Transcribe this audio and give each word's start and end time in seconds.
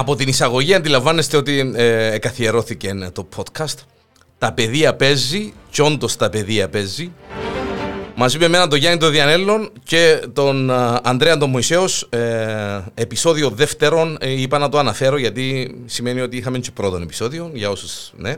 Από 0.00 0.16
την 0.16 0.28
εισαγωγή 0.28 0.74
αντιλαμβάνεστε 0.74 1.36
ότι 1.36 1.72
ε, 1.74 2.12
εκαθιερώθηκε 2.12 3.10
το 3.12 3.28
podcast. 3.36 3.74
Τα 4.38 4.52
παιδεία 4.52 4.94
παίζει, 4.94 5.52
και 5.70 5.82
όντω 5.82 6.08
τα 6.18 6.30
παιδεία 6.30 6.68
παίζει. 6.68 7.12
Μαζί 8.14 8.38
με 8.38 8.44
εμένα 8.44 8.68
τον 8.68 8.78
Γιάννη 8.78 8.98
τον 8.98 9.10
Διανέλλον 9.10 9.70
και 9.84 10.20
τον 10.32 10.70
α, 10.70 11.00
Ανδρέα 11.04 11.36
τον 11.36 11.50
Μωυσέος 11.50 12.02
ε, 12.10 12.18
επεισόδιο 12.94 13.50
δεύτερον 13.50 14.16
ε, 14.20 14.30
είπα 14.40 14.58
να 14.58 14.68
το 14.68 14.78
αναφέρω 14.78 15.18
γιατί 15.18 15.74
σημαίνει 15.86 16.20
ότι 16.20 16.36
είχαμε 16.36 16.58
και 16.58 16.70
πρώτον 16.74 17.02
επεισόδιο 17.02 17.50
για 17.54 17.70
όσους 17.70 18.12
ναι 18.16 18.34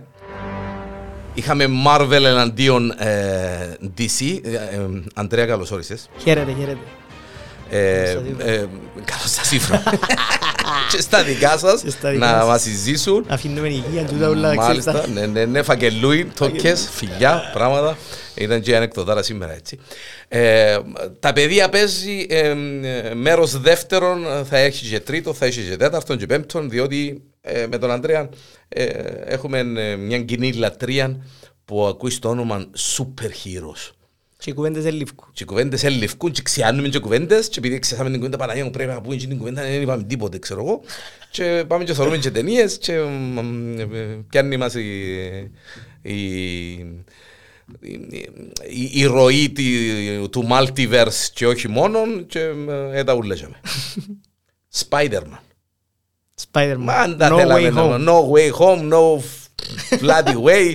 Είχαμε 1.35 1.67
Marvel 1.87 2.11
εναντίον 2.25 2.91
ε, 2.91 3.77
DC 3.99 4.39
ε, 4.43 4.51
ε, 4.55 5.03
Ανδρέα 5.15 5.47
καλώς 5.47 5.71
όρισες 5.71 6.09
Χαίρετε, 6.19 6.55
χαίρετε. 6.59 6.79
ε, 7.71 8.11
ε, 8.39 8.67
Καλώς 9.05 9.31
σας 9.31 9.53
ήρθα 9.53 9.83
Και 10.91 11.01
στα 11.01 11.23
δικά 11.23 11.59
σας 11.59 11.83
Και 11.83 11.91
στα 11.91 12.11
δικά 12.11 12.27
να 12.27 12.37
μας. 12.37 12.47
μας 12.47 12.63
συζήσουν 12.63 13.25
Αφήνουμε 13.29 13.69
υγεία, 13.69 14.05
τούτα 14.05 14.29
όλα 14.29 14.55
Μάλιστα, 14.55 14.93
ξέρεις 14.93 15.11
ναι, 15.15 15.27
ναι, 15.27 15.45
ναι, 15.45 15.63
φακελούι, 15.63 16.25
τόκες, 16.25 16.89
φιλιά, 16.93 17.51
πράγματα. 17.53 17.97
Ήταν 18.35 18.61
και 18.61 18.77
ανεκδοτάρα 18.77 19.23
σήμερα 19.23 19.53
έτσι. 19.53 19.79
Ε, 20.29 20.79
τα 21.21 21.33
παιδεία 21.33 21.69
παίζει 21.69 22.27
ε, 22.29 22.49
ε, 22.49 23.15
μέρος 23.15 23.61
δεύτερον, 23.61 24.25
θα 24.49 24.59
έχει 24.59 24.87
και 24.89 25.01
τρίτο, 25.01 25.33
θα 25.33 25.47
έχει 25.47 25.69
και 25.69 25.77
τέταρτον 25.77 26.19
και 26.19 26.27
πέμπτον, 26.27 26.71
διότι 26.71 27.23
ε, 27.41 27.67
με 27.67 27.79
τον 27.79 27.91
Ανδρέα 27.91 28.29
ε, 28.69 28.85
έχουμε 29.25 29.59
ε, 29.59 29.97
μια 29.97 30.23
κοινή 30.23 30.53
λατρεία 30.53 31.17
που 31.65 31.87
ακούει 31.87 32.19
το 32.19 32.29
όνομα 32.29 32.67
Super 32.97 33.29
Heroes. 33.45 34.02
Και 34.43 34.51
οι 34.51 34.53
κουβέντες 34.53 34.83
δεν 34.83 34.95
λήφκουν. 34.95 35.29
Και 35.33 35.43
οι 35.43 35.47
κουβέντες 35.47 35.85
ελευκούν 35.85 36.33
και 36.33 36.43
ξιάνουμε 36.43 36.89
και 36.89 36.99
κουβέντες 36.99 37.49
και 37.49 37.59
επειδή 37.59 37.79
ξεχάσαμε 37.79 38.11
την 38.11 38.19
κουβέντα 38.19 38.37
Παναγία 38.39 38.65
μου 38.65 38.71
πρέπει 38.71 38.91
να 38.91 39.01
πούμε 39.01 39.17
και 39.17 39.27
την 39.27 39.39
κουβέντα 39.39 39.63
δεν 39.63 39.83
είπαμε 39.83 40.03
τίποτε 40.03 40.39
ξέρω 40.39 40.61
εγώ 40.61 40.81
και 41.31 41.65
πάμε 41.67 41.85
και 41.85 41.95
θεωρούμε 41.95 42.17
και 42.17 42.31
ταινίες 42.31 42.79
και 42.79 42.99
μ, 43.01 43.79
ε, 43.79 43.85
πιάνει 44.29 44.57
μας 44.57 44.75
η, 44.75 44.81
η, 46.03 46.15
η, 47.81 48.09
η, 48.69 48.91
η 48.93 49.05
ροή 49.05 49.51
τη- 49.51 50.29
του 50.29 50.49
multiverse 50.51 51.29
και 51.35 51.47
όχι 51.47 51.69
μόνον 51.69 52.27
και 52.27 52.51
ε, 52.93 53.05
τα 53.05 53.15
ουλέζαμε. 53.15 53.61
Spider-Man. 54.89 55.39
Spider-Man. 56.53 56.77
Μα 56.79 56.93
αν 56.95 57.17
τα 57.19 57.33
No 57.33 57.37
θέλαμε 57.37 57.69
way 57.69 57.73
να- 57.73 57.83
home. 57.83 58.09
No 58.09 58.31
way 58.31 58.51
home, 58.61 58.93
no 58.93 59.21
bloody 60.03 60.37
way. 60.45 60.75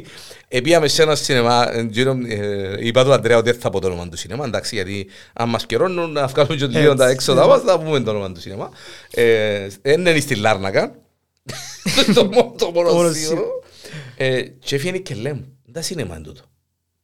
Επίαμε 0.49 0.87
σε 0.87 1.01
ένα 1.01 1.15
σινεμά, 1.15 1.73
ε, 1.75 1.81
γύρω, 1.89 2.17
ε, 2.27 2.85
είπα 2.85 3.03
του 3.03 3.13
Αντρέα 3.13 3.37
ότι 3.37 3.51
δεν 3.51 3.59
θα 3.59 3.69
πω 3.69 3.79
το 3.79 3.87
όνομα 3.87 4.09
του 4.09 4.17
σινεμά, 4.17 4.45
εντάξει, 4.45 4.75
γιατί 4.75 5.07
αν 5.33 5.49
μας 5.49 5.65
καιρώνουν 5.65 6.11
να 6.11 6.27
βγάλουμε 6.27 6.55
και 6.55 6.65
λίγο 6.65 6.95
τα 6.95 7.03
Έτσι, 7.03 7.13
έξοδα 7.15 7.41
ναι. 7.41 7.47
μας, 7.47 7.61
θα 7.61 7.79
πούμε 7.79 7.99
το 7.99 8.09
όνομα 8.11 8.31
του 8.31 8.39
σινεμά. 8.41 8.69
Ε, 9.11 9.67
Δεν 9.81 9.99
είναι 9.99 10.19
στη 10.19 10.35
Λάρνακα, 10.35 10.95
το 12.15 12.25
μόνο- 12.25 12.53
το 12.57 12.65
Το 12.65 12.71
μόνο 12.71 12.93
μόνο 12.93 13.11
σίγουρο. 13.11 13.13
σίγουρο. 13.13 13.63
Ε, 14.17 14.41
Και 14.41 14.75
έφυγε 14.75 14.97
και 14.97 15.15
λέμε, 15.15 15.45
τα 15.71 15.81
σινεμά 15.81 16.15
είναι 16.15 16.23
τούτο. 16.23 16.41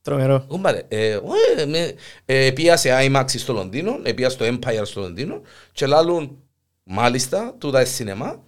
Τρομερό. 0.01 0.45
Κούμπαρε, 0.47 0.81
ε, 0.87 1.19
ε, 1.57 1.65
με- 1.65 1.93
ε, 2.25 2.51
πήγα 2.51 2.77
σε 2.77 2.89
IMAX 3.07 3.23
στο 3.27 3.53
Λονδίνο, 3.53 3.99
ε, 4.03 4.13
πήγα 4.13 4.29
στο 4.29 4.45
Empire 4.45 4.81
στο 4.83 5.01
Λονδίνο 5.01 5.41
και 5.71 5.85
λάλλουν 5.85 6.37
μάλιστα 6.83 7.55
τούτα 7.57 7.79
είναι 7.79 7.89
σινεμά. 7.89 8.43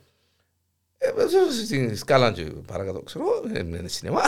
Ε, 1.18 1.22
ε, 1.22 1.66
Στην 1.66 1.98
σκάλα 1.98 2.32
και 2.32 2.44
παρακάτω 2.44 3.02
ξέρω, 3.02 3.26
ε, 3.54 3.60
είναι 3.60 3.88
σινεμά. 3.88 4.22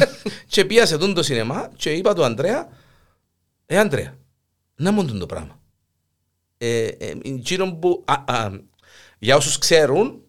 και 0.46 0.64
πήγα 0.64 0.86
σε 0.86 0.98
τούτο 0.98 1.12
το 1.12 1.22
σινεμά 1.22 1.70
και 1.76 1.92
είπα 1.92 2.14
του 2.14 2.24
Ανδρέα, 2.24 2.68
ε 3.66 3.78
Ανδρέα, 3.78 4.14
να 4.74 4.92
μου 4.92 5.04
το 5.04 5.26
πράγμα. 5.26 5.60
Ε, 6.58 6.84
ε, 6.86 7.12
εκείνο 7.24 7.74
που, 7.74 8.04
α, 8.04 8.34
α, 8.34 8.50
για 9.18 9.36
όσους 9.36 9.58
ξέρουν, 9.58 10.22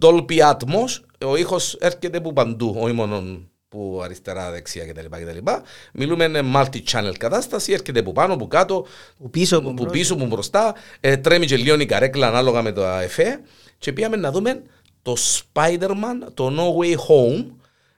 Dolby 0.00 0.38
Atmos, 0.38 1.00
ο 1.24 1.36
ήχος 1.36 1.74
έρχεται 1.74 2.18
από 2.18 2.32
παντού, 2.32 2.76
όχι 2.78 2.92
μόνο 2.92 3.40
που 3.68 4.00
αριστερά, 4.04 4.50
δεξιά 4.50 4.86
κτλ. 4.86 5.06
κτλ. 5.10 5.50
Μιλούμε 5.92 6.24
είναι 6.24 6.40
multi-channel 6.54 7.14
κατάσταση, 7.18 7.72
έρχεται 7.72 8.00
από 8.00 8.12
πάνω, 8.12 8.34
από 8.34 8.46
κάτω, 8.46 8.86
Που 9.18 9.30
πίσω 9.30 9.56
από 9.56 9.68
που 9.68 9.72
μπρος. 9.72 9.92
πίσω, 9.92 10.16
που 10.16 10.26
μπροστά, 10.26 10.74
ε, 11.00 11.16
τρέμει 11.16 11.46
και 11.46 11.56
λίγο 11.56 11.80
η 11.80 11.86
καρέκλα 11.86 12.28
ανάλογα 12.28 12.62
με 12.62 12.72
το 12.72 12.84
εφέ 12.84 13.40
και 13.78 13.92
πήγαμε 13.92 14.16
να 14.16 14.30
δούμε 14.30 14.62
το 15.06 15.16
Spider-Man, 15.18 16.26
το 16.34 16.46
No 16.58 16.82
Way 16.84 16.94
Home, 16.94 17.44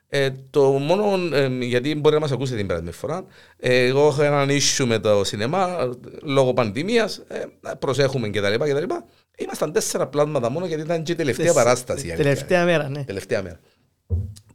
ε, 0.09 0.31
το 0.51 0.63
μόνο, 0.63 1.37
ε, 1.37 1.47
γιατί 1.61 1.95
μπορεί 1.95 2.15
να 2.15 2.21
μας 2.21 2.33
ακούσετε 2.33 2.57
την 2.57 2.67
περασμένη 2.67 2.95
φορά, 2.97 3.25
ε, 3.57 3.85
εγώ 3.85 4.07
έχω 4.07 4.23
έναν 4.23 4.49
issue 4.51 4.85
με 4.85 4.99
το 4.99 5.25
σινεμά 5.25 5.79
ε, 5.81 5.89
λόγω 6.23 6.53
πανδημίας, 6.53 7.17
ε, 7.29 7.45
προσέχουμε 7.79 8.29
κτλ. 8.29 8.55
κτλ. 8.55 8.85
Ήμασταν 9.39 9.73
τέσσερα 9.73 10.07
πλάσματα 10.07 10.51
μόνο 10.51 10.67
γιατί 10.67 10.83
ήταν 10.83 11.03
και 11.03 11.13
η 11.13 11.15
τελευταία 11.15 11.45
Τεσ- 11.45 11.57
παράσταση. 11.57 12.07
η 12.07 12.11
αλήθεια. 12.11 12.25
Τελευταία 12.31 12.65
μέρα, 12.65 12.89
ναι. 12.89 13.05
Τελευταία 13.05 13.43
μέρα. 13.43 13.61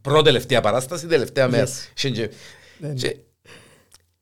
Πρώτη 0.02 0.24
τελευταία 0.24 0.60
παράσταση, 0.60 1.06
τελευταία 1.06 1.48
μέρα. 1.48 1.66
Yes. 1.66 1.70
Και- 1.94 2.10
και- 2.10 2.30
Ναι, 2.78 2.88
ναι. 2.88 2.94
και- 2.94 3.16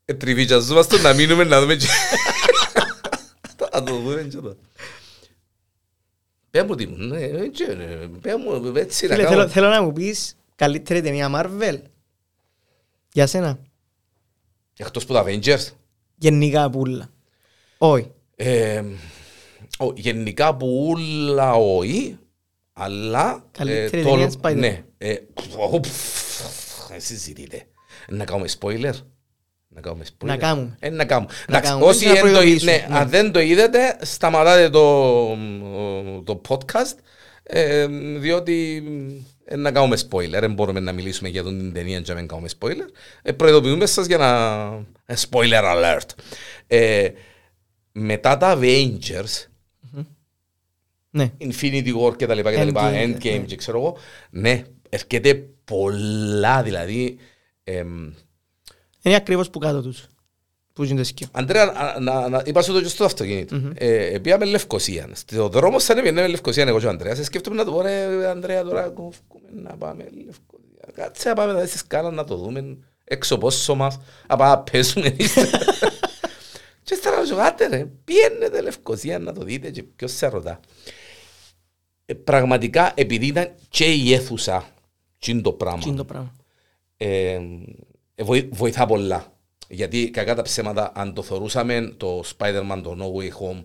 ε, 0.05 0.15
Τριβιτζαζόμαστε 0.15 0.99
να 0.99 1.13
μείνουμε 1.13 1.45
να 1.45 1.61
δούμε 1.61 1.75
και- 1.77 1.87
Θα 3.57 3.83
το 3.83 3.95
δούμε 3.95 4.23
και 4.31 4.39
εδώ. 6.53 6.61
Πες 6.61 6.63
μου 6.63 6.75
τι 6.75 6.87
μου, 6.87 6.97
ναι, 7.07 7.21
ε, 7.23 7.47
και, 7.49 7.65
ε, 7.65 8.09
πες 8.21 8.35
μου, 8.37 8.73
έτσι 8.77 9.07
να 9.07 9.15
Φίλε, 9.15 9.25
κάνω. 9.27 9.37
θέλω, 9.37 9.49
θέλω 9.49 9.69
να 9.69 9.83
μου 9.83 9.93
πεις 9.93 10.37
καλύτερη 10.57 11.01
ταινία 11.03 11.31
Marvel. 11.35 11.79
Για 13.13 13.27
σένα. 13.27 13.59
Εκτός 14.77 15.07
που 15.07 15.13
τα 15.13 15.25
Avengers. 15.27 15.67
Γενικά 16.17 16.71
πουλα. 16.71 17.09
Όχι. 17.79 18.11
Ε, 18.37 18.83
ο, 19.79 19.93
γενικά 19.95 20.57
που 20.57 20.87
ούλα 20.89 21.55
όχι, 21.55 22.19
αλλά... 22.73 23.45
Καλύτερη 23.53 24.03
το- 24.03 24.11
ταινία 24.11 24.33
Spider-Man. 24.43 24.57
Ναι. 24.57 24.85
Ε, 24.99 25.17
ο, 25.71 25.81
πφ, 25.81 26.91
ε, 26.91 26.99
συζητείτε. 26.99 27.67
Να 28.09 28.25
κάνουμε 28.25 28.49
spoiler. 28.61 28.93
Να 29.75 29.81
κάνουμε 29.81 30.05
spoiler. 30.05 30.27
Να 30.27 30.37
κάνουμε. 30.37 30.77
Ε, 30.81 30.91
να 30.91 31.05
κάνουμε. 31.05 31.33
Να 31.49 31.57
Εντάξει, 31.57 31.71
κάνουμε. 31.71 31.87
όσοι 31.91 32.07
Να 32.07 32.13
δεν 32.13 32.23
το, 32.23 32.29
προειδοποιήσουμε. 32.29 32.73
ναι, 32.73 32.87
Ναι. 32.89 32.99
αν 32.99 33.09
δεν 33.09 33.33
το 33.33 33.41
είδατε, 33.41 33.97
σταματάτε 34.01 34.71
το, 34.71 35.37
το 36.25 36.41
podcast, 36.49 36.97
ε, 37.43 37.87
διότι 38.19 38.83
ε, 39.45 39.57
να 39.57 39.73
κάνουμε 39.73 39.97
spoiler. 40.11 40.29
Δεν 40.41 40.53
μπορούμε 40.53 40.81
να 40.81 40.93
μιλήσουμε 40.93 41.29
για 41.29 41.43
την 41.45 41.73
ταινία 41.73 42.01
και 42.01 42.13
να 42.13 42.19
μην 42.19 42.29
κάνουμε 42.29 42.49
spoiler. 42.59 42.91
Ε, 43.23 43.33
προειδοποιούμε 43.33 43.87
σας 43.87 44.07
για 44.07 44.19
να... 44.19 44.65
ε, 45.07 45.15
spoiler 45.31 45.63
alert. 45.75 46.09
Ε, 46.67 47.09
μετά 47.93 48.37
τα 48.37 48.59
Avengers, 48.61 49.47
Ναι. 51.11 51.33
Infinity 51.41 51.95
War 52.03 52.17
και 52.17 52.27
τα 52.27 52.35
λοιπά 52.35 52.51
και 52.51 52.57
τα 52.57 52.65
λοιπά, 52.65 52.91
Endgame, 52.93 53.05
Endgame 53.05 53.39
ναι. 53.39 53.45
και 53.47 53.57
ξέρω 53.57 53.79
εγώ, 53.79 53.97
ναι, 54.31 54.63
έρχεται 54.89 55.35
πολλά, 55.65 56.63
δηλαδή... 56.63 57.17
εμ, 57.65 58.11
Είναι 59.03 59.17
ακριβώς 59.17 59.51
που 59.51 59.59
κάτω 59.59 59.83
τους. 59.83 60.07
Που 60.73 60.85
είναι 60.85 60.97
το 60.97 61.05
σκιο. 61.05 61.27
Αντρέα, 61.33 61.65
να, 61.65 62.01
να, 62.01 62.29
να, 62.29 62.43
είπα 62.47 62.63
σου 62.63 62.73
το 62.73 62.83
και 62.83 62.89
στο 62.89 63.05
αυτοκίνητο. 63.05 63.73
Ε, 63.75 64.19
πήγαμε 64.23 64.45
Λευκοσία. 64.45 65.09
Στο 65.13 65.49
δρόμο 65.49 65.79
σαν 65.79 65.99
έπαιρνε 65.99 66.27
Λευκοσία 66.27 66.65
εγώ 66.67 66.79
και 66.81 66.87
ο 66.87 66.89
Ανδρέας. 66.89 67.19
Ε, 67.19 67.25
σκέφτομαι 67.25 67.57
να 67.57 67.65
του 67.65 67.73
πω, 67.73 67.81
ρε 67.81 68.27
Ανδρέα, 68.29 68.65
τώρα 68.65 68.89
κόφκουμε 68.89 69.49
να 69.63 69.77
πάμε 69.77 70.03
Λευκοσία. 70.03 70.93
Κάτσε 70.95 71.29
να 71.29 71.35
πάμε 71.35 71.53
να 71.53 71.67
στη 71.67 71.79
σκάλα 71.79 72.11
να 72.11 72.25
το 72.25 72.37
δούμε 72.37 72.77
έξω 73.05 73.39
πόσο 73.39 73.75
μας. 73.75 73.99
Να 74.29 74.37
πάμε 74.37 74.51
να 74.51 74.59
πέσουμε. 74.59 75.11
και 76.83 76.95
ύστερα 76.95 77.19
να 77.19 77.25
σου 77.25 77.37
κάτε 77.37 77.67
ρε, 77.67 77.87
πιένετε 78.05 78.61
Λευκοσία 78.61 79.19
να 79.19 79.33
το 79.33 79.45
δείτε 79.45 79.71
και 79.71 79.83
ποιος 79.83 80.13
σε 80.13 80.27
ρωτά. 80.27 80.61
Ε, 82.07 82.15
πραγματικά 82.15 82.93
επειδή 82.95 83.27
ήταν 83.27 83.51
και 83.69 83.85
η 83.85 84.13
αίθουσα 84.13 84.69
τι 85.19 85.31
είναι 85.31 85.41
το 85.41 85.53
πράγμα 85.53 85.79
Τι 85.83 85.89
είναι 85.89 85.97
το 85.97 86.05
πράγμα. 86.05 86.33
ε, 86.97 87.33
ε, 87.33 87.41
βοη- 88.17 88.55
βοηθά 88.55 88.87
πολλά. 88.87 89.33
Γιατί 89.69 90.11
κακά 90.11 90.35
τα 90.35 90.43
ψέματα, 90.43 90.93
αν 90.95 91.15
το 91.15 91.23
θεωρούσαμε 91.23 91.95
το 91.97 92.23
Spider-Man, 92.37 92.81
το 92.83 92.97
No 92.99 93.21
Way 93.21 93.29
Home 93.29 93.65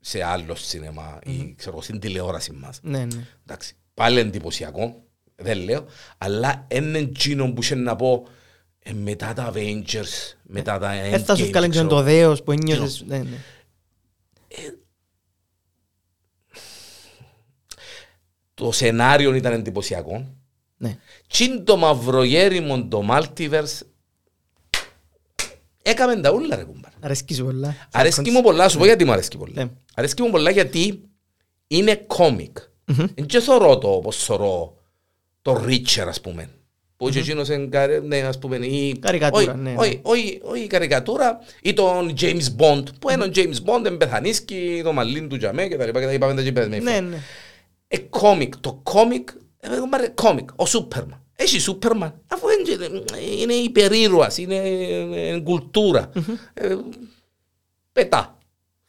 σε 0.00 0.22
άλλο 0.22 0.54
σινεμά 0.54 1.18
ή 1.24 1.54
ξέρω, 1.56 1.72
εγώ, 1.72 1.82
στην 1.82 1.98
τηλεόραση 2.00 2.52
μας. 2.52 2.78
Ναι, 2.82 3.04
ναι. 3.04 3.26
Εντάξει, 3.46 3.74
πάλι 3.94 4.18
εντυπωσιακό, 4.18 5.02
δεν 5.36 5.58
λέω, 5.58 5.86
αλλά 6.18 6.66
είναι 6.70 6.98
εκείνο 6.98 7.52
που 7.52 7.62
είχε 7.62 7.74
να 7.74 7.96
πω 7.96 8.26
ε, 8.78 8.92
μετά 8.92 9.32
τα 9.32 9.52
Avengers, 9.54 10.34
μετά 10.42 10.78
τα 10.78 10.92
Endgame. 10.92 11.10
Δεν 11.10 11.24
θα 11.24 11.36
σου 11.36 11.46
βγάλει 11.46 11.66
και 11.66 11.72
ξέρω. 11.72 11.88
το 11.88 12.02
δέος 12.02 12.42
που 12.42 12.52
ένιωσες. 12.52 13.04
Ναι, 13.06 13.18
ναι. 13.18 13.36
Το 18.54 18.72
σενάριο 18.72 19.34
ήταν 19.34 19.52
εντυπωσιακό. 19.52 20.34
Ναι. 20.76 20.98
Τι 21.32 21.44
είναι 21.44 21.58
το 21.60 21.76
μαυρογέριμο, 21.76 22.84
το 22.84 23.02
Multiverse, 23.10 23.80
έκαμε 25.82 26.16
τα 26.20 26.32
ούλα 26.32 26.56
ρε 26.56 26.62
κουμπάρ. 26.64 26.90
Αρέσκει 27.00 27.34
σου 27.34 27.44
πολλά. 27.44 27.76
Αρέσκει 27.92 28.30
μου 28.30 28.42
πολλά, 28.42 28.68
σου 28.68 28.78
πω 28.78 28.84
γιατί 28.84 29.04
μου 29.04 29.12
αρέσκει 29.12 29.36
πολλά. 29.36 29.52
Ναι. 29.54 29.70
Αρέσκει 29.94 30.22
μου 30.22 30.30
πολλά 30.30 30.50
γιατί 30.50 31.02
είναι 31.66 31.94
κόμικ. 32.06 32.56
Δεν 32.84 33.26
και 33.26 33.38
θωρώ 33.40 33.78
το 33.78 33.88
όπως 33.88 34.16
θωρώ 34.16 34.76
το 35.42 35.64
Richard 35.66 36.06
ας 36.08 36.20
πούμε. 36.20 36.48
Που 36.96 37.08
και 37.08 37.18
εκείνος 37.18 37.48
είναι 37.48 37.66
καρε- 37.66 38.02
ναι, 38.04 38.16
ας 38.20 38.38
πούμε, 38.38 38.56
ή... 38.56 38.98
Καρικατούρα, 38.98 39.52
όχι, 39.52 39.60
ναι. 39.60 39.74
Όχι, 39.78 39.98
όχι, 40.02 40.40
όχι 40.42 40.62
η 40.62 40.66
καρικατούρα 40.66 41.38
ή 41.62 41.72
τον 41.72 42.14
James 42.20 42.42
Bond. 42.58 42.82
Που 43.00 43.10
είναι 43.10 43.24
ο 43.24 43.30
James 43.34 43.54
Bond, 43.66 43.84
εμπεθανίσκει 43.84 44.80
το 44.84 44.92
μαλλίν 44.92 45.28
του 45.28 45.36
τζαμέ 45.36 45.66
και 45.68 45.76
τα 45.76 45.84
λοιπά 45.86 46.00
και 46.00 46.06
τα 46.06 46.12
είπαμε 46.12 46.34
τα 46.34 46.42
και 46.42 46.52
περασμένη 46.52 46.82
Ναι, 46.84 46.90
φορά. 46.90 47.00
ναι. 47.02 47.16
Ε, 47.88 47.98
κόμικ. 47.98 48.56
Το 48.56 48.80
κόμικ, 48.82 49.28
ε, 49.64 49.68
πάρε 49.90 50.08
κόμικ. 50.08 50.48
Ο 50.56 50.66
Σούπερμαν. 50.66 51.22
Έχει 51.36 51.58
Σούπερμαν. 51.58 52.20
Αφού 52.26 52.46
είναι, 52.48 52.86
είναι 53.40 53.52
υπερήρωας, 53.52 54.38
είναι, 54.38 54.54
είναι 54.54 55.40
κουλτούρα. 55.40 56.10
Ε, 56.54 56.76
πετά. 57.92 58.36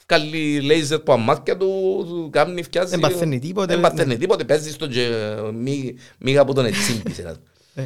Βγάλει 0.07 0.61
λέιζερ 0.61 0.99
που 0.99 1.11
αμάθηκια 1.11 1.57
του, 1.57 2.03
του 2.07 2.29
κάνει 2.31 2.63
φτιάζει. 2.63 2.89
Δεν 2.89 2.99
παθαίνει 2.99 3.39
τίποτε. 3.39 3.73
Δεν 3.73 3.81
παθαίνει 3.81 4.17
τίποτε, 4.17 4.43
παίζει 4.43 4.71
στον 4.71 4.89
και 4.89 5.09
μη- 5.53 5.97
μίγα 6.17 6.45
που 6.45 6.53
τον 6.53 6.65
ετσίμπησε. 6.65 7.39
Ε, 7.75 7.85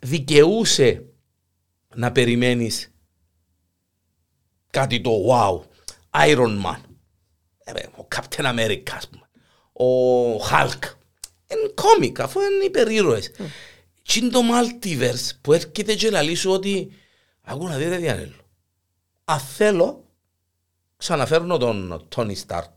Δικαιούσε 0.00 1.04
να 1.94 2.12
περιμένεις 2.12 2.90
κάτι 4.70 5.00
το 5.00 5.10
wow. 5.30 5.60
Iron 6.26 6.62
Man. 6.64 6.80
Ε, 7.64 7.72
Ο 7.96 8.06
Captain 8.14 8.44
America, 8.44 8.90
ας 8.96 9.08
πούμε. 9.08 9.28
Ο 9.72 10.36
Hulk. 10.50 10.90
Είναι 11.52 11.72
κόμικ, 11.74 12.20
αφού 12.20 12.40
είναι 12.40 12.64
υπερήρωες. 12.64 13.30
Τι 14.02 14.18
είναι 14.20 14.30
το 14.30 14.40
multiverse 14.40 15.30
που 15.40 15.52
έρχεται 15.52 15.94
και 15.94 16.10
λαλεί 16.10 16.34
σου 16.34 16.50
ότι 16.50 16.92
ακού 17.42 17.68
να 17.68 17.76
δείτε 17.76 17.96
Διανέλο. 17.96 18.34
Αν 19.24 19.38
θέλω, 19.38 20.04
ξαναφέρνω 20.96 21.56
τον 21.56 22.06
Tony 22.16 22.34
Stark 22.46 22.70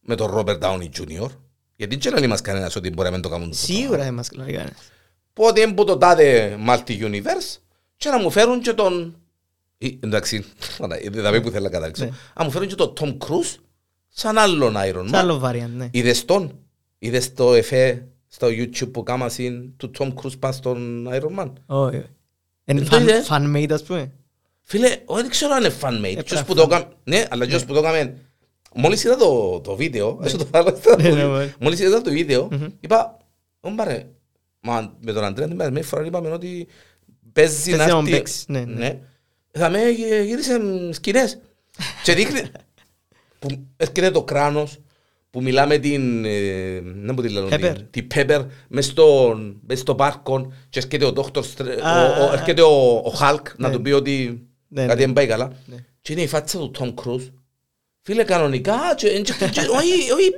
με 0.00 0.14
τον 0.14 0.30
Robert 0.34 0.58
Downey 0.60 0.88
Jr. 0.98 1.28
Γιατί 1.76 1.96
δεν 1.96 2.18
λέει 2.18 2.28
μας 2.28 2.40
κανένας 2.40 2.76
ότι 2.76 2.90
μπορεί 2.90 3.08
να 3.08 3.14
μην 3.14 3.22
το 3.22 3.28
κάνουν. 3.28 3.50
το 3.50 3.56
Σίγουρα 3.56 4.04
δεν 4.04 4.14
μας 4.14 4.32
λέει 4.32 4.52
κανένας. 4.52 4.90
Πότε 5.32 5.60
είναι 5.60 5.72
που 5.72 5.84
το 5.84 5.96
τάδε 5.96 6.58
multi-universe 6.66 7.56
και 7.96 8.08
να 8.08 8.18
μου 8.18 8.30
φέρουν 8.30 8.60
και 8.60 8.72
τον... 8.72 9.20
Ε, 9.78 9.88
Εντάξει, 10.00 10.44
δεν 11.10 11.22
θα 11.22 11.40
που 11.40 11.50
θέλω 11.50 11.64
να 11.64 11.70
καταλήξω. 11.70 12.04
Ναι. 12.04 12.10
Να 12.36 12.44
μου 12.44 12.50
φέρουν 12.50 12.68
και 12.68 12.74
τον 12.74 12.92
Tom 13.00 13.18
Cruise 13.18 13.54
σαν 14.08 14.38
άλλον 14.38 14.74
Iron 14.76 15.04
Σε 15.06 15.14
Man. 15.14 15.18
άλλο 15.18 15.40
variant, 15.44 15.70
ναι. 15.76 15.88
Είδες 15.92 16.24
τον, 16.24 16.58
είδες 17.02 17.34
το 17.34 17.54
εφέ 17.54 18.06
στο 18.28 18.46
YouTube 18.46 18.92
που 18.92 19.02
κάμα 19.02 19.28
συν 19.28 19.76
του 19.76 19.90
Tom 19.98 20.12
Cruise 20.14 20.38
πάνω 20.38 20.54
στον 20.54 21.08
Iron 21.12 21.38
Man; 21.38 21.52
Όχι. 21.66 22.02
Είναι 22.64 22.80
το 22.80 22.96
είδες; 23.00 23.26
fan- 23.30 23.34
fan-made, 23.56 23.72
ας 23.72 23.82
πούμε. 23.82 24.12
Φίλε, 24.62 24.86
εγώ 24.88 25.14
δεν 25.14 25.28
ξέρω 25.28 25.52
αν 25.54 25.64
είναι 25.64 25.74
fan-made. 25.80 26.16
Ε, 26.18 26.22
Ποιος 26.22 26.24
πράγμα. 26.24 26.44
που 26.46 26.54
το 26.54 26.62
έκαμε, 26.62 26.86
ναι, 27.04 27.24
αλλά 27.30 27.46
ποιος 27.46 27.64
που 27.64 27.72
το 27.72 27.78
έκαμε, 27.78 28.16
μόλις 28.74 29.04
είδα 29.04 29.16
το, 29.16 29.60
το 29.60 29.74
βίντεο, 29.76 30.20
έσω 30.22 30.36
το 30.36 30.46
άλλο, 30.50 30.76
στο- 30.76 30.96
Ναι, 30.96 31.08
ναι, 31.10 31.24
ναι. 31.24 31.54
μόλις 31.60 31.80
είδα 31.80 32.00
το 32.00 32.10
βίντεο, 32.10 32.48
είπα, 32.80 33.16
«Ω, 33.60 33.70
μπάρε, 33.70 34.06
μα 34.60 34.96
με 35.00 35.12
τον 35.12 35.24
Αντρέα 35.24 35.46
την 35.48 35.56
περασμένη 35.56 35.84
φορά 35.86 36.04
είπαμε 36.06 36.30
ότι 36.30 36.66
παίζει 37.32 37.70
να 37.70 37.76
Παίζει 37.76 37.92
να 37.92 37.98
έρθει, 37.98 38.10
παίξει, 38.10 38.44
ναι, 38.48 38.64
ναι. 38.64 38.98
θα 39.50 39.68
με 39.68 39.88
γυ- 39.88 40.24
γύρισε 40.26 40.58
μ, 40.58 40.90
σκηνές 40.92 41.40
και 42.02 42.14
δείχνει, 42.14 42.40
που 43.38 43.48
έρχεται 43.76 44.10
το 44.10 44.22
κράνος, 44.24 44.78
που 45.30 45.42
μιλά 45.42 45.66
με 45.66 45.78
την, 45.78 46.24
ε, 46.24 46.80
δεν 46.80 47.14
μου 47.14 47.22
τη 47.22 47.28
λέω, 47.28 47.46
Pepper. 47.50 47.74
την- 47.90 47.90
την 47.90 48.06
Pepper 48.14 48.46
μες 48.68 48.86
στον- 48.86 49.60
μες 49.66 49.78
στο 49.80 49.94
πάρκο 49.94 50.52
και 50.68 50.78
έρχεται 50.78 51.04
ο 51.04 51.12
Dr. 51.16 51.40
Str- 51.40 51.78
Α, 51.82 52.02
ο- 52.04 52.22
ο- 52.22 52.24
α, 52.26 52.30
α. 52.30 52.32
έρχεται 52.32 52.62
ο, 52.62 52.94
ο 52.96 53.12
Hulk 53.20 53.42
να 53.56 53.68
Ναι. 53.68 53.74
του 53.74 53.82
πει 53.82 53.90
ότι 53.90 54.46
Ναι, 54.68 54.86
κάτι 54.86 54.98
ναι. 55.00 55.04
δεν 55.04 55.12
πάει 55.14 55.26
καλά. 55.26 55.52
Ναι. 55.66 55.76
Και 56.02 56.12
είναι 56.12 56.22
η 56.22 56.26
φάτσα 56.26 56.58
του 56.58 56.70
Tom 56.78 56.94
Cruise. 56.94 57.30
Φίλε, 58.02 58.24
κανονικά, 58.24 58.78
και- 58.96 59.20
και- 59.20 59.32
και- 59.52 59.60
όχι, 59.60 60.12
όχι, 60.12 60.30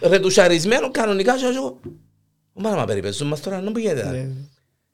ρετουσαρισμένο, 0.00 0.90
κανονικά, 0.90 1.36
και 1.36 1.44
εγώ, 1.56 1.80
Μα 2.58 2.74
να 2.74 2.84
περιπέζουν 2.84 3.28
μας 3.28 3.40
τώρα, 3.40 3.60
να 3.60 3.70
μου 3.70 3.78
γίνεται. 3.78 4.10
Ναι. 4.10 4.28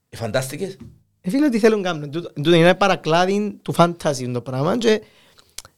Ε, 0.08 0.16
Φαντάστηκες. 0.16 0.76
Ε, 1.20 1.30
φίλε, 1.30 1.48
τι 1.48 1.58
θέλουν 1.58 1.80
να 1.80 1.90
κάνουν. 1.92 2.10
Τούτο- 2.10 2.32
τούτο 2.32 2.52
είναι 2.54 2.74
παρακλάδι 2.74 3.58
του 3.62 3.72
φάντασι 3.72 4.30
το 4.30 4.40
πράγμα 4.40 4.78
και 4.78 5.00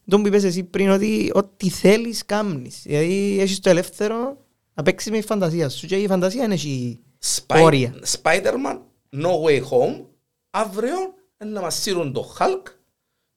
τον 0.08 0.20
που 0.22 0.26
είπες 0.28 0.44
εσύ 0.44 0.64
πριν 0.64 0.90
ότι 0.90 1.30
ό,τι 1.34 1.68
θέλεις 1.70 2.24
κάνεις. 2.24 2.82
Δηλαδή 2.82 3.36
έχεις 3.40 3.60
το 3.60 3.70
ελεύθερο 3.70 4.44
να 4.74 4.82
παίξεις 4.82 5.10
με 5.10 5.18
τη 5.18 5.26
φαντασία 5.26 5.68
σου 5.68 5.86
και 5.86 5.96
η 6.02 6.06
φαντασία 6.06 6.44
είναι 6.44 6.54
έχει 6.54 7.00
Spy- 7.24 7.60
όρια. 7.62 7.94
Spider-Man, 8.22 8.80
No 9.12 9.42
Way 9.44 9.60
Home, 9.62 10.04
αύριο 10.50 10.96
να 11.46 11.60
μας 11.60 11.74
σύρουν 11.74 12.12
το 12.12 12.34
Hulk 12.38 12.62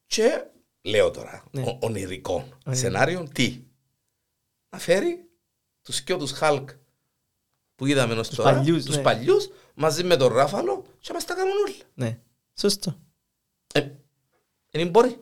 και, 0.06 0.46
λέω 0.82 1.12
τώρα, 1.12 1.44
Ναι. 1.52 1.62
ο- 1.62 1.78
ονειρικό 1.82 2.48
Ναι. 2.66 2.76
σενάριο, 2.76 3.28
τι; 3.34 3.62
Να 4.70 4.78
φέρει 4.80 5.30
τους 5.82 6.02
και 6.02 6.16
τους 6.16 6.34
Hulk 6.42 6.66
που 7.76 7.86
είδαμε 7.86 8.14
ως 8.14 8.30
τώρα, 8.30 8.54
παλιούς, 8.54 8.86
τους 8.86 8.96
ναι. 8.96 9.02
παλιούς, 9.02 9.50
μαζί 9.74 10.04
με 10.04 10.16
τον 10.16 10.34
Ράφαλο 10.34 10.86
και 11.00 11.14
μας 11.14 11.26
τα 11.26 11.34
κάνουν 11.34 11.54
όλα. 11.68 11.76
Ναι, 11.94 12.20
σωστό. 12.60 12.98
Ε, 13.74 13.90
είναι 14.72 14.86
μπορεί. 14.90 15.18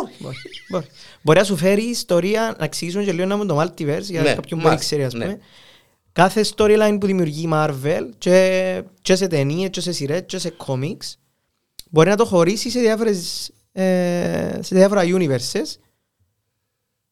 Μπορεί. 0.00 0.12
Μπορεί, 0.18 0.36
μπορεί. 0.68 0.86
Μπορεί 1.22 1.38
να 1.38 1.44
σου 1.44 1.56
φέρει 1.56 1.82
ιστορία, 1.82 2.54
να 2.58 2.64
εξηγήσουμε 2.64 3.04
και 3.04 3.12
λίγο 3.12 3.26
να 3.26 3.36
μου 3.36 3.46
το 3.46 3.60
multiverse 3.60 4.00
για 4.02 4.22
Ναι, 4.22 4.34
κάποιον 4.34 4.58
που 4.58 4.64
δεν 4.64 4.74
μα- 4.74 4.78
ξέρει 4.80 5.04
ας 5.04 5.12
ναι. 5.12 5.24
πούμε. 5.24 5.38
Κάθε 6.12 6.44
storyline 6.56 6.96
που 7.00 7.06
δημιουργεί 7.06 7.42
η 7.42 7.48
Marvel 7.52 8.08
και, 8.18 8.82
και 9.02 9.14
σε 9.14 9.26
ταινίες, 9.26 9.70
και 9.70 9.80
σε 9.80 9.92
σειρές, 9.92 10.22
και 10.26 10.38
σε 10.38 10.54
comics 10.66 11.12
μπορεί 11.90 12.08
να 12.08 12.16
το 12.16 12.24
χωρίσει 12.24 12.70
σε, 12.70 12.80
διάφορες, 12.80 13.50
ε, 13.72 14.58
σε 14.60 14.74
διάφορα 14.74 15.02
universes 15.04 15.74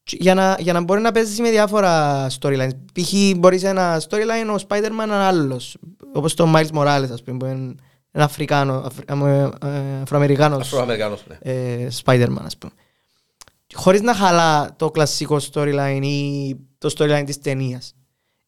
και 0.02 0.16
για 0.20 0.34
να, 0.34 0.56
για 0.60 0.72
να 0.72 0.80
μπορεί 0.80 1.00
να 1.00 1.12
παίζεις 1.12 1.40
με 1.40 1.50
διάφορα 1.50 2.26
storylines. 2.40 2.70
Π.χ. 2.94 3.12
μπορείς 3.36 3.60
σε 3.60 3.68
ένα 3.68 4.02
storyline 4.08 4.58
ο 4.58 4.64
Spider-Man 4.68 5.02
είναι 5.04 5.14
άλλος. 5.14 5.76
Όπως 6.12 6.34
το 6.34 6.52
Miles 6.56 6.70
Morales 6.72 7.08
ας 7.12 7.22
πούμε 7.22 7.36
που 7.36 7.44
είναι 7.46 7.74
ένα 8.12 8.24
Αφρικάνο, 8.24 8.74
Αφρι, 8.84 9.04
ε, 9.08 9.48
ε, 9.62 10.00
Αφροαμερικάνος 10.02 10.66
Αφροαμερικάνος, 10.66 11.24
ναι. 11.28 11.38
ε, 11.52 11.88
Spider-Man, 12.04 12.42
ας 12.44 12.56
πούμε. 12.56 12.72
Χωρίς 13.74 14.00
να 14.00 14.14
χαλά 14.14 14.74
το 14.76 14.90
κλασικό 14.90 15.40
storyline 15.52 16.00
ή 16.02 16.56
το 16.78 16.94
storyline 16.98 17.22
της 17.26 17.38
ταινίας. 17.38 17.94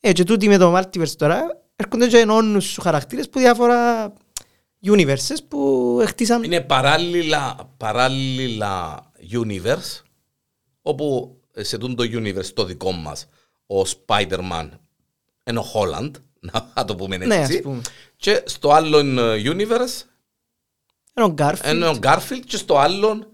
Ε, 0.01 0.13
και 0.13 0.25
τούτοι 0.25 0.49
με 0.49 0.57
το 0.57 0.77
Multiverse 0.77 1.17
τώρα 1.17 1.63
έρχονται 1.77 2.07
και 2.07 2.19
ενώνουν 2.19 2.61
σου 2.61 2.81
χαρακτήρες 2.81 3.29
που 3.29 3.39
διάφορα 3.39 4.13
universes 4.87 5.37
που 5.49 6.03
χτίσαμε. 6.07 6.47
Είναι 6.47 6.61
παράλληλα, 6.61 7.71
παράλληλα 7.77 9.03
universe, 9.33 10.03
όπου 10.83 11.37
σε 11.53 11.79
τούτο 11.79 11.95
το 11.95 12.19
universe 12.19 12.47
το 12.55 12.65
δικό 12.65 12.93
μας, 12.93 13.27
ο 13.67 13.81
Spider-Man 13.81 14.69
είναι 15.45 15.59
ο 15.59 15.65
Holland, 15.75 16.11
να 16.75 16.85
το 16.85 16.95
πούμε 16.95 17.17
Ναι, 17.17 17.35
έτσι, 17.41 17.55
ας 17.57 17.61
πούμε. 17.63 17.81
και 18.17 18.43
στο 18.47 18.73
άλλο 18.73 18.99
ε, 18.99 19.43
universe 19.45 20.03
Ενώ 21.15 21.27
ο 21.27 21.35
Garfield. 21.39 21.71
είναι 21.73 21.87
ο 21.89 21.99
Garfield 22.03 22.43
και 22.47 22.57
στο 22.57 22.79
άλλο 22.79 23.27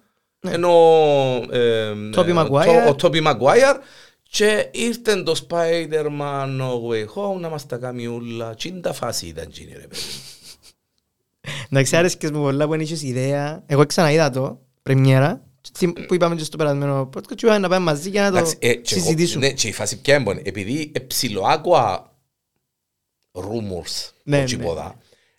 είναι 0.55 0.67
ο 0.67 1.57
ε, 1.57 1.93
Ναι. 1.95 2.17
Tobey 2.21 2.27
ε, 2.29 2.33
Maguire. 2.37 2.65
το- 2.65 2.89
ο 2.91 2.95
Tobey 3.03 3.27
Maguire 3.27 3.77
και 4.23 4.69
ήρθε 4.73 5.23
το 5.23 5.47
Spider-Man 5.49 6.61
No 6.61 6.71
Way 6.89 7.05
Home 7.15 7.41
να 7.41 7.49
μας 7.49 7.67
τα 7.67 7.77
κάνει 7.77 8.07
όλα. 8.07 8.55
Τι 8.55 8.69
είναι 8.69 8.81
τα 8.81 8.93
φάση 8.93 9.27
ήταν 9.27 9.45
εκείνη 9.49 9.73
ρε 9.73 9.87
παιδί. 9.87 10.03
Εντάξει, 11.71 11.97
άρεσκες 11.97 12.31
μου 12.31 12.41
πολλά 12.41 12.67
που 12.67 12.75
είχες 12.75 13.03
ιδέα. 13.03 13.63
Εγώ 13.67 13.87
ξαναείδα 13.87 14.31
το, 14.31 14.61
πρεμιέρα, 14.83 15.43
τι- 15.79 15.89
που 15.93 16.15
είπαμε 16.15 16.35
και 16.35 16.45
στο 16.45 16.57
περασμένο 16.57 17.09
podcast 17.17 17.35
και 17.35 17.47
είπαμε 17.47 17.59
να 17.59 17.69
πάμε 17.69 17.85
μαζί 17.85 18.11
για 18.11 18.23
να 18.23 18.31
το 18.31 18.37
Εντάξει, 18.37 18.57
ε, 18.61 18.75
και 18.75 18.95
εγώ- 18.95 19.05
συζητήσουμε. 19.05 19.47
Ναι, 19.47 19.53
και 19.53 19.69
η 19.69 19.73
φάση 19.73 20.01
ποια 20.01 20.15
έμπονε. 20.15 20.43
Επειδή 20.45 20.93
ψιλοάκουα 21.07 22.10
rumors 23.45 24.11
Ναι, 24.23 24.37
ναι, 24.37 24.39
ναι. 24.39 24.45
τσιπόδα, 24.45 24.99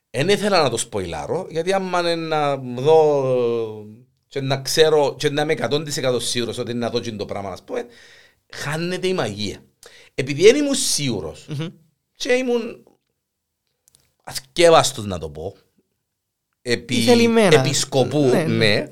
δεν 0.10 0.30
ήθελα 0.30 0.62
να 0.62 0.70
το 0.70 0.78
σποιλάρω, 0.78 1.48
γιατί 1.50 1.74
άμα 1.74 2.00
είναι 2.00 2.16
να 2.16 2.58
δω 2.58 3.86
και 4.28 4.42
να 4.42 4.58
ξέρω 4.62 5.16
και 5.18 5.30
να 5.30 5.42
είμαι 5.42 5.56
100% 5.60 6.22
σίγουρος 6.22 6.58
ότι 6.58 6.72
είναι 6.72 6.80
να 6.80 6.90
δω 6.90 7.00
και 7.00 7.12
το 7.12 7.26
πράγμα, 7.26 7.50
ας 7.52 7.64
πούμε, 7.64 7.86
χάνεται 8.54 9.08
η 9.08 9.14
μαγεία. 9.14 9.64
Επειδή 10.16 10.44
δεν 10.44 10.56
ήμουν 10.56 10.76
σίγουρος 10.76 11.46
Μμμ. 11.50 11.68
και 12.16 12.34
ήμουν 12.34 12.84
ασκεύαστος 14.24 15.06
να 15.06 15.18
το 15.20 15.30
πω, 15.30 15.56
επί, 16.62 16.96
Ηθελημένα. 16.96 17.60
επί 17.60 17.74
σκοπού, 17.74 18.20
Ναι, 18.22 18.44
ναι, 18.44 18.56
ναι. 18.56 18.88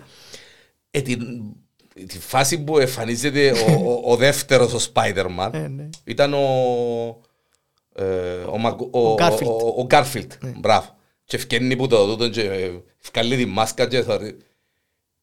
Ε, 0.92 1.02
την, 1.02 1.22
τη 2.08 2.20
φάση 2.20 2.64
που 2.64 2.80
εμφανίζεται 2.80 3.52
ο, 3.52 3.72
ο, 4.06 4.12
ο 4.12 4.16
δεύτερος 4.16 4.74
ο 4.88 4.92
Spider-Man 4.94 5.50
Ε, 5.54 5.68
ναι. 5.68 5.90
ήταν 6.04 6.34
ο, 6.34 6.40
ε, 6.40 7.29
ο, 8.50 8.58
Μαγκ- 8.58 8.96
ο, 8.96 9.00
Ο 9.12 9.16
Garfield. 9.20 9.46
ο, 9.46 9.82
ο 9.82 9.88
Garfield. 9.90 10.28
Μπράβο. 10.58 10.96
Και 11.26 11.36
ευκαινεί 11.36 11.76
που 11.76 11.88
το 11.88 12.06
τούτο 12.08 12.30
και 12.30 12.42
ε, 12.42 12.72
βγάλει 13.12 13.36
τη 13.38 13.46
μάσκα 13.46 13.88
και 13.88 14.02
θα... 14.02 14.20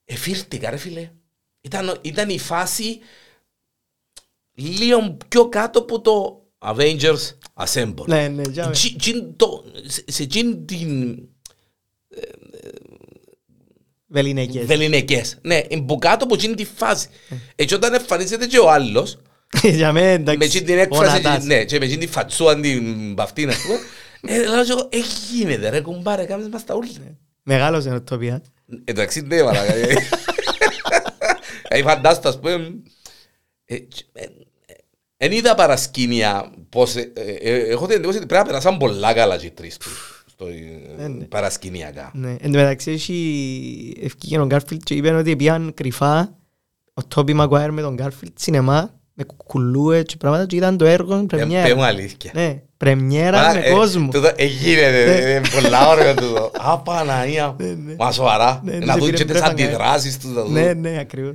Εφύρτηκα 0.04 0.70
ρε 0.70 0.76
φίλε. 0.76 1.10
Ήταν, 1.60 1.98
ήταν 2.00 2.28
η 2.28 2.38
φάση 2.38 2.98
λίγο 4.54 5.16
πιο 5.28 5.48
κάτω 5.48 5.78
από 5.78 6.00
το 6.00 6.42
Avengers 6.58 7.30
Assemble. 7.54 8.04
Ναι, 8.06 8.28
ναι, 8.28 8.42
για 8.50 8.66
με. 8.66 8.72
Τζι- 8.72 8.98
τζιν 8.98 9.36
το- 9.36 9.64
σε- 9.86 10.04
Σε 10.06 10.22
εκείνη 10.22 10.56
την 10.56 11.18
Βεληνικές. 14.06 14.66
βεληνικές. 14.66 15.38
Ναι, 15.42 15.60
είναι 15.68 15.82
που 15.86 15.98
κάτω 15.98 16.24
από 16.24 16.34
εκείνη 16.34 16.54
τη 16.54 16.64
φάση. 16.64 17.08
Έτσι 17.54 17.74
όταν 17.74 17.94
εμφανίζεται 17.94 18.46
και 18.46 18.58
ο 18.58 18.70
άλλος, 18.70 19.18
Για 19.78 19.92
μένα 19.92 20.06
εντάξει. 20.08 20.38
με 20.38 20.44
εκείνη 20.44 20.64
την 20.64 20.78
έκφραση, 20.78 21.16
γονατάς. 21.22 21.44
ναι, 21.44 21.64
και 21.64 21.78
με 21.78 21.84
εκείνη 21.84 22.00
την 22.00 22.08
φατσούα 22.08 22.60
την 22.60 23.14
παυτή, 23.14 23.46
ας 23.46 23.56
πούμε, 23.56 23.78
ε, 24.34 24.46
λέω 24.48 24.64
και 24.64 24.70
εγώ, 24.70 24.88
ε, 24.92 24.98
γίνεται 25.32 25.68
ρε 25.68 25.80
κουμπάρε, 25.80 26.24
κάμεις 26.24 26.48
μας 26.48 26.64
τα 26.64 26.74
ούλα. 26.74 26.88
Μεγάλος 27.42 27.84
είναι 27.84 27.94
ο 27.94 28.02
Τοπία. 28.02 28.42
Εντάξει, 28.84 29.20
ναι, 29.20 29.42
μαλάκα. 29.42 29.74
Ε, 31.68 31.82
φαντάσου, 31.82 32.28
ας 32.28 32.38
πούμε, 32.38 32.72
ε, 33.64 33.76
τς- 33.78 34.08
ε, 34.12 34.22
ε, 34.22 34.26
Εν 35.16 35.32
είδα 35.32 35.54
παρασκήνια 35.54 36.52
πως... 36.68 36.94
ε, 36.96 37.12
ε, 37.40 37.54
έχω 37.70 37.86
την 37.86 37.96
εντύπωση 37.96 38.16
ότι 38.18 38.26
πρέπει 38.26 38.42
να 38.42 38.48
περάσαν 38.48 38.76
πολλά 38.76 39.12
καλά 39.14 39.36
και 39.36 39.46
οι 39.46 39.50
τρεις 39.50 39.76
τους, 39.76 40.24
στο, 40.30 40.46
ε, 40.46 41.04
Ε, 41.04 41.08
ναι. 41.08 41.24
παρασκηνιακά. 41.24 42.10
Ναι. 42.14 42.30
Εν 42.40 42.52
τω 42.52 42.58
μεταξύ 42.58 42.90
έχει 42.90 43.96
ευκήγε 44.02 44.38
ο 44.38 44.46
Γκάρφιλτ 44.46 44.82
και 44.84 44.94
είπε 44.94 45.10
ότι 45.10 45.36
πήγαν 45.36 45.72
κρυφά 45.74 46.38
ο 46.94 47.04
Τόμπι 47.04 47.32
Μαγκουάιρ 47.34 47.70
με 47.72 47.80
τον 47.82 47.94
Γκάρφιλτ 47.94 48.38
σινεμά 48.38 49.00
με 49.18 49.24
κουκουλούες 49.24 50.02
και 50.06 50.16
πράγματα 50.16 50.46
και 50.46 50.56
ήταν 50.56 50.76
το 50.76 50.84
έργο 50.84 51.14
Ε, 51.14 51.16
Πέ 51.16 51.20
μου 51.20 51.26
πρεμιέρα. 51.26 51.84
αλήθεια. 51.86 52.30
Ναι, 52.34 52.60
πρεμιέρα 52.76 53.40
Μα, 53.46 53.52
με 53.52 53.60
ε, 53.64 53.70
κόσμο. 53.70 54.08
τούτο, 54.12 54.30
ε, 54.36 54.44
γίνεται, 54.44 55.30
είναι 55.30 55.40
πολλά 55.60 55.88
ωραία 55.88 56.14
τούτο. 56.14 56.50
Α, 56.70 56.78
Παναγία. 56.78 57.54
Ναι, 57.58 57.66
ναι. 57.66 57.94
Μα 57.98 58.12
σοβαρά. 58.12 58.60
Ναι, 58.64 58.72
Να 58.72 58.78
τους 58.78 58.92
δουν 58.92 59.08
επήρε 59.08 59.16
και 59.16 59.24
τις 59.24 59.32
μπρέφαγκα, 59.32 59.62
ε. 59.62 59.66
αντιδράσεις 59.66 60.18
τους. 60.18 60.30
να 60.34 60.42
δουν. 60.42 60.52
Ναι, 60.52 60.72
ναι, 60.72 60.98
ακριβώς. 61.00 61.34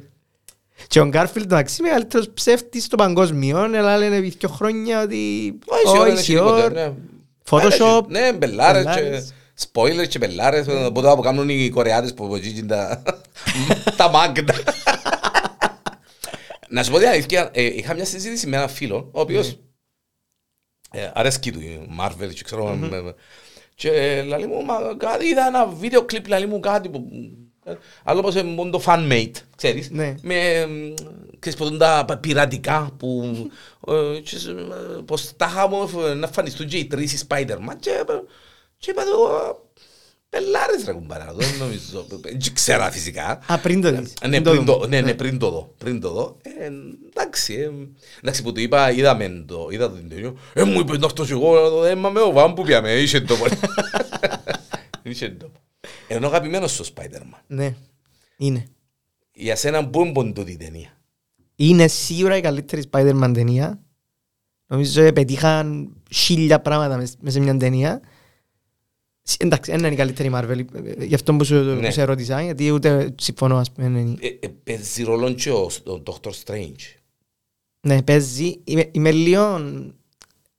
Και 0.87 0.99
ο 0.99 1.05
Γκάρφιλτ 1.07 1.45
εντάξει 1.45 1.81
μεγαλύτερος 1.81 2.29
ψεύτης 2.33 2.83
στο 2.83 2.95
παγκόσμιο, 2.95 3.57
αλλά 3.59 3.97
λένε 3.97 4.15
επί 4.15 4.33
δύο 4.39 4.49
χρόνια 4.49 5.01
ότι 5.01 5.15
Όχι, 5.65 5.91
δεν 5.97 6.01
όχι, 6.01 6.11
έχεις 6.11 6.25
τίποτε, 6.25 6.59
σιόρ, 6.59 6.71
ναι. 6.71 6.91
Photoshop, 7.49 8.05
Ναι, 8.07 8.33
μπελάρες 8.37 8.83
μπελάρες. 8.83 9.33
και 9.55 9.67
spoilers 9.73 10.07
και 10.07 10.17
μπελάρες. 10.17 10.65
Οπότε 10.87 11.15
που 11.15 11.21
κάνουν 11.21 11.49
οι 11.49 11.69
Κορεάτες 11.69 12.13
που 12.13 12.27
βοηθούν 12.27 12.67
τα 12.67 13.03
τα 13.97 14.09
μάγκτα. 14.09 14.53
Να 16.71 16.83
σου 16.83 16.91
πω 16.91 16.97
την 16.97 17.07
αλήθεια, 17.07 17.49
ε, 17.53 17.63
είχα 17.63 17.93
μια 17.93 18.05
συζήτηση 18.05 18.47
με 18.47 18.55
έναν 18.55 18.69
φίλο, 18.69 19.09
ο 19.11 19.19
οποίος 19.19 19.59
ε, 20.91 21.11
αρέσκει 21.13 21.51
του 21.51 21.59
η 21.59 21.89
Marvel 22.01 22.33
και 22.33 22.43
ξέρω 22.43 22.65
με- 22.75 23.15
και 23.75 23.89
λέει 24.27 24.45
μου, 24.45 24.65
μα 24.65 24.75
κάτι 24.97 25.25
είδα 25.25 25.47
ένα 25.47 25.67
βίντεο 25.67 26.05
κλιπ, 26.05 26.27
λέει 26.27 26.45
μου 26.45 26.59
κάτι 26.59 26.89
που 26.89 27.07
ε, 27.65 27.73
άλλο 28.03 28.21
πως 28.21 28.33
είναι 28.35 28.43
μόνο 28.43 28.69
το 28.71 28.83
fanmate, 28.85 29.31
ξέρεις, 29.55 29.89
Ναι. 29.89 30.15
με 30.21 30.35
εμ, 30.59 30.93
ξέρεις 31.39 31.57
πως 31.59 31.69
είναι 31.69 31.77
τα 31.77 32.17
πειρατικά 32.21 32.95
που 32.99 33.35
ε, 33.87 34.19
και 34.19 34.37
σ- 34.37 34.47
ε, 34.47 35.01
πως 35.05 35.35
τα 35.35 35.45
είχαμε 35.45 35.75
ε, 36.09 36.13
να 36.13 36.25
εμφανιστούν 36.25 36.67
και 36.67 36.77
οι 36.77 36.85
τρεις 36.85 37.13
οι 37.21 37.25
Spider-Man 37.29 37.75
και, 37.79 37.89
ε, 37.89 38.03
και 38.77 38.91
είπα 38.91 39.03
του, 39.03 39.27
«Α, 39.27 39.55
πελάρες 40.31 40.83
ρε 40.85 40.91
κουμπάρα, 40.93 41.33
δεν 41.33 41.49
νομίζω, 41.59 42.05
δεν 42.21 42.53
ξέρα 42.53 42.91
φυσικά. 42.91 43.39
Α, 43.47 43.57
πριν 43.59 43.81
το 43.81 43.91
δεις. 43.91 44.13
Ε, 44.21 44.27
Ναι, 44.27 44.41
Πριν 44.41 44.53
πριν 44.53 44.65
το 44.65 44.77
το, 44.77 44.87
ναι, 44.87 45.01
ναι, 45.01 45.13
πριν 45.13 45.37
το 45.39 45.49
δω. 45.49 45.73
Πριν 45.77 45.99
το 45.99 46.11
δω. 46.11 46.37
Ε, 46.41 46.69
εντάξει, 47.09 47.53
ε, 47.53 47.71
εντάξει, 48.21 48.43
που 48.43 48.51
του 48.51 48.59
είπα, 48.59 48.91
είδαμε 48.91 49.43
το, 49.47 49.67
είδα 49.71 49.89
το 49.91 49.97
interview. 50.07 50.33
Ε, 50.53 50.63
μου 50.63 50.79
είπε, 50.79 50.97
αυτός 51.05 51.31
εγώ, 51.31 51.83
ε, 51.85 51.95
μα 51.95 52.09
με 52.09 52.21
ο 52.21 52.31
Βαν 52.31 52.53
που 52.53 52.63
πιάμε, 52.63 52.91
είσαι 52.91 53.21
το 53.21 53.35
πολύ. 53.35 53.53
Είσαι 55.03 55.29
το. 55.29 55.51
Ενώ 56.07 56.27
αγαπημένος 56.27 56.71
σου 56.71 56.85
Spider-Man. 56.85 57.39
Ναι, 57.47 57.75
είναι. 58.37 58.65
Για 59.33 59.55
σένα 59.55 59.87
πού 59.89 60.01
είναι 60.01 60.11
ποντούτη 60.11 60.51
η 60.51 60.57
ταινία; 60.57 60.97
Είναι 61.55 61.87
σίγουρα 61.87 62.37
η 62.37 62.41
καλύτερη 62.41 62.83
Spider-Man 62.91 63.31
ταινία. 63.33 63.79
Νομίζω 64.67 65.03
ότι 65.03 65.13
πετύχαν 65.13 65.95
χίλια 66.11 66.59
πράγματα 66.59 66.97
μες 66.97 67.15
μες 67.19 67.33
σε 67.33 67.39
μια 67.39 67.57
ταινία. 67.57 68.01
Σ- 69.23 69.43
Εντάξει, 69.43 69.71
δεν 69.71 69.79
είναι 69.79 69.93
η 69.93 69.95
καλύτερη 69.95 70.31
Marvel, 70.33 70.65
ε, 70.97 71.03
γι' 71.05 71.15
αυτό 71.15 71.35
που 71.35 71.43
σου 71.45 71.55
Ναι. 71.55 71.85
που 71.87 71.91
σε 71.91 72.03
ρώτησα, 72.03 72.41
γιατί 72.41 72.71
ούτε 72.71 73.13
συμφωνώ, 73.19 73.57
ας 73.57 73.71
πούμε. 73.71 73.87
είναι- 73.99 74.17
Ε, 74.19 74.27
ε, 74.39 74.47
Παίζει 74.63 75.03
ρόλο 75.03 75.33
και 75.33 75.49
ο 75.51 75.69
ο 75.85 76.01
Dr. 76.05 76.29
Strange. 76.45 76.95
Ναι, 77.87 78.01
παίζει. 78.01 78.59
Είμαι, 78.63 78.89
είμαι 78.91 79.11
λίγο... 79.11 79.55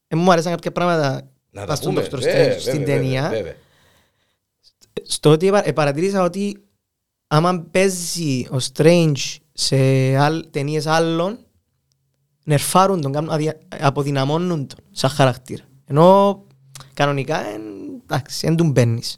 Ε, 0.09 0.17
μου 0.17 0.33
αρέσαν 0.33 0.53
κάποια 0.53 0.73
πράγματα 0.73 1.31
Να 1.51 1.61
τα 1.61 1.67
πας 1.67 1.79
στον 1.79 1.95
πούμε. 1.95 2.07
Dr. 2.07 2.19
βέβαια, 2.19 2.55
Strange 2.57 2.61
στην 2.61 2.79
βέβαια, 2.79 2.97
ταινία. 2.97 3.29
βέβαια. 3.29 3.55
Στο 5.03 5.31
ότι 5.31 5.47
επα- 5.47 5.69
ε, 5.69 5.73
παρατηρήσα 5.73 6.23
ότι 6.23 6.59
άμα 7.27 7.61
παίζει 7.71 8.47
ο 8.51 8.57
Strange 8.73 9.37
σε 9.53 9.77
άλλ, 10.17 10.45
ταινίες 10.51 10.87
άλλων, 10.87 11.39
νερφάρουν 12.45 13.01
τον, 13.01 13.13
κάνουν 13.13 13.31
αδια- 13.31 13.59
αποδυναμώνουν 13.81 14.67
τον 14.67 14.79
σαν 14.91 15.11
χαρακτήρα. 15.11 15.65
Ενώ 15.87 16.43
κανονικά 16.95 17.47
εν, 17.47 17.63
εντάξει, 18.15 18.47
δεν 18.47 18.57
τον 18.57 18.71
μπαίνεις. 18.71 19.17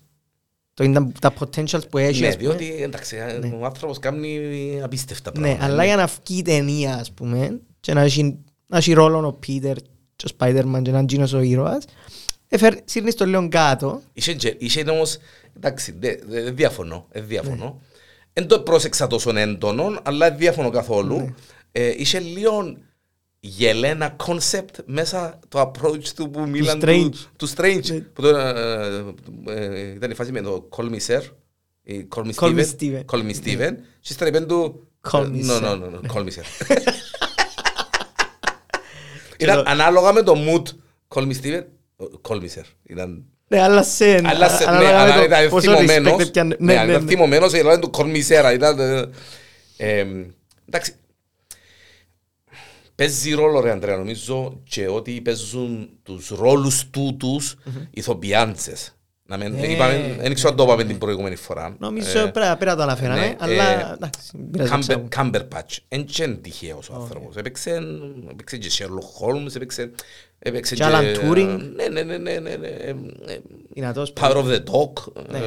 Το 0.74 0.84
είναι 0.84 1.12
τα, 1.20 1.30
τα 1.30 1.32
potentials 1.40 1.88
που 1.90 1.98
έχεις. 1.98 2.20
Ναι, 2.20 2.26
ας 2.28 2.36
πούμε. 2.36 2.48
διότι 2.54 2.82
εντάξει, 2.82 3.16
ο 3.60 3.64
άνθρωπος 3.64 3.98
κάνει 3.98 4.40
απίστευτα 4.82 5.32
Ναι, 5.34 5.40
πράγματα. 5.48 5.64
αλλά 5.64 5.84
για 5.84 5.96
να 5.96 6.06
βγει 6.06 6.38
η 6.38 6.42
ταινία, 6.42 6.94
ας 6.94 7.12
πούμε, 7.12 7.60
και 7.80 7.94
να 7.94 8.00
έχει, 8.00 8.38
να 8.66 8.76
έχει 8.78 8.92
ρόλο 8.92 9.26
ο 9.26 9.32
Πίτερ 9.32 9.76
και 10.16 10.24
ο 10.32 10.36
Spider-Man 10.38 10.62
και 10.62 10.90
να 10.90 10.98
είναι 10.98 10.98
εκείνος 10.98 11.32
ο 11.32 11.40
ήρωας, 11.40 11.84
έφερ, 12.48 12.74
σύρνεις 12.84 13.14
το 13.14 13.26
λίγο 13.26 13.48
κάτω. 13.48 14.02
Είχε, 14.12 14.34
και- 14.34 14.56
είχε 14.58 14.90
όμως, 14.90 15.16
εντάξει, 15.56 15.94
δε, 15.98 16.14
δε, 16.26 16.42
δε 16.42 16.50
διαφωνώ, 16.50 17.06
ε, 17.10 17.20
διαφωνώ. 17.20 17.80
Δεν 18.32 18.46
το 18.46 18.60
πρόσεξα 18.60 19.06
τόσο 19.06 19.36
έντονο, 19.36 19.98
αλλά 20.02 20.28
δεν 20.28 20.38
διαφωνώ 20.38 20.70
καθόλου. 20.70 21.34
Ε, 21.72 21.92
είχε 21.96 22.18
λίγο 22.18 22.76
γελένα 23.46 24.10
κόνσεπτ 24.10 24.78
μέσα 24.86 25.38
το 25.48 25.60
approach 25.60 26.08
του 26.16 26.30
που 26.30 26.48
μίλαν 26.48 26.78
του, 26.80 26.86
Strange. 26.86 27.14
του 27.36 27.48
Strange. 27.56 27.84
Ναι. 27.86 27.98
Που 28.00 28.22
το, 28.22 28.28
ε, 28.36 29.04
ε, 29.48 29.92
ήταν 29.94 30.10
η 30.10 30.14
φάση 30.14 30.32
με 30.32 30.40
το 30.40 30.68
Call 30.76 30.84
Me 30.90 30.98
Sir, 31.06 31.20
ή 31.82 32.08
Call 32.16 32.20
Me 32.24 32.30
Call 32.34 32.54
me 32.58 32.64
Steven, 32.64 32.66
Steven. 32.80 33.04
Call 33.12 33.22
Me 33.22 33.34
Steven, 33.44 33.72
και 34.00 34.08
ύστερα 34.12 34.30
είπαν 34.30 34.46
του 34.46 34.88
Call 35.10 35.24
ε, 35.24 35.28
me 35.32 35.46
no, 35.46 35.58
Sir. 35.58 35.62
no, 35.62 35.72
no, 35.74 35.84
no, 36.10 36.14
Call 36.14 36.24
Me 36.24 36.28
Sir. 36.28 36.44
Ήταν 39.38 39.62
ανάλογα 39.66 40.12
με 40.12 40.22
το 40.22 40.34
mood 40.46 40.62
Call 41.14 41.22
Me 41.26 41.32
Steven, 41.42 41.62
Call 42.28 42.36
Me 42.36 42.44
Sir. 42.44 42.64
Ήταν 42.82 43.24
Ναι, 43.48 43.62
αλλά 43.62 43.82
σε... 43.82 44.20
αλλά 44.24 44.48
σε- 44.48 44.64
ναι, 44.64 44.70
ανάλογα 44.70 44.92
με 44.92 45.00
αλλά 45.02 45.14
το 45.16 45.22
ήταν 45.22 45.48
πόσο 45.48 45.70
θυμωμένος. 45.70 46.12
respect 46.22 46.26
έπιανε. 46.26 46.56
Ναι, 46.58 46.72
Ναι, 46.72 46.78
αλλά 46.78 46.84
ναι, 46.86 46.92
ήταν 46.92 47.04
ναι. 47.04 47.10
θυμωμένος, 47.10 47.52
δηλαδή 47.52 47.80
του 47.80 47.90
κορμισέρα. 47.90 48.52
Ήταν, 48.52 48.78
ε, 48.78 49.08
ε, 49.76 50.06
εντάξει. 50.68 50.94
Παίζει 52.94 53.32
ρόλο 53.34 53.60
ρε 53.60 53.70
Αντρέα 53.70 53.96
νομίζω 53.96 54.60
και 54.68 54.88
ότι 54.88 55.20
παίζουν 55.20 55.88
τους 56.02 56.28
ρόλους 56.28 56.90
τούτους 56.90 57.54
ηθοποιάντσες. 57.90 58.94
Να 59.26 59.36
μην, 59.36 59.52
Ναι. 59.52 59.66
είπαμε, 59.66 60.16
δεν 60.20 60.34
ξέρω 60.34 60.48
αν 60.50 60.56
το 60.56 60.62
είπαμε 60.62 60.84
την 60.84 60.98
προηγούμενη 60.98 61.36
φορά. 61.36 61.76
Νομίζω 61.78 62.18
Ε, 62.18 62.22
πρέπει 62.26 62.32
πρέπει 62.32 62.64
να 62.64 62.76
το 62.76 62.82
αναφέραμε, 62.82 63.20
ναι, 63.20 63.34
αλλά 63.38 63.68
ε, 63.90 63.92
εντάξει, 63.94 64.20
μην 64.36 64.50
πειράζει, 64.50 64.70
Κάμπερ- 64.70 64.88
ξέρω. 64.88 65.06
Κάμπερπατς. 65.08 65.80
Εν 65.88 66.04
και 66.04 66.22
είναι 66.22 66.34
τυχαίος 66.34 66.88
ο 66.88 66.94
άνθρωπος. 66.94 67.36
Έπαιξε, 67.36 67.80
έπαιξε 68.30 68.56
και 68.56 68.70
Sherlock 68.78 69.26
Holmes, 69.26 69.54
έπαιξε, 69.56 69.90
έπαιξε 70.38 70.74
Και 70.74 70.82
Alan 70.86 71.16
Turing. 71.24 71.58
Ναι, 71.76 71.88
ναι, 71.88 72.02
ναι, 72.02 72.16
ναι, 72.18 72.38
ναι, 72.38 72.56
ναι. 72.56 72.66
ε, 72.68 72.88
ε, 73.26 73.38
Δυνατός. 73.70 74.12
Power 74.20 74.34
of 74.36 74.44
the 74.44 74.58
Dog. 74.58 75.12
Ναι. 75.30 75.38
ε, 75.38 75.42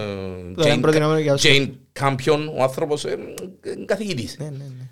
Το 0.56 0.62
ήταν 0.62 0.77
Jane- 0.77 0.82
προτινόμενο 0.82 1.20
για 1.20 1.36
Oscar. 1.38 1.39
Jane 1.48 1.70
Campion, 2.00 2.48
ο 2.58 2.63
άνθρωπος, 2.63 3.06
ε, 3.06 3.18
ε, 3.62 3.86
καθηγητής. 3.86 4.36
Ναι, 4.39 4.46
ναι, 4.46 4.51
ναι. 4.51 4.86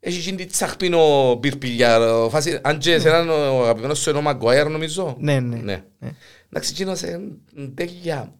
έχει 0.00 0.18
γίνει 0.18 0.36
τη 0.36 0.46
τσαχπίνο 0.46 1.36
πυρπηλιά, 1.40 1.98
φάση, 2.30 2.58
αν 2.62 2.78
και 2.78 2.98
σε 2.98 3.08
έναν 3.08 3.28
ο 3.28 3.62
αγαπημένος 3.62 3.98
σου 3.98 4.10
είναι 4.10 4.18
ο 4.18 4.22
Maguire 4.26 4.70
νομίζω. 4.70 5.16
Ναι, 5.18 5.40
ναι. 5.40 5.56
Ναι. 5.56 5.82
Ναι. 5.98 6.10
Εντάξει, 6.50 6.70
εκείνος 6.72 7.00
είναι 7.00 7.68
τέλεια. 7.74 8.34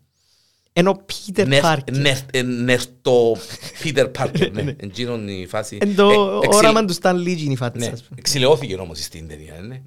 Ενώ 0.75 1.05
Peter 1.13 1.47
Νερ- 1.47 1.65
Parker. 1.65 1.93
νερ- 1.93 2.17
ε, 2.37 2.43
Νερτό 2.43 3.37
Peter 3.83 4.11
Parker, 4.19 4.51
ναι. 4.53 4.63
Εκείνον 4.87 5.29
η 5.29 5.47
φάση. 5.47 5.79
Εν 5.81 5.95
το 5.95 6.11
Ε, 6.11 6.37
εξηλ- 6.37 6.55
όραμα 6.55 6.85
του 6.85 6.95
Stan 7.03 7.15
Lee 7.15 7.39
είναι 7.39 7.53
η 7.53 7.57
φάτσα, 7.57 7.79
Ναι, 7.87 7.93
ας 7.93 8.03
πούμε. 8.03 8.19
εξηλαιώθηκε 8.19 8.75
όμως 8.75 8.99
στην 9.05 9.29
ταινία, 9.29 9.61
ναι. 9.61 9.83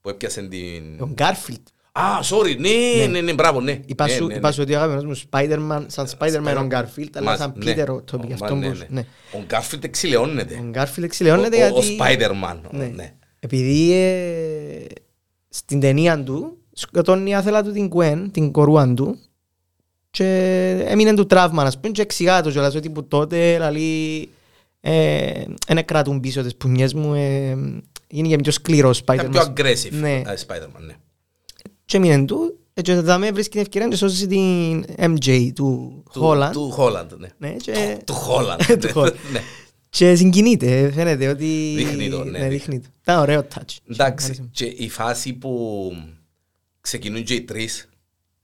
Που 0.00 0.08
έπιασε 0.08 0.42
την... 0.42 1.00
Ο 1.00 1.14
Garfield. 1.18 1.62
Α, 1.92 2.02
sorry, 2.22 2.56
ναι, 2.58 3.06
ναι, 3.06 3.20
ναι, 3.20 3.32
μπράβο, 3.32 3.60
ναι. 3.60 3.80
Είπα 3.86 4.06
Ναι, 4.06 4.12
σου- 4.12 4.26
ναι, 4.26 4.34
είπα 4.34 4.48
ναι. 4.48 4.54
σου 4.54 4.60
ότι 4.62 4.72
ο 4.74 4.76
αγαπημένος 4.76 5.04
μου 5.04 5.28
Spider-Man, 5.30 5.84
σαν 5.86 6.08
Spider-Man 6.18 6.56
ο 6.56 6.66
Garfield, 6.70 7.08
αλλά 7.14 7.24
Μας- 7.30 7.38
σαν 7.38 7.52
ναι. 7.56 7.72
Peter 7.74 7.86
ο 7.88 8.04
Toby. 8.12 8.26
Μα, 8.28 8.34
Αυτό 8.34 8.54
ναι, 8.54 8.70
που... 8.70 8.76
ναι. 8.78 8.84
ναι. 8.88 9.04
Ο 9.32 9.38
Garfield 9.50 9.84
εξηλαιώνεται. 9.84 10.54
Ο 10.54 10.70
Garfield 10.74 11.02
εξηλαιώνεται 11.02 11.56
Ο- 11.62 11.76
ο- 11.76 11.80
γιατί... 11.80 12.00
Ο 12.00 12.04
Spider-Man, 12.04 12.56
Ναι. 12.70 12.84
ναι. 12.86 13.12
Επειδή 13.40 13.92
ε, 13.92 14.84
στην 15.48 15.80
ταινία 15.80 16.22
του 16.22 16.56
σκοτώνει 16.72 17.30
η 17.30 17.34
άθελα 17.34 17.62
του 17.62 17.72
την 17.72 17.90
Gwen, 17.94 18.26
την 18.32 18.50
κορούα 18.52 18.94
του 18.94 19.18
και 20.10 20.26
έμεινε 20.86 21.14
του 21.14 21.26
τραύμα, 21.26 21.62
ας 21.62 21.78
πούμε, 21.80 21.92
και 21.92 22.02
εξηγά 22.02 22.42
το 22.42 22.50
κιόλας 22.50 22.74
ότι 22.74 22.90
που 22.90 23.04
τότε 23.08 23.58
λαλεί 23.58 24.28
δεν 25.66 25.84
κρατούν 25.84 26.20
πίσω 26.20 26.42
τις 26.42 26.56
πουνιές 26.56 26.94
μου, 26.94 27.14
ε, 27.14 27.56
γίνηκε 28.08 28.36
πιο 28.36 28.52
σκληρός 28.52 28.98
Ήταν 28.98 29.30
πιο 29.30 29.40
Spider-Man. 29.42 29.46
aggressive, 29.60 29.90
Ναι. 29.90 30.12
ε, 30.14 30.22
Spider-Man, 30.46 30.80
ναι. 30.86 30.94
Και 31.92 31.98
έμεινε 31.98 32.24
του, 32.24 32.58
ε, 32.74 32.82
και 32.82 32.94
θα 32.94 33.18
με 33.18 33.30
βρίσκει 33.30 33.50
την 33.50 33.60
ευκαιρία 33.60 33.88
να 33.88 33.96
σώσει 33.96 34.26
την 34.26 34.84
MJ 34.98 35.50
του 35.54 36.02
Του- 36.12 36.22
Holland. 36.24 36.50
Του 36.52 36.74
Holland, 36.78 37.06
ναι. 37.18 37.28
Ναι, 37.38 37.50
και, 37.56 37.98
Του 38.06 38.14
Holland, 38.14 38.62
Του 38.80 38.86
ναι. 38.86 38.92
Holland. 38.94 39.14
ναι. 39.32 39.40
και 39.90 40.14
συγκινείται, 40.14 40.90
φαίνεται 40.94 41.28
ότι... 41.28 41.74
Δείχνει 41.76 42.10
το, 42.10 42.24
ναι, 42.24 42.48
δείχνει 42.48 42.80
το. 42.80 42.88
Ήταν 43.02 43.18
ωραίο 43.20 43.46
touch. 43.54 43.76
Εντάξει, 43.90 44.48
και 44.52 44.64
η 44.64 44.88
φάση 44.88 45.32
που 45.32 45.90
ξεκινούν 46.80 47.24
και 47.24 47.34
οι 47.34 47.42
τρεις 47.42 47.88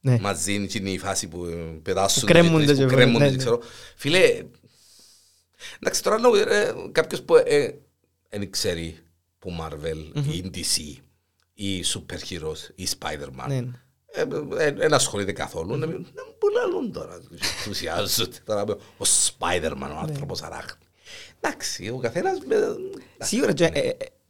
Ναι. 0.01 0.19
μαζί, 0.21 0.69
είναι 0.73 0.91
η 0.91 0.99
φάση 0.99 1.29
που 1.29 1.45
ε, 1.45 1.55
πετάσουν 1.83 2.21
Που 2.21 2.27
κρέμονται 2.27 2.57
και 2.57 2.63
οι 2.63 2.67
τρεις, 2.67 2.79
και 2.79 2.85
που 2.85 2.89
βέβαια, 2.91 3.05
κρέμονται, 3.05 3.25
ναι, 3.25 3.31
δεν 3.31 3.39
ναι. 3.39 3.45
ξέρω. 3.45 3.61
Φίλε, 3.97 4.43
εντάξει 5.81 6.03
τώρα 6.03 6.19
λέω, 6.19 6.35
ε, 6.37 6.75
κάποιος 6.93 7.23
που 7.23 7.35
ε, 7.45 7.69
δεν 8.31 8.51
ξέρει 8.51 8.97
που 9.39 9.51
Marvel 9.61 10.23
ή 10.33 10.51
DC 10.55 11.03
ή 11.61 11.85
Super 11.85 12.31
Heroes 12.31 12.71
ή 12.75 12.89
Spider-Man. 12.99 13.49
Ναι. 13.49 13.63
Ε, 14.59 14.71
Δεν 14.73 14.95
ασχολείται 14.95 15.33
καθόλου. 15.33 15.77
Να 15.77 15.87
μην 15.87 16.07
πουλαλούν 16.39 16.93
τώρα. 16.93 17.19
Ενθουσιάζονται 17.31 18.37
τώρα. 18.45 18.63
Ο 18.99 19.05
Spider-Man, 19.05 19.91
ο 19.95 19.99
άνθρωπος 20.03 20.43
αράχνη. 20.43 20.83
Εντάξει, 21.41 21.89
ο 21.89 21.99
καθένας... 21.99 22.39
Σίγουρα, 23.19 23.53
και, 23.53 23.65
ε, 23.65 23.89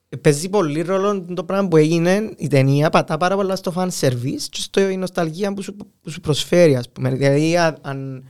ε, 0.08 0.16
παίζει 0.16 0.49
πολύ 0.49 0.82
ρόλο 0.82 1.25
το 1.35 1.44
πράγμα 1.44 1.68
που 1.68 1.76
έγινε 1.76 2.32
η 2.37 2.47
ταινία, 2.47 2.90
πατά 2.90 3.16
πάρα 3.16 3.35
πολλά 3.35 3.56
στο 3.56 3.73
fan 3.76 3.88
service 4.00 4.42
και 4.50 4.61
στο 4.61 4.88
η 4.88 4.97
νοσταλγία 4.97 5.54
που 5.54 5.62
σου, 5.62 5.76
που 5.76 6.11
σου 6.11 6.20
προσφέρει, 6.20 6.76
ας 6.76 6.90
πούμε. 6.90 7.11
Δηλαδή, 7.11 7.56
αν, 7.56 7.78
αν 7.80 8.28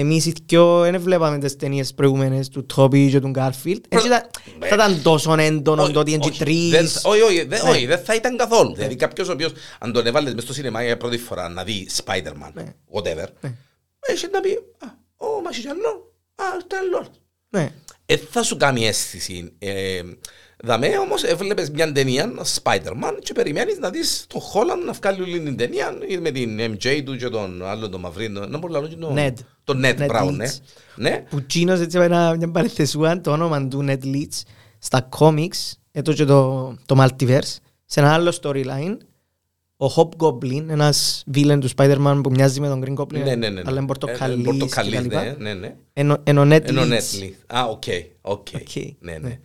εμείς 0.00 0.26
οι 0.26 0.34
δυο 0.46 0.80
δεν 0.80 1.00
βλέπαμε 1.00 1.38
τις 1.38 1.56
ταινίες 1.56 1.94
προηγούμενες 1.94 2.48
του 2.48 2.66
Τόπι 2.66 3.10
και 3.10 3.20
του 3.20 3.28
Γκάρφιλτ, 3.28 3.84
έτσι 3.88 4.06
ήταν, 4.06 4.20
θα 4.60 4.74
ήταν 4.74 5.02
τόσο 5.02 5.34
έντονο 5.38 5.90
το 5.90 6.00
ότι 6.00 6.12
είναι 6.12 6.24
Όχι, 6.26 6.38
τρεις. 6.38 6.70
δεν- 6.70 6.88
Όχι, 7.12 7.20
όχι, 7.20 7.44
δεν- 7.44 7.64
Ναι. 7.64 7.70
όχι, 7.70 7.86
δεν 7.86 7.98
θα 7.98 8.14
ήταν 8.14 8.36
καθόλου. 8.36 8.74
Δηλαδή 8.74 8.96
κάποιος 8.96 9.28
ο 9.28 9.32
οποίος 9.32 9.52
αν 9.78 9.92
τον 9.92 10.06
έβαλες 10.06 10.34
μες 10.34 10.42
στο 10.42 10.52
σινεμά 10.52 10.82
για 10.84 10.96
πρώτη 10.96 11.18
φορά 11.18 11.48
να 11.48 11.64
δει 11.64 11.88
Spider-Man, 12.04 12.50
Ναι. 12.54 12.74
whatever, 12.92 13.26
Ναι. 13.40 13.54
έχει 14.00 14.26
να 14.32 14.40
πει, 14.40 14.50
α, 14.78 14.86
ω, 15.16 15.26
μα 15.42 15.50
έχει 15.52 15.68
άλλο, 15.68 16.12
α, 16.34 16.44
τέλος. 16.66 17.06
Ναι. 17.48 17.72
Ε, 18.06 18.16
θα 18.16 18.42
σου 18.42 18.56
κάνει 18.56 18.86
αίσθηση. 18.86 19.52
Ε, 20.64 20.66
δαμέ 20.66 20.98
όμως 20.98 21.22
έβλεπες 21.24 21.70
μια 21.70 21.92
ταινία, 21.92 22.32
Spider-Man, 22.62 23.18
και 23.22 23.32
περιμένεις 23.32 23.78
να 23.78 23.90
δεις 23.90 24.24
τον 24.28 24.40
Holland 24.40 24.84
να 24.86 24.92
βγάλει 24.92 25.22
όλη 25.22 25.40
την 25.40 25.56
ταινία 25.56 25.98
με 26.20 26.30
την 26.30 26.60
MJ 26.60 27.02
του 27.04 27.16
και 27.16 27.28
τον 27.28 27.66
άλλο 27.66 27.88
τον 27.88 28.00
Μαυρίνο. 28.00 28.46
Να 28.46 28.58
μπορώ 28.58 28.72
να 28.72 28.78
λέω 28.80 28.88
και 28.88 28.96
τον... 28.96 29.14
Ned. 29.18 29.32
Τον 29.64 29.82
Ned 29.84 29.98
Ned 29.98 30.06
Brown, 30.08 30.24
Leeds. 30.28 30.34
ναι. 30.36 30.48
Ναι. 30.96 31.24
Που 31.30 31.42
τσίνος 31.46 31.80
έτσι 31.80 31.98
ένα, 31.98 32.34
μια 32.36 32.50
παρεθεσούα 32.50 33.20
το 33.20 33.30
όνομα 33.32 33.68
του 33.68 33.84
Ned 33.88 34.04
Leeds 34.04 34.42
στα 34.78 35.08
comics, 35.18 35.72
έτω 35.92 36.12
και 36.12 36.24
το, 36.24 36.74
το 36.86 36.96
Multiverse, 37.04 37.56
σε 37.84 38.00
ένα 38.00 38.12
άλλο 38.12 38.36
storyline, 38.42 38.96
ο 39.76 39.86
Hobgoblin, 39.96 40.64
ένας 40.68 41.24
villain 41.34 41.58
του 41.60 41.68
Spider-Man 41.76 42.20
που 42.22 42.30
μοιάζει 42.30 42.60
με 42.60 42.68
τον 42.68 42.82
Green 42.86 42.94
Goblin, 43.02 43.12
Ναι, 43.12 43.22
ναι, 43.22 43.34
ναι. 43.34 43.48
ναι. 43.48 43.60
αλλά 43.64 43.70
είναι 43.76 43.82
Ε, 43.82 43.86
πορτοκαλής 43.86 44.44
πορτοκαλής, 44.44 44.90
και 44.92 44.96
τα 44.96 45.00
λοιπά. 45.02 45.22
ναι, 45.24 45.34
ναι, 45.38 45.54
ναι. 45.54 45.74
Ενώ 45.92 46.16
ενώ 46.22 46.40
ο 46.40 46.44
Ned 46.44 46.62
Ενώ 46.64 46.82
Leeds. 46.82 46.86
Netflix. 46.86 47.32
Α, 47.46 47.64
OK, 47.64 47.82
OK. 48.20 48.46
OK, 48.54 48.82
Ναι, 48.98 49.18
ναι. 49.18 49.38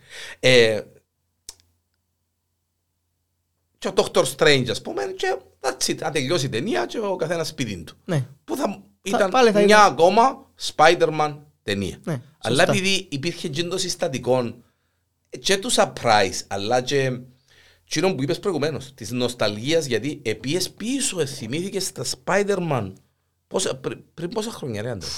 Ναι. 3.84 3.90
Ε, 3.90 3.92
και 3.92 4.00
ο 4.00 4.10
Dr. 4.12 4.24
Strange, 4.36 4.66
ας 4.70 4.82
πούμε, 4.82 5.02
και 5.16 5.36
that's 5.60 5.86
it. 5.90 5.98
Να 6.02 6.12
τελειώσει 6.12 6.46
η 6.46 6.48
ταινία 6.48 6.86
και 6.86 6.98
ο 6.98 7.16
καθένας 7.16 7.48
σπίτι 7.48 7.82
του. 7.84 7.94
Ναι. 8.04 8.26
Που 8.44 8.56
θα 8.56 8.82
ήταν 9.02 9.30
πάλι 9.30 9.50
θα 9.50 9.58
μια 9.58 9.64
ήταν- 9.76 9.92
ακόμα 9.92 10.50
Spider-Man 10.74 11.36
ταινία. 11.62 11.98
Ναι, 12.04 12.20
αλλά 12.38 12.56
σωστά. 12.56 12.72
επειδή 12.72 13.06
υπήρχε 13.10 13.48
και 13.48 13.64
το 13.64 13.78
συστατικό 13.78 14.54
και 15.40 15.58
του 15.58 15.72
surprise, 15.72 16.40
αλλά 16.46 16.80
και 16.80 17.18
εκείνο 17.84 18.14
που 18.14 18.22
είπες 18.22 18.38
προηγουμένως, 18.38 18.94
της 18.94 19.10
νοσταλγίας, 19.10 19.84
γιατί 19.84 20.20
επίες 20.24 20.70
πίσω, 20.70 21.20
ε, 21.20 21.26
θυμήθηκες 21.26 21.84
στα 21.84 22.04
Spider-Man. 22.24 22.92
Πόσα, 23.46 23.76
πρι- 23.76 23.98
πριν 24.14 24.28
πόσα 24.28 24.50
χρόνια 24.50 24.82
ρε 24.82 24.90
Άντρε; 24.90 25.08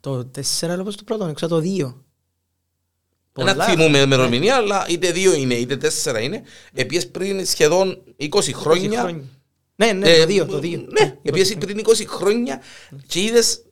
Το 0.00 0.24
4 0.24 0.76
λόγω 0.76 0.90
του 0.90 1.04
πρώτο, 1.04 1.24
έξω 1.24 1.48
το 1.48 1.60
2. 1.60 2.04
Δεν 3.44 3.54
θυμούμαι 3.62 3.98
ημερομηνία, 3.98 4.56
αλλά 4.56 4.86
είτε 4.88 5.10
δύο 5.10 5.34
είναι, 5.34 5.54
είτε 5.54 5.76
τέσσερα 5.76 6.20
είναι. 6.20 6.42
Επίσης 6.74 7.10
πριν 7.10 7.46
σχεδόν 7.46 8.02
20 8.20 8.28
χρόνια. 8.52 9.20
Ναι, 9.76 9.92
ναι, 9.92 10.10
ε, 10.10 10.18
το 10.26 10.32
2, 10.32 10.46
το 10.46 10.58
2. 10.62 10.84
Ναι, 11.00 11.16
επίσης 11.22 11.56
πριν 11.56 11.78
20 11.78 12.04
χρόνια 12.06 12.60
και 13.06 13.20
είδες 13.22 13.62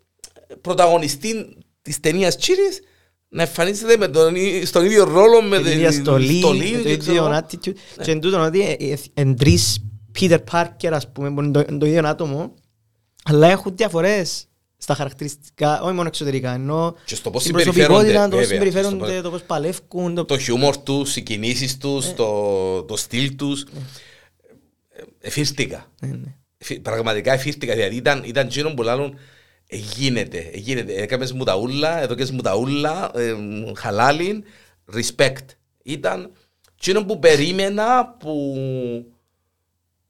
πρωταγωνιστή 0.61 1.57
της 1.83 2.01
ταινίας 2.01 2.37
Τσίρις 2.37 2.81
να 3.29 3.43
εμφανίζεται 3.43 3.97
με 3.97 4.09
τον, 4.09 4.35
ί- 4.35 4.63
στον 4.67 4.85
ίδιο 4.85 5.05
ρόλο 5.05 5.43
με 5.43 5.57
την 5.59 5.67
ίδια 5.73 5.93
στολή, 5.93 6.35
με 6.35 6.41
το 6.83 6.89
και 6.89 6.97
ξέρω 6.97 7.17
ίδιο 7.17 7.25
εγώ. 7.31 7.39
attitude. 7.39 8.03
Και 8.03 8.11
εν 8.11 8.21
τούτον 8.21 8.41
ότι 8.41 8.61
ε, 8.61 8.77
ε, 8.93 8.97
εν 9.15 9.37
τρεις 9.37 9.85
Peter 10.21 10.39
Parker, 10.53 10.89
ας 10.91 11.13
πούμε, 11.13 11.31
που 11.35 11.41
είναι 11.43 11.51
το- 11.51 11.65
είναι 11.69 11.79
το 11.79 11.87
ίδιο 11.87 12.07
άτομο, 12.09 12.55
αλλά 13.25 13.49
έχουν 13.49 13.77
διαφορές 13.77 14.47
στα 14.77 14.95
χαρακτηριστικά, 14.95 15.83
όχι 15.83 15.95
μόνο 15.95 16.09
εξωτερικά, 16.09 16.53
ενώ 16.55 16.95
Και 17.05 17.15
στο 17.15 17.31
πώς 17.31 17.43
στην 17.43 17.59
συμπεριφέρονται, 17.59 17.87
προσωπικότητα, 17.95 18.29
το 18.29 18.37
πώς 18.37 18.47
βέβαια, 18.47 18.65
συμπεριφέρονται, 18.71 19.13
στο- 19.13 19.23
το 19.23 19.31
πώς 19.31 19.43
παλεύκουν, 19.43 20.15
το 20.15 20.25
Το 20.25 20.39
χιούμορ 20.39 20.77
τους, 20.77 21.17
οι 21.17 21.23
κινήσεις 21.23 21.79
τους, 21.79 22.15
το, 22.15 22.83
το 22.83 22.97
στυλ 22.97 23.37
τους. 23.37 23.63
Ε, 23.63 25.03
Εφίστηκα. 25.21 25.91
Ναι, 26.01 26.09
ναι. 26.09 26.35
Εφι- 26.59 26.81
Πραγματικά 26.81 27.33
εφίστηκα. 27.33 27.75
Δηλαδή 27.75 27.97
ήταν, 27.97 28.23
ήταν 28.27 28.47
εκείνο 28.47 28.75
που 28.75 28.83
λάλλον 28.83 29.19
«Ε, 29.67 29.77
γίνεται, 29.77 30.39
ε, 30.39 30.59
γίνεται. 30.59 30.93
Έκαμες 30.95 31.33
μου 31.33 31.45
τα 31.45 31.57
ούλα, 31.57 32.01
εδώ 32.03 32.15
και 32.15 32.27
μου 32.33 32.41
τα 32.41 32.57
ούλα, 32.57 33.11
ε, 33.15 33.35
χαλάλιν, 33.77 34.45
respect. 34.95 35.45
Ήταν 35.83 36.33
εκείνο 36.79 37.05
που 37.05 37.19
περίμενα 37.19 38.17
που 38.19 38.55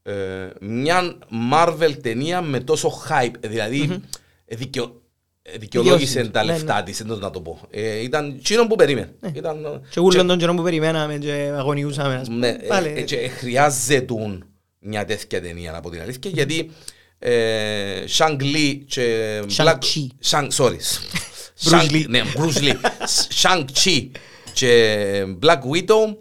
ε, 0.02 0.48
μια 0.60 1.18
Marvel 1.52 1.92
ταινία 2.02 2.40
με 2.42 2.60
τόσο 2.60 2.92
hype. 3.08 3.32
Ε, 3.40 3.48
Δηλαδή 3.48 3.80
ε, 3.92 3.96
δικαιο, 4.44 5.02
ε, 5.42 5.58
δικαιολόγησε 5.58 6.04
Δικαιώσει, 6.06 6.30
τα 6.30 6.44
ναι, 6.44 6.52
λεφτά 6.52 6.82
της, 6.82 7.00
εντός 7.00 7.20
να 7.20 7.30
το 7.30 7.40
πω. 7.40 7.60
Ε, 7.70 8.02
ήταν 8.02 8.34
εκείνο 8.38 8.66
που 8.66 8.76
περίμενα. 8.76 9.08
Ήταν, 9.34 9.64
ε, 9.64 9.80
Και 9.90 10.00
όλων 10.00 10.26
των 10.26 10.38
καιρών 10.38 10.56
που 10.56 10.62
περιμέναμε 10.62 11.18
και 11.18 11.52
αγωνιούσαμε, 11.56 12.14
ας 12.14 12.28
ναι, 12.28 12.34
πούμε. 12.34 12.66
Πάλι, 12.68 12.88
ε, 12.96 13.02
και 13.02 13.28
χρειάζεται 13.28 14.38
μια 14.78 15.04
τέτοια 15.04 15.42
ταινία 15.42 15.76
από 15.76 15.90
την 15.90 16.00
αλήθεια 16.00 16.30
γιατί 16.30 16.70
ε, 17.18 18.04
Shang 18.18 18.40
Li 18.40 18.78
και 18.86 19.40
Shang-Chi. 19.56 20.06
Shang, 20.30 20.48
sorry. 20.56 20.76
Bruce 21.64 21.70
Shang- 21.70 21.90
Lee. 21.90 22.04
Ναι, 22.08 22.22
Bruce 22.34 22.60
Lee. 22.62 22.76
Shang 23.42 23.64
Chi 23.84 24.10
και 24.52 25.24
Black 25.42 25.60
Widow 25.72 26.16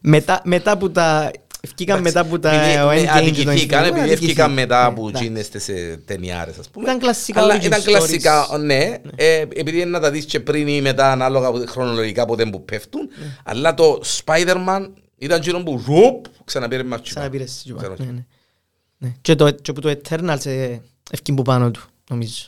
μετά, 0.00 0.40
μετά 0.44 0.78
που 0.78 0.90
τα... 0.90 1.30
Ευκήκαν 1.62 2.00
μετά 2.00 2.24
που 2.24 2.38
τα... 2.38 2.50
επειδή, 2.52 2.80
ο 2.82 2.90
ναι, 2.92 3.00
Endgame 3.00 3.32
και 3.32 3.42
το 3.42 3.50
αδικηθήκαν, 3.50 3.82
Infinity 3.82 3.86
War, 3.86 3.88
επειδή 3.88 4.00
αδικηθήκαν. 4.00 4.10
ευκήκαν 4.12 4.52
μετά 4.52 4.88
Ναι, 4.88 4.94
που 4.94 5.08
εντάξει. 5.08 5.24
γίνεστε 5.26 5.58
σε 5.58 5.96
ταινιάρες 5.96 6.58
ας 6.58 6.68
πούμε. 6.68 6.84
Ήταν 6.84 6.98
κλασικά 6.98 7.40
Αλλά 7.40 7.56
origin 7.56 7.64
ήταν 7.64 7.82
κλασικά, 7.82 8.46
stories. 8.50 8.60
ναι, 8.60 8.94
ε, 9.16 9.40
επειδή 9.40 9.76
είναι 9.80 9.90
να 9.90 10.00
τα 10.00 10.10
δεις 10.10 10.24
και 10.24 10.40
πριν 10.40 10.68
ή 10.68 10.80
μετά 10.80 11.12
ανάλογα 11.12 11.50
που- 11.50 11.64
χρονολογικά 11.68 12.22
από 12.22 12.34
δεν 12.34 12.50
που 12.50 12.64
πέφτουν. 12.64 13.00
Ναι. 13.20 13.36
Αλλά 13.44 13.74
το 13.74 14.00
Spider-Man 14.24 14.88
ήταν 15.18 15.38
εκείνο 15.38 15.62
που 15.62 15.82
ρουπ, 15.86 16.24
ξαναπήρε 16.44 16.82
μας 16.82 17.00
Ξαναπήρες 17.02 17.50
έτσι, 17.50 17.74
Ξέρω. 17.76 17.94
ναι, 17.98 18.04
ναι. 18.04 18.24
Ναι. 18.98 19.12
Και 19.20 19.34
το, 19.34 19.50
και 19.50 19.72
που 19.72 19.80
το 19.80 19.96
Eternals 20.02 20.46
ε, 20.46 20.76
ευκεί 21.10 21.32
που 21.32 21.42
πάνω 21.42 21.70
του, 21.70 21.82
νομίζω. 22.10 22.44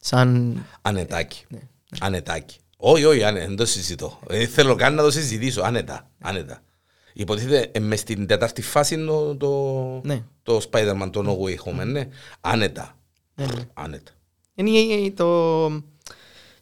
Σαν... 0.00 0.58
Ανετάκι. 0.82 1.44
Ναι. 1.48 1.58
Ανετάκι. 2.00 2.56
Όχι, 2.76 3.04
όχι, 3.04 3.22
άνε- 3.22 3.46
δεν 3.46 3.56
το 3.56 3.66
συζητώ. 3.66 4.18
Δεν 4.26 4.48
θέλω 4.48 4.74
καν 4.74 4.94
να 4.94 5.02
το 5.02 5.10
συζητήσω. 5.10 5.62
Άνετα. 5.62 6.08
Άνετα. 6.20 6.62
Υποτίθεται 7.12 7.68
ε, 7.72 7.80
μες 7.80 8.00
στην 8.00 8.26
τέταρτη 8.26 8.62
φάση 8.62 9.04
το, 9.04 9.36
το, 9.36 10.00
Ναι. 10.04 10.22
το 10.42 10.60
Spider-Man, 10.70 11.08
το 11.12 11.20
No 11.26 11.46
Way 11.46 11.54
Home, 11.80 11.86
ναι. 11.86 12.08
Άνετα. 12.40 12.96
Ναι, 13.34 13.44
ναι. 13.44 13.60
Άνετα. 13.74 14.12
Είναι 14.54 14.70
η- 14.70 15.04
η- 15.04 15.10
το, 15.12 15.68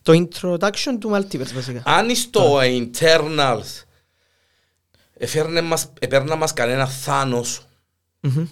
το 0.03 0.13
introduction 0.13 0.97
του 1.01 1.11
Multiverse 1.13 1.53
βασικά. 1.55 1.83
Αν 1.85 2.15
στο 2.15 2.59
Internals 2.63 3.83
εφέρνε 5.15 5.61
μας, 5.61 5.93
επέρνα 6.01 6.37
μας 6.37 6.53
κανένα 6.53 6.87
θάνος 6.87 7.67
Μμμ. 8.21 8.47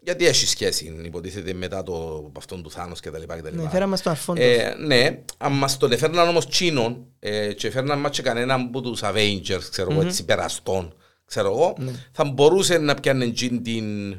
γιατί 0.00 0.26
έχει 0.26 0.46
σχέση 0.46 1.00
υποτίθεται 1.04 1.52
μετά 1.52 1.82
το 1.82 1.94
από 2.26 2.38
αυτόν 2.38 2.62
του 2.62 2.70
θάνος 2.70 3.00
και 3.00 3.10
τα 3.10 3.18
λοιπά 3.18 3.36
και 3.36 3.42
τα 3.42 3.50
Ναι, 3.50 3.56
λοιπά. 3.56 3.70
φέραμε 3.70 3.96
στον 3.96 4.12
αρφόντο. 4.12 4.42
Ε, 4.42 4.74
ναι, 4.86 5.18
αν 5.38 5.52
μας 5.52 5.76
τον 5.76 5.92
έφερναν 5.92 6.28
όμως 6.28 6.48
τσίνον 6.48 7.06
ε, 7.18 7.52
και 7.52 7.66
έφερναν 7.66 7.98
μας 8.00 8.10
και 8.16 8.22
κανέναν 8.22 8.60
από 8.60 8.80
τους 8.80 9.00
Avengers, 9.04 9.62
ξέρω 9.70 9.90
εγώ, 9.92 10.00
έτσι 10.02 10.24
περαστών, 10.24 10.94
ξέρω 11.34 11.50
εγώ, 11.54 11.74
Ναι. 11.78 11.92
θα 12.12 12.24
μπορούσε 12.24 12.78
να 12.78 12.94
πιάνε 12.94 13.30
τζιν 13.30 13.62
την... 13.62 14.10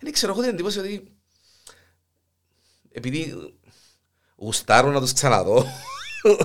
Δεν 0.00 0.12
ξέρω, 0.12 0.32
έχω 0.32 0.40
την 0.40 0.50
εντύπωση 0.50 0.78
ότι 0.78 1.04
επειδή 2.92 3.34
γουστάρω 4.36 4.90
να 4.90 5.00
τους 5.00 5.12
ξαναδώ, 5.12 5.64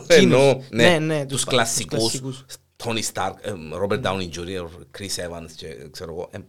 ενώ 0.08 0.64
ναι, 0.70 0.90
Ναι, 0.90 1.00
ναι, 1.00 1.26
τους 1.26 1.32
τους 1.36 1.44
πα- 1.44 1.50
κλασικούς, 1.52 2.00
τους 2.12 2.20
κλασικούς. 2.22 2.46
Tony 2.84 3.02
Stark, 3.14 3.34
ε, 3.42 3.54
Robert 3.82 4.02
Downey 4.02 4.30
Jr., 4.30 4.68
Chris 4.98 5.28
Evans 5.30 5.52
και 5.56 5.68
ξέρω 5.92 6.12
εγώ, 6.12 6.30
ε, 6.32 6.40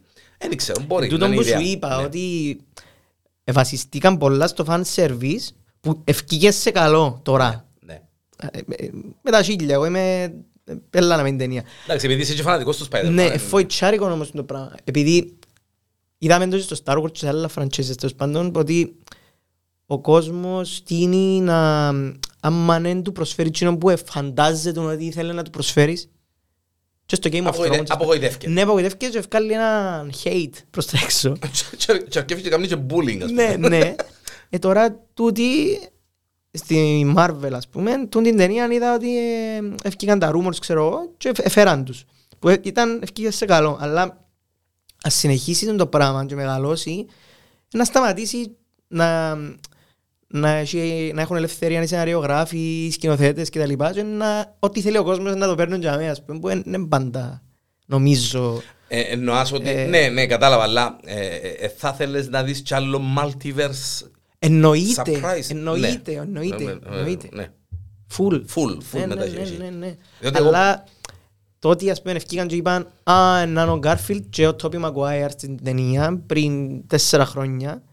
δεν 0.47 0.57
ξέρω, 0.57 0.81
μπορεί 0.83 1.03
να 1.07 1.13
Τούτο 1.13 1.25
είναι 1.25 1.35
που 1.35 1.43
σου 1.43 1.49
ιδέα. 1.49 1.61
είπα, 1.61 1.97
Ναι. 1.97 2.03
ότι 2.03 2.57
βασιστήκαν 3.51 4.17
πολλά 4.17 4.47
στο 4.47 4.65
fan 4.67 4.81
service 4.95 5.47
που 5.81 6.01
ευκήγε 6.03 6.51
σε 6.51 6.71
καλό 6.71 7.19
τώρα. 7.23 7.67
Ναι. 7.79 8.01
Ε, 8.37 8.59
ε, 8.69 8.89
Με 9.21 9.31
τα 9.31 9.41
χίλια, 9.43 9.73
εγώ 9.73 9.85
είμαι... 9.85 10.33
Πέλανα 10.89 11.21
με 11.23 11.29
την 11.29 11.37
ταινία. 11.37 11.63
Εντάξει, 11.85 12.05
επειδή 12.05 12.21
είσαι 12.21 12.33
και 12.33 12.41
φανατικός 12.41 12.77
του 12.77 12.87
Spider-Man. 12.91 13.09
Ναι, 13.11 13.23
ε, 13.25 13.37
φοητσάρικο 13.37 14.05
όμως 14.11 14.31
το 14.31 14.43
πράγμα. 14.43 14.75
Επειδή 14.83 15.37
είδαμε 16.17 16.47
το 16.47 16.57
στο 16.59 16.75
Star 16.83 16.97
Wars 17.01 17.11
και 17.11 17.17
σε 17.19 17.27
άλλα 17.27 17.49
franchises 17.55 17.97
τέλος 17.97 18.15
πάντων 18.15 18.51
ότι 18.55 18.95
ο 19.85 19.99
κόσμος 19.99 20.83
τίνει 20.83 21.39
να 21.39 21.87
άμα 22.39 22.79
δεν 22.79 23.03
του 23.03 23.11
προσφέρει 23.11 23.47
εκείνο 23.47 23.77
που 23.77 23.93
φαντάζεται 24.05 24.79
ότι 24.79 25.05
ήθελε 25.05 25.33
να 25.33 25.43
του 25.43 25.49
προσφέρεις 25.49 26.09
και 27.05 27.15
στο 27.15 27.29
Game 27.33 27.41
of 27.43 27.45
Απογοητε- 27.45 27.81
Thrones 27.81 27.85
απογοητεύκεται. 27.89 28.51
Ναι, 28.51 28.61
απογοητεύκεται 28.61 29.11
και 29.11 29.17
ευκάλλει 29.17 29.51
ένα 29.53 30.05
hate 30.23 30.53
προς 30.69 30.85
τα 30.85 30.99
έξω 31.03 31.33
Και- 31.77 32.03
Και 32.09 32.19
αρκεύει 32.19 32.41
και 32.41 32.49
κάνει 32.49 32.67
και 32.67 32.75
bullying, 32.89 33.19
ας 33.23 33.31
Ναι, 33.31 33.51
πούμε. 33.53 33.67
ναι 33.67 33.95
Ε, 34.49 34.57
τώρα 34.59 34.99
τούτη 35.13 35.79
στη 36.51 37.05
Marvel 37.17 37.51
ας 37.53 37.67
πούμε 37.67 37.91
τούτη 38.09 38.29
την 38.29 38.37
ταινία 38.37 38.67
είδα 38.71 38.93
ότι 38.95 39.17
ε, 39.17 39.61
ευκήκαν 39.83 40.19
τα 40.19 40.31
rumors 40.35 40.55
ξέρω 40.59 40.85
εγώ 40.85 41.13
και 41.17 41.29
εφ- 41.29 41.45
εφέραν 41.45 41.83
τους 41.85 42.03
που 42.39 42.49
ε, 42.49 42.59
ήταν 42.63 42.99
ευκήγε 43.03 43.31
σε 43.31 43.45
καλό 43.45 43.77
αλλά 43.81 44.25
ας 45.03 45.13
συνεχίσει 45.13 45.75
το 45.75 45.87
πράγμα 45.87 46.25
και 46.25 46.35
μεγαλώσει, 46.35 47.05
να 47.73 47.83
σταματήσει 47.83 48.55
να, 48.87 49.35
να, 50.27 50.49
έχει, 50.49 51.11
να 51.15 51.21
έχουν 51.21 51.35
ελευθερία 51.35 51.81
οι 51.81 51.87
σεναριογράφοι, 51.87 52.57
οι 52.85 52.91
σκηνοθέτες 52.91 53.49
και 53.49 53.59
τα 53.59 53.65
λοιπά 53.65 53.91
και 53.91 54.03
να, 54.03 54.55
ό,τι 54.59 54.81
θέλει 54.81 54.97
ο 54.97 55.03
κόσμος 55.03 55.35
να 55.35 55.47
το 55.47 55.55
παίρνουν 55.55 55.79
για 55.79 55.97
μένα, 55.97 56.11
ας 56.11 56.23
πούμε, 56.25 56.39
που 56.39 56.49
είναι 56.49 56.61
είναι 56.65 56.85
πάντα, 56.87 57.41
νομίζω. 57.85 58.61
Ε, 58.87 58.99
εννοάς 59.01 59.51
ότι, 59.51 59.69
Ε, 59.69 59.85
ναι, 59.85 60.07
ναι, 60.07 60.25
κατάλαβα, 60.25 60.63
αλλά 60.63 60.97
ε, 61.05 61.25
ε, 61.25 61.47
ε, 61.49 61.67
θα 61.77 61.93
θέλεις 61.93 62.29
να 62.29 62.43
δεις 62.43 62.61
κι 62.61 62.73
άλλο 62.73 63.01
multiverse 63.17 64.07
Εννοείται, 64.43 65.01
surprise. 65.05 65.49
εννοείται, 65.49 66.11
Ναι. 66.13 66.17
εννοείται, 66.21 66.63
Ναι, 66.63 66.73
ναι, 66.73 66.79
εννοείται. 66.97 67.29
Ναι, 67.33 67.51
Full. 68.17 68.33
full, 68.33 68.71
full 68.71 68.99
Ναι, 68.99 69.05
μετά 69.07 69.25
ναι, 69.25 69.29
ναι, 69.31 69.39
έχει. 69.39 69.57
ναι, 69.57 69.69
ναι. 69.69 69.95
Διότι 70.19 70.37
εγώ- 70.37 70.47
Αλλά 70.47 70.83
το 71.59 71.69
ότι 71.69 71.89
ας 71.89 72.01
πούμε 72.01 72.13
ευκήκαν 72.15 72.47
και 72.47 72.55
είπαν 72.55 72.81
«Α, 73.03 73.45
να 73.45 73.61
είναι 73.61 73.71
ο 73.71 73.77
Γκάρφιλτ 73.77 74.25
και 74.29 74.47
ο 74.47 74.55
Τόπι 74.55 74.77
Μαγκουάιρ 74.77 75.29
στην 75.31 75.63
ταινία 75.63 76.23
πριν 76.25 76.87
τέσσερα 76.87 77.25
χρόνια». 77.25 77.83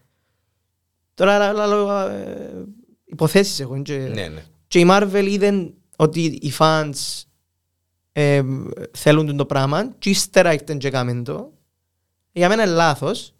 Τώρα 1.13 1.53
λαλό 1.53 1.99
ε, 2.07 2.65
υποθέσεις 3.05 3.59
έχουν 3.59 3.83
και, 3.83 3.97
Ναι, 3.97 4.27
ναι. 4.27 4.43
και 4.67 4.79
η 4.79 4.85
Marvel 4.89 5.25
είδε 5.29 5.71
ότι 5.95 6.21
οι 6.21 6.53
fans 6.57 6.91
ε, 8.11 8.41
θέλουν 8.91 9.37
το 9.37 9.45
πράγμα 9.45 9.91
και 9.99 10.09
ύστερα 10.09 10.53
ήρθαν 10.53 10.77
και 10.77 10.87
έκαμεν 10.87 11.23
το. 11.23 11.53
Για 12.31 12.49
μένα 12.49 12.63
είναι 12.63 12.71
λάθος. 12.71 13.33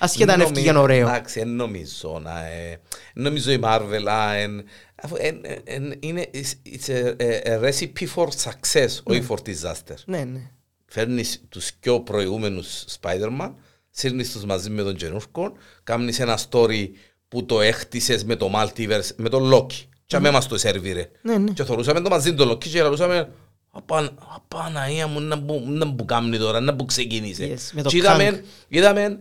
Ασχετά 0.00 0.32
αν 0.32 0.38
Νομι- 0.38 0.56
ευκήκαν 0.56 0.76
ωραίο. 0.76 1.08
Εντάξει, 1.08 1.40
εν 1.40 1.48
νομίζω 1.48 2.20
να... 2.22 2.46
ε, 2.46 2.80
νομίζω 3.14 3.52
η 3.52 3.58
Marvel 3.62 4.04
α, 4.06 4.34
εν- 4.34 4.64
αφού 5.02 5.16
εν- 5.18 5.40
εν- 5.42 5.62
εν- 5.64 5.94
είναι 6.00 6.26
it's- 6.34 6.68
it's 6.76 6.90
a, 6.92 7.16
a- 7.20 7.52
a 7.52 7.60
recipe 7.68 8.06
for 8.14 8.26
success, 8.26 8.88
όχι 9.02 9.26
for 9.28 9.36
disaster. 9.46 9.94
Ναι, 10.04 10.24
ναι. 10.24 10.50
Φέρνεις 10.86 11.42
τους 11.48 11.70
πιο 11.80 12.00
προηγούμενους 12.00 12.84
Spider-Man, 13.00 13.52
σύρνεις 13.90 14.32
τους 14.32 14.44
μαζί 14.44 14.70
με 14.70 14.82
τον 14.82 14.94
καινούργο, 14.96 15.52
κάνεις 15.84 16.20
ένα 16.20 16.38
story 16.50 16.88
που 17.28 17.46
το 17.46 17.60
έχτισες 17.60 18.24
με 18.24 18.36
το 18.36 18.50
multiverse, 18.54 19.08
με 19.16 19.28
τον 19.28 19.52
Loki. 19.54 19.84
Και 20.06 20.16
αμέ 20.16 20.30
μας 20.30 20.46
το 20.48 20.58
σερβίρε. 20.58 21.08
Ναι, 21.22 21.36
ναι. 21.38 21.50
Και 21.52 21.64
θεωρούσαμε 21.64 22.00
το 22.00 22.08
μαζί 22.08 22.34
τον 22.34 22.50
Loki 22.50 22.64
και 22.68 22.82
λαλούσαμε 22.82 23.28
«Απαν- 23.70 24.18
Απαναία 24.36 25.06
μου, 25.06 25.20
να 25.20 25.42
που, 25.42 25.64
να 25.66 25.94
που 25.94 26.04
κάνει 26.04 26.38
τώρα, 26.38 26.60
να 26.60 26.76
που 26.76 26.84
ξεκίνησε. 26.84 27.54
Yes, 27.54 27.70
με 27.72 27.82
το 27.82 27.88
Και 27.88 27.96
είδαμε, 27.96 28.30
Kang. 28.42 28.44
είδαμε 28.68 29.18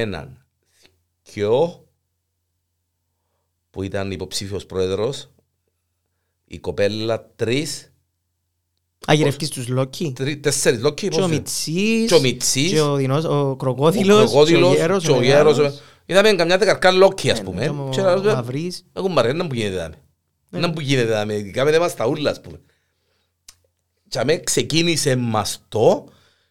έναν, 0.00 0.44
δυο, 1.32 1.84
που 3.70 3.82
ήταν 3.82 4.10
υποψήφιος 4.10 4.66
πρόεδρος, 4.66 5.30
η 6.44 6.58
κοπέλα 6.58 7.30
τρεις, 7.36 7.92
Αγυρευτής 9.06 9.48
τους 9.48 9.68
Λόκι. 9.68 10.12
τρι- 10.16 10.42
τέσσερις 10.42 10.80
Loki, 10.84 10.94
Και 10.94 11.06
ο 11.06 11.08
πώς 11.08 11.18
είναι; 11.18 11.26
Μιτσής. 11.34 12.08
Και 12.08 12.14
ο 12.14 12.20
Μιτσής. 12.20 12.70
Και 12.70 12.80
ο, 12.80 12.94
δεινός, 12.94 13.24
ο 13.24 13.48
Ο 13.50 13.56
Κροκόδιλος. 13.56 14.18
κροκόδιλος 14.30 14.70
Και 14.70 14.76
ο 14.76 14.78
Γέρος. 14.80 15.04
και 15.04 15.10
ο 15.10 15.22
γέρος. 15.22 15.80
Είδαμε 16.06 16.32
καμιά 16.32 16.58
δεκαρκά 16.58 16.90
Loki 17.04 17.28
ας 17.28 17.42
πούμε. 17.42 17.62
Και 17.62 17.68
ο 17.68 17.88
Και 17.92 18.00
λαλούσαμε, 18.02 18.34
Μαυρής. 18.34 18.84
Εγώ 18.92 19.08
μαρέ, 19.08 19.32
να 19.32 19.46
που 19.46 19.54
γίνεται 19.54 19.76
δάμε. 19.76 19.94
Να 20.48 20.70
που 20.72 20.80
γίνεται 20.80 21.08
δάμε. 21.08 21.40
Κάμε 21.40 21.78
μας 21.78 21.94
τα 21.94 22.06
ούλα 22.06 22.30
ας 22.30 22.40
πούμε. 22.40 22.60
Και 24.08 24.18
αμέ 24.18 24.36
ξεκίνησε 24.38 25.16
μας 25.16 25.64
το 25.68 26.08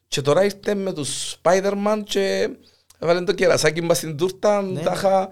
και 0.08 0.22
τώρα 0.22 0.44
ήρθε 0.44 0.76
με 0.76 0.94
τους 0.94 1.36
Spider-Man 1.42 2.02
και 2.04 2.50
έβαλε 3.00 3.22
το 3.22 3.32
κερασάκι 3.34 3.82
μας 3.82 3.98
στην 3.98 4.18
τούρτα. 4.18 4.62
Ναι. 4.62 4.80
Τα 4.82 4.92
είχα... 4.96 5.30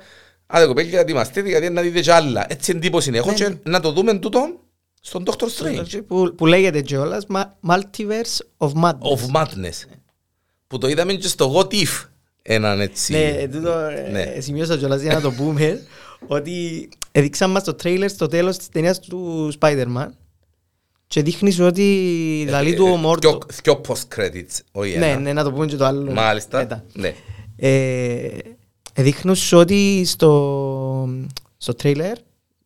Άντε 0.47 0.65
κοπέλια 0.65 0.99
ετοιμαστείτε 0.99 1.49
γιατί 1.49 1.69
να 1.69 1.81
δείτε 1.81 1.99
κι 2.01 2.11
άλλα. 2.11 2.45
Έτσι 2.49 2.71
εντύπωση 2.71 3.11
έχω 3.13 3.29
Ναι, 3.29 3.35
και 3.35 3.47
ναι. 3.47 3.55
να 3.63 3.79
το 3.79 3.91
δούμε 3.91 4.13
τούτο 4.19 4.59
στον 5.01 5.23
Doctor 5.25 5.45
Strange. 5.45 6.01
Που, 6.07 6.33
που 6.37 6.45
λέγεται 6.45 6.81
κιόλας 6.81 7.25
«Μα- 7.27 7.57
Multiverse 7.67 8.67
of 8.67 8.71
Madness. 8.83 8.91
Of 9.01 9.41
Madness. 9.41 9.85
Που 10.67 10.77
το 10.77 10.87
είδαμε 10.87 11.13
και 11.13 11.27
στο 11.27 11.53
What 11.55 11.73
If. 11.73 12.05
Έναν 12.41 12.81
έτσι... 12.81 13.11
Ναι, 13.13 13.47
τούτο 13.51 13.71
ε, 13.79 14.09
Ναι. 14.11 14.21
ε, 14.21 14.41
σημείωσα 14.41 14.77
κιόλας 14.77 15.01
για 15.01 15.13
να 15.13 15.21
το 15.21 15.31
πούμε 15.31 15.81
ότι 16.27 16.89
έδειξαν 17.11 17.51
μας 17.51 17.63
το 17.63 17.73
τρέιλερ 17.73 18.09
στο 18.09 18.27
τέλος 18.27 18.57
της 18.57 18.69
ταινίας 18.69 18.99
του 18.99 19.51
Spider-Man 19.59 20.07
και 21.07 21.21
δείχνει 21.21 21.51
σου 21.51 21.65
ότι 21.65 22.45
λαλεί 22.49 22.73
του 22.75 22.87
ο 22.91 22.95
Μόρτο. 22.95 23.37
Δυο 23.63 23.81
post-credits, 23.87 24.59
όχι 24.71 24.97
Ναι, 24.97 25.09
ένα. 25.11 25.19
ναι, 25.19 25.33
να 25.33 25.43
το 25.43 25.51
πούμε 25.51 25.65
και 25.65 25.75
το 25.75 25.85
άλλο. 25.85 26.11
Μάλιστα. 26.11 26.57
μετά. 26.57 26.83
Ναι. 26.93 27.13
Ε, 27.59 28.27
δείχνουν 28.93 29.35
σου 29.35 29.57
ότι 29.57 30.03
στο, 30.05 31.09
στο 31.57 31.73
τρέιλερ 31.73 32.17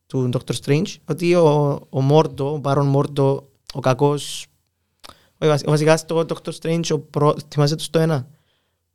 του 0.06 0.30
Doctor 0.32 0.54
Strange 0.64 0.94
ότι 1.04 1.34
ο, 1.34 1.80
ο 1.90 2.00
Μόρντο, 2.00 2.52
ο 2.52 2.56
Μπάρον 2.56 2.86
Μόρντο, 2.86 3.48
ο 3.74 3.80
κακός 3.80 4.46
ο, 5.38 5.46
βασι- 5.46 5.68
βασικά 5.68 5.96
στο 5.96 6.24
Doctor 6.28 6.50
Strange 6.62 6.84
ο 6.90 6.98
προ, 6.98 7.34
θυμάσαι 7.48 7.76
τους 7.76 7.84
στο 7.84 7.98
ένα; 7.98 8.28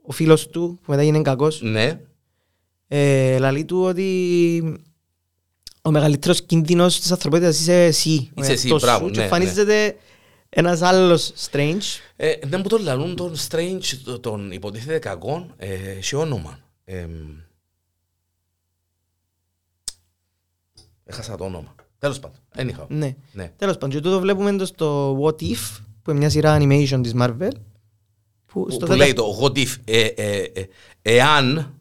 Ο 0.02 0.12
φίλος 0.12 0.48
του 0.48 0.80
που 0.82 0.92
μετά 0.92 1.04
γίνει 1.04 1.22
κακός. 1.22 1.62
Ναι. 1.62 2.00
ε, 2.88 3.38
λαλεί 3.40 3.66
του 3.66 3.82
ότι 3.82 4.80
ο 5.82 5.92
μεγαλύτερος 5.92 6.42
κίνδυνος 6.42 7.00
της 7.00 7.12
ανθρωπότητας 7.12 7.60
είσαι 7.60 7.84
εσύ. 7.86 8.30
Ο 8.38 8.42
Είσαι 8.42 8.52
εσύ, 8.52 8.68
εαυτός 8.68 8.82
μπράβο, 8.82 9.06
σου, 9.06 9.12
και 9.12 9.20
ναι, 9.20 9.28
εμφανίζεται 10.58 10.62
ένας 10.62 10.82
άλλος 10.82 11.34
Strange 11.52 12.02
Ε, 12.16 12.34
δεν 12.44 12.60
μου 12.64 12.68
τον 12.70 12.82
λαλούν 12.82 13.16
τον 13.16 13.34
Strange, 13.50 13.84
το- 14.04 14.20
τον 14.20 14.52
υποτίθεται 14.52 15.00
κακόν, 15.00 15.54
ε, 15.58 16.02
σε 16.02 16.16
όνομα. 16.16 16.60
Ε, 16.86 17.08
έχασα 21.04 21.36
το 21.38 21.44
όνομα. 21.44 21.76
Τέλος 22.00 22.20
πάντων. 22.20 22.40
Anyhow. 22.56 22.86
ναι. 22.88 23.16
Ναι. 23.32 23.52
Τέλος 23.56 23.74
πάντων, 23.74 23.90
και 23.90 24.00
τούτο 24.00 24.20
βλέπουμε 24.20 24.56
το 24.56 24.66
στο 24.66 25.18
What 25.24 25.42
If, 25.42 25.80
που 26.02 26.10
είναι 26.10 26.20
μια 26.20 26.30
σειρά 26.30 26.58
animation 26.62 27.00
της 27.02 27.14
Marvel. 27.20 27.50
Που 28.46 28.64
Που, 28.64 28.70
στο 28.72 28.86
που 28.86 28.94
τέταρτο- 28.94 28.96
λέει 28.96 29.14
το 29.14 29.40
what 29.42 29.58
if, 29.58 29.76
ε, 29.86 30.00
ε, 30.06 30.38
ε, 30.42 30.66
εάν, 31.02 31.74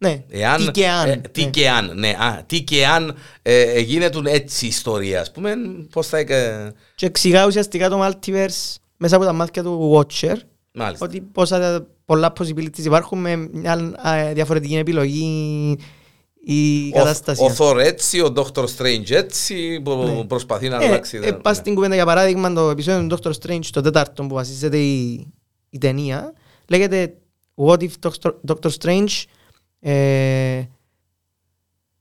Ναι, 0.00 0.24
εάν, 0.28 0.64
τι 0.64 0.70
και 0.70 0.88
αν. 0.88 1.08
ε, 1.08 1.16
τι 1.32 1.44
ναι. 1.44 1.50
και 1.50 1.68
αν, 1.70 1.98
ναι, 1.98 2.08
α, 2.08 2.42
τι 2.46 2.62
και 2.62 2.86
αν 2.86 3.14
ε, 3.42 3.60
ε, 3.60 3.80
γίνεται 3.80 4.18
έτσι 4.24 4.64
η 4.64 4.68
ιστορία, 4.68 5.20
ας 5.20 5.30
πούμε, 5.32 5.54
πώς 5.92 6.06
θα, 6.06 6.18
ε, 6.18 6.72
Και 6.94 7.06
εξηγά 7.06 7.46
ουσιαστικά 7.46 7.88
το 7.88 8.04
Multiverse 8.06 8.74
μέσα 8.96 9.16
από 9.16 9.24
τα 9.24 9.32
μάτια 9.32 9.62
του 9.62 9.92
Watcher, 9.94 10.34
μάλιστα. 10.72 11.04
ότι 11.06 11.20
πόσα 11.20 11.86
πολλά 12.04 12.32
possibilities 12.38 12.78
υπάρχουν 12.84 13.18
με 13.18 13.36
μια 13.36 13.72
α, 14.08 14.32
διαφορετική 14.32 14.76
επιλογή 14.76 15.76
η 16.44 16.90
κατάσταση. 16.90 17.42
Ο, 17.42 17.46
ο 17.46 17.54
Thor 17.58 17.76
έτσι, 17.76 18.20
ο 18.20 18.32
Doctor 18.36 18.64
Strange 18.76 19.10
έτσι, 19.10 19.80
που 19.84 19.94
Ναι. 19.96 20.24
προσπαθεί 20.24 20.68
να 20.68 20.82
Ε, 20.82 20.86
αλλάξει. 20.86 21.16
ε, 21.16 21.20
ναι. 21.20 21.32
πας 21.32 21.56
στην 21.56 21.74
κουβέντα 21.74 21.94
για 21.94 22.04
παράδειγμα 22.04 22.52
το 22.52 22.70
επεισόδιο 22.70 23.06
του 23.06 23.16
Doctor 23.22 23.32
Strange 23.42 23.64
το 23.70 23.80
τέταρτο 23.80 24.22
που 24.26 24.34
βασίζεται 24.34 24.78
η, 24.78 25.26
η 25.70 25.78
ταινία 25.78 26.32
λέγεται 26.68 27.14
What 27.66 27.78
if 27.78 27.90
Doctor, 28.00 28.30
Doctor 28.46 28.70
Strange 28.80 29.08
ε, 29.80 30.62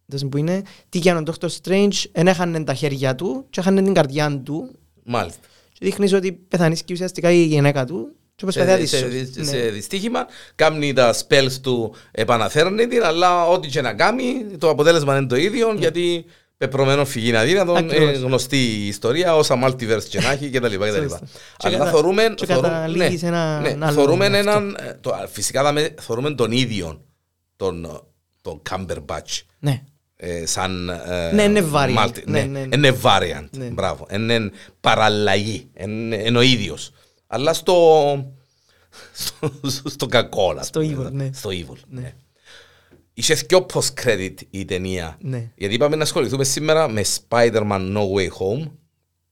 δεν 0.05 0.29
που 0.29 0.37
είναι 0.37 0.61
τι 0.89 0.99
και 0.99 1.09
αν 1.11 1.17
ο 1.17 1.23
Doctor 1.31 1.47
Strange 1.63 1.93
δεν 2.11 2.27
έχανε 2.27 2.63
τα 2.63 2.73
χέρια 2.73 3.15
του 3.15 3.45
και 3.49 3.59
έχανε 3.59 3.81
την 3.81 3.93
καρδιά 3.93 4.41
του 4.43 4.71
Μάλιστα. 5.03 5.39
και 5.73 5.79
δείχνεις 5.85 6.13
ότι 6.13 6.31
πεθανίσκει 6.31 6.93
ουσιαστικά 6.93 7.31
η 7.31 7.43
γυναίκα 7.43 7.85
του 7.85 8.11
και 8.35 8.43
προσπαθεί 8.43 8.67
να 8.69 8.75
σε, 8.75 8.81
τη 8.81 8.87
σε, 8.87 8.97
σώσει. 8.97 9.33
σε, 9.33 9.39
Ναι. 9.39 9.45
σε 9.45 9.57
δυστύχημα, 9.69 10.25
κάνει 10.55 10.93
τα 10.93 11.13
spells 11.13 11.51
του, 11.61 11.95
επαναφέρνει 12.11 12.87
την, 12.87 13.03
αλλά 13.03 13.47
ό,τι 13.47 13.67
και 13.67 13.81
να 13.81 13.93
κάνει, 13.93 14.45
το 14.57 14.69
αποτέλεσμα 14.69 15.17
είναι 15.17 15.27
το 15.27 15.35
ίδιο, 15.35 15.73
γιατί 15.73 16.25
πεπρωμένος 16.57 17.09
φυγή 17.09 17.35
αδύνατον, 17.35 17.73
Ναι. 17.73 17.79
Ακριβώς. 17.79 18.15
ε, 18.15 18.17
γνωστή 18.19 18.57
η 18.57 18.87
ιστορία, 18.87 19.35
όσα 19.35 19.59
multiverse 19.65 20.03
και 20.09 20.19
να 20.19 20.31
έχει 20.31 20.49
κτλ. 20.49 20.65
κτλ. 20.75 21.01
Σωστά. 21.01 21.19
Και 21.57 21.67
Αλλά 21.67 21.77
κατα- 21.77 21.89
θεωρούμε, 21.91 22.33
και 22.35 22.45
θεωρούμε- 22.45 22.69
καταλήγεις 22.69 23.09
ναι, 23.11 23.17
σε 23.17 23.25
ένα- 23.27 23.59
ναι, 23.59 23.69
ένα 23.69 23.85
άλλο 23.85 23.95
θεωρούμε 23.95 24.25
αυτό. 24.25 24.37
έναν, 24.37 24.77
ε, 24.79 24.97
το, 25.01 25.13
φυσικά 25.31 25.63
δαμε- 25.63 25.93
θεωρούμε 25.99 26.31
τον 26.31 26.51
ίδιο, 26.51 27.01
τον, 27.57 28.03
τον 28.41 28.61
Cumberbatch. 28.69 29.41
ναι. 29.59 29.83
ε, 30.15 30.45
σαν 30.45 30.89
ε, 30.89 31.31
Ναι, 31.33 31.43
είναι 31.43 31.65
variant. 31.73 32.07
multi- 32.07 32.23
Ναι, 32.25 32.41
ναι, 32.43 32.65
ναι. 32.65 32.75
είναι 32.75 32.97
variant. 33.01 33.47
Ναι. 33.57 33.65
Μπράβο. 33.65 34.07
Είναι 34.11 34.51
παραλλαγή. 34.81 35.69
Είναι, 35.77 36.15
είναι 36.15 36.37
ο 36.37 36.41
ίδιος. 36.41 36.91
Αλλά 37.27 37.53
στο, 37.53 38.33
στο, 39.61 39.89
στο 39.89 40.05
κακό. 40.05 40.51
ας 40.57 40.67
Στο 40.67 40.79
πούμε. 40.79 41.07
evil, 41.07 41.11
ναι. 41.11 41.29
Στο 41.33 41.49
evil. 41.49 41.77
Ναι. 41.89 42.13
Είχε 43.13 43.35
πιο 43.47 43.65
post-credit 43.73 44.33
η 44.49 44.65
ταινία. 44.65 45.17
Ναι. 45.21 45.51
Γιατί 45.55 45.73
είπαμε 45.75 45.95
να 45.95 46.03
ασχοληθούμε 46.03 46.43
σήμερα 46.43 46.87
με 46.87 47.01
Spider-Man 47.29 47.95
No 47.97 48.01
Way 48.15 48.27
Home. 48.27 48.71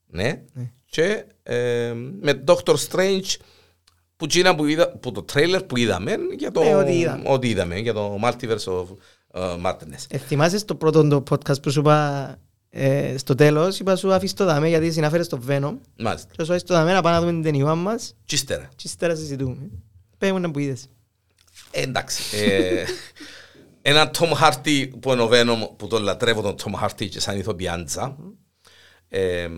Ναι. 0.06 0.42
Ναι. 0.52 0.70
Και 0.86 1.24
ε, 1.42 1.92
με 2.20 2.42
Doctor 2.46 2.74
Strange 2.90 3.34
που, 4.16 4.26
τσίνα 4.26 4.54
που, 4.54 4.64
είδα, 4.64 4.90
που 4.90 5.12
το 5.12 5.22
τρέιλερ 5.22 5.62
που 5.62 5.76
είδαμε 5.76 6.16
για 6.38 6.50
το 6.50 6.62
Ναι, 6.62 6.74
ό,τι 6.74 6.98
είδαμε. 6.98 7.22
ό,τι 7.28 7.48
είδαμε, 7.48 7.78
για 7.78 7.92
το 7.92 8.18
Multiverse 8.22 8.64
of 8.64 8.86
uh, 9.32 9.62
Madness. 9.66 10.04
Ε, 10.08 10.18
θυμάσαι 10.18 10.58
στο 10.58 10.74
πρώτο 10.74 11.08
το 11.08 11.22
podcast 11.30 11.62
που 11.62 11.70
σου 11.70 11.80
είπα 11.80 12.36
ε, 12.70 13.14
στο 13.18 13.34
τέλος, 13.34 13.78
είπα 13.78 13.96
σου 13.96 14.12
αφήσεις 14.12 14.34
το 14.34 14.44
δάμε 14.44 14.68
γιατί 14.68 14.92
συνάφερες 14.92 15.28
το 15.28 15.40
Venom 15.48 15.76
Μάλιστα. 15.98 16.28
και 16.36 16.44
σου 16.44 16.52
αφήσεις 16.52 16.62
το 16.68 16.74
δάμε 16.74 16.92
να 16.92 17.02
πάμε 17.02 17.14
να 17.14 17.20
δούμε 17.20 17.32
την 17.32 17.42
ταινία 17.42 17.74
μας 17.74 18.14
Και 18.24 18.34
ύστερα. 18.34 18.68
και 18.76 18.82
ύστερα 18.86 19.14
συζητούμε. 19.14 19.70
Πες 20.18 20.30
μου 20.30 20.38
να 20.38 20.50
που 20.50 20.58
είδες. 20.58 20.86
Ε, 21.70 21.82
εντάξει. 21.82 22.22
Ε, 22.36 22.84
ένα 23.82 24.10
Tom 24.18 24.32
Hardy 24.42 24.88
που 25.00 25.12
είναι 25.12 25.22
ο 25.22 25.28
Venom 25.32 25.76
που 25.76 25.86
τον 25.86 26.02
λατρεύω 26.02 26.42
τον 26.42 26.54
Tom 26.62 26.84
Hardy 26.84 27.08
και 27.08 27.20
σαν 27.20 27.38
ηθοποιάντσα. 27.38 28.16
Ε, 29.08 29.48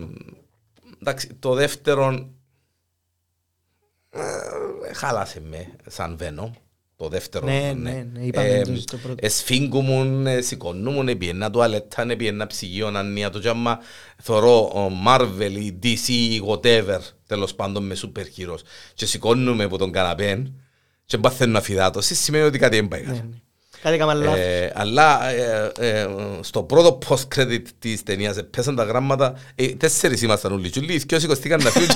εντάξει, 1.01 1.27
το 1.39 1.53
δεύτερο 1.53 2.09
ε, 2.11 2.27
χάλασε 4.99 5.41
με 5.49 5.67
σαν 5.87 6.17
βένο 6.17 6.55
το 6.95 7.07
δεύτερο. 7.07 7.45
Ναι, 7.45 7.59
ναι, 7.59 7.91
ναι, 7.91 8.05
ναι 8.13 8.25
είπαμε 8.25 8.63
το 8.85 8.97
πρώτο. 8.97 9.15
Εσφίγγουμουν, 9.19 10.27
ε, 10.27 10.41
σηκωνούμουν, 10.41 11.07
επιένα 11.07 11.51
τουαλέτα, 11.51 12.01
ε, 12.01 12.05
το 13.29 13.39
τζάμα. 13.39 13.79
Θωρώ 14.21 14.71
Marvel 15.07 15.51
ή 15.59 15.79
DC 15.83 16.07
ή 16.07 16.41
whatever, 16.47 16.99
τέλος 17.27 17.55
πάντων 17.55 17.85
με 17.85 17.95
σούπερ 17.95 18.27
χείρος. 18.27 18.61
Και 18.93 19.05
σηκώνουμε 19.05 19.63
από 19.63 19.77
τον 19.77 19.91
καναπέν 19.91 20.53
και 21.05 21.17
μπαθαίνουν 21.17 21.55
σημαίνει 22.15 22.43
ότι 22.43 22.57
κάτι 22.57 22.77
ναι, 22.77 23.21
ναι. 24.29 24.41
Ε, 24.41 24.71
αλλά 24.75 25.19
στο 26.41 26.63
πρώτο 26.63 26.97
post-credit 27.07 27.63
της 27.79 28.03
ταινίας 28.03 28.37
πέσαν 28.51 28.75
τα 28.75 28.83
γράμματα, 28.83 29.39
ε, 29.55 29.67
τέσσερις 29.67 30.21
ήμασταν 30.21 30.51
και 31.05 31.15
να 31.63 31.69
φύγουν. 31.69 31.95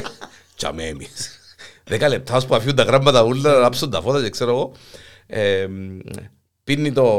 10 1.90 2.08
λεπτά 2.08 2.46
που 2.46 2.54
αφήνουν 2.54 2.76
τα 2.76 2.82
γράμματα 2.82 3.22
ούλα, 3.22 3.58
ράψουν 3.58 3.90
τα 3.90 4.00
φώτα 4.00 4.22
και 4.22 4.30
ξέρω 4.30 4.50
εγώ. 4.50 4.72
Ε, 5.26 5.66
πίνει 6.64 6.92
το, 6.92 7.10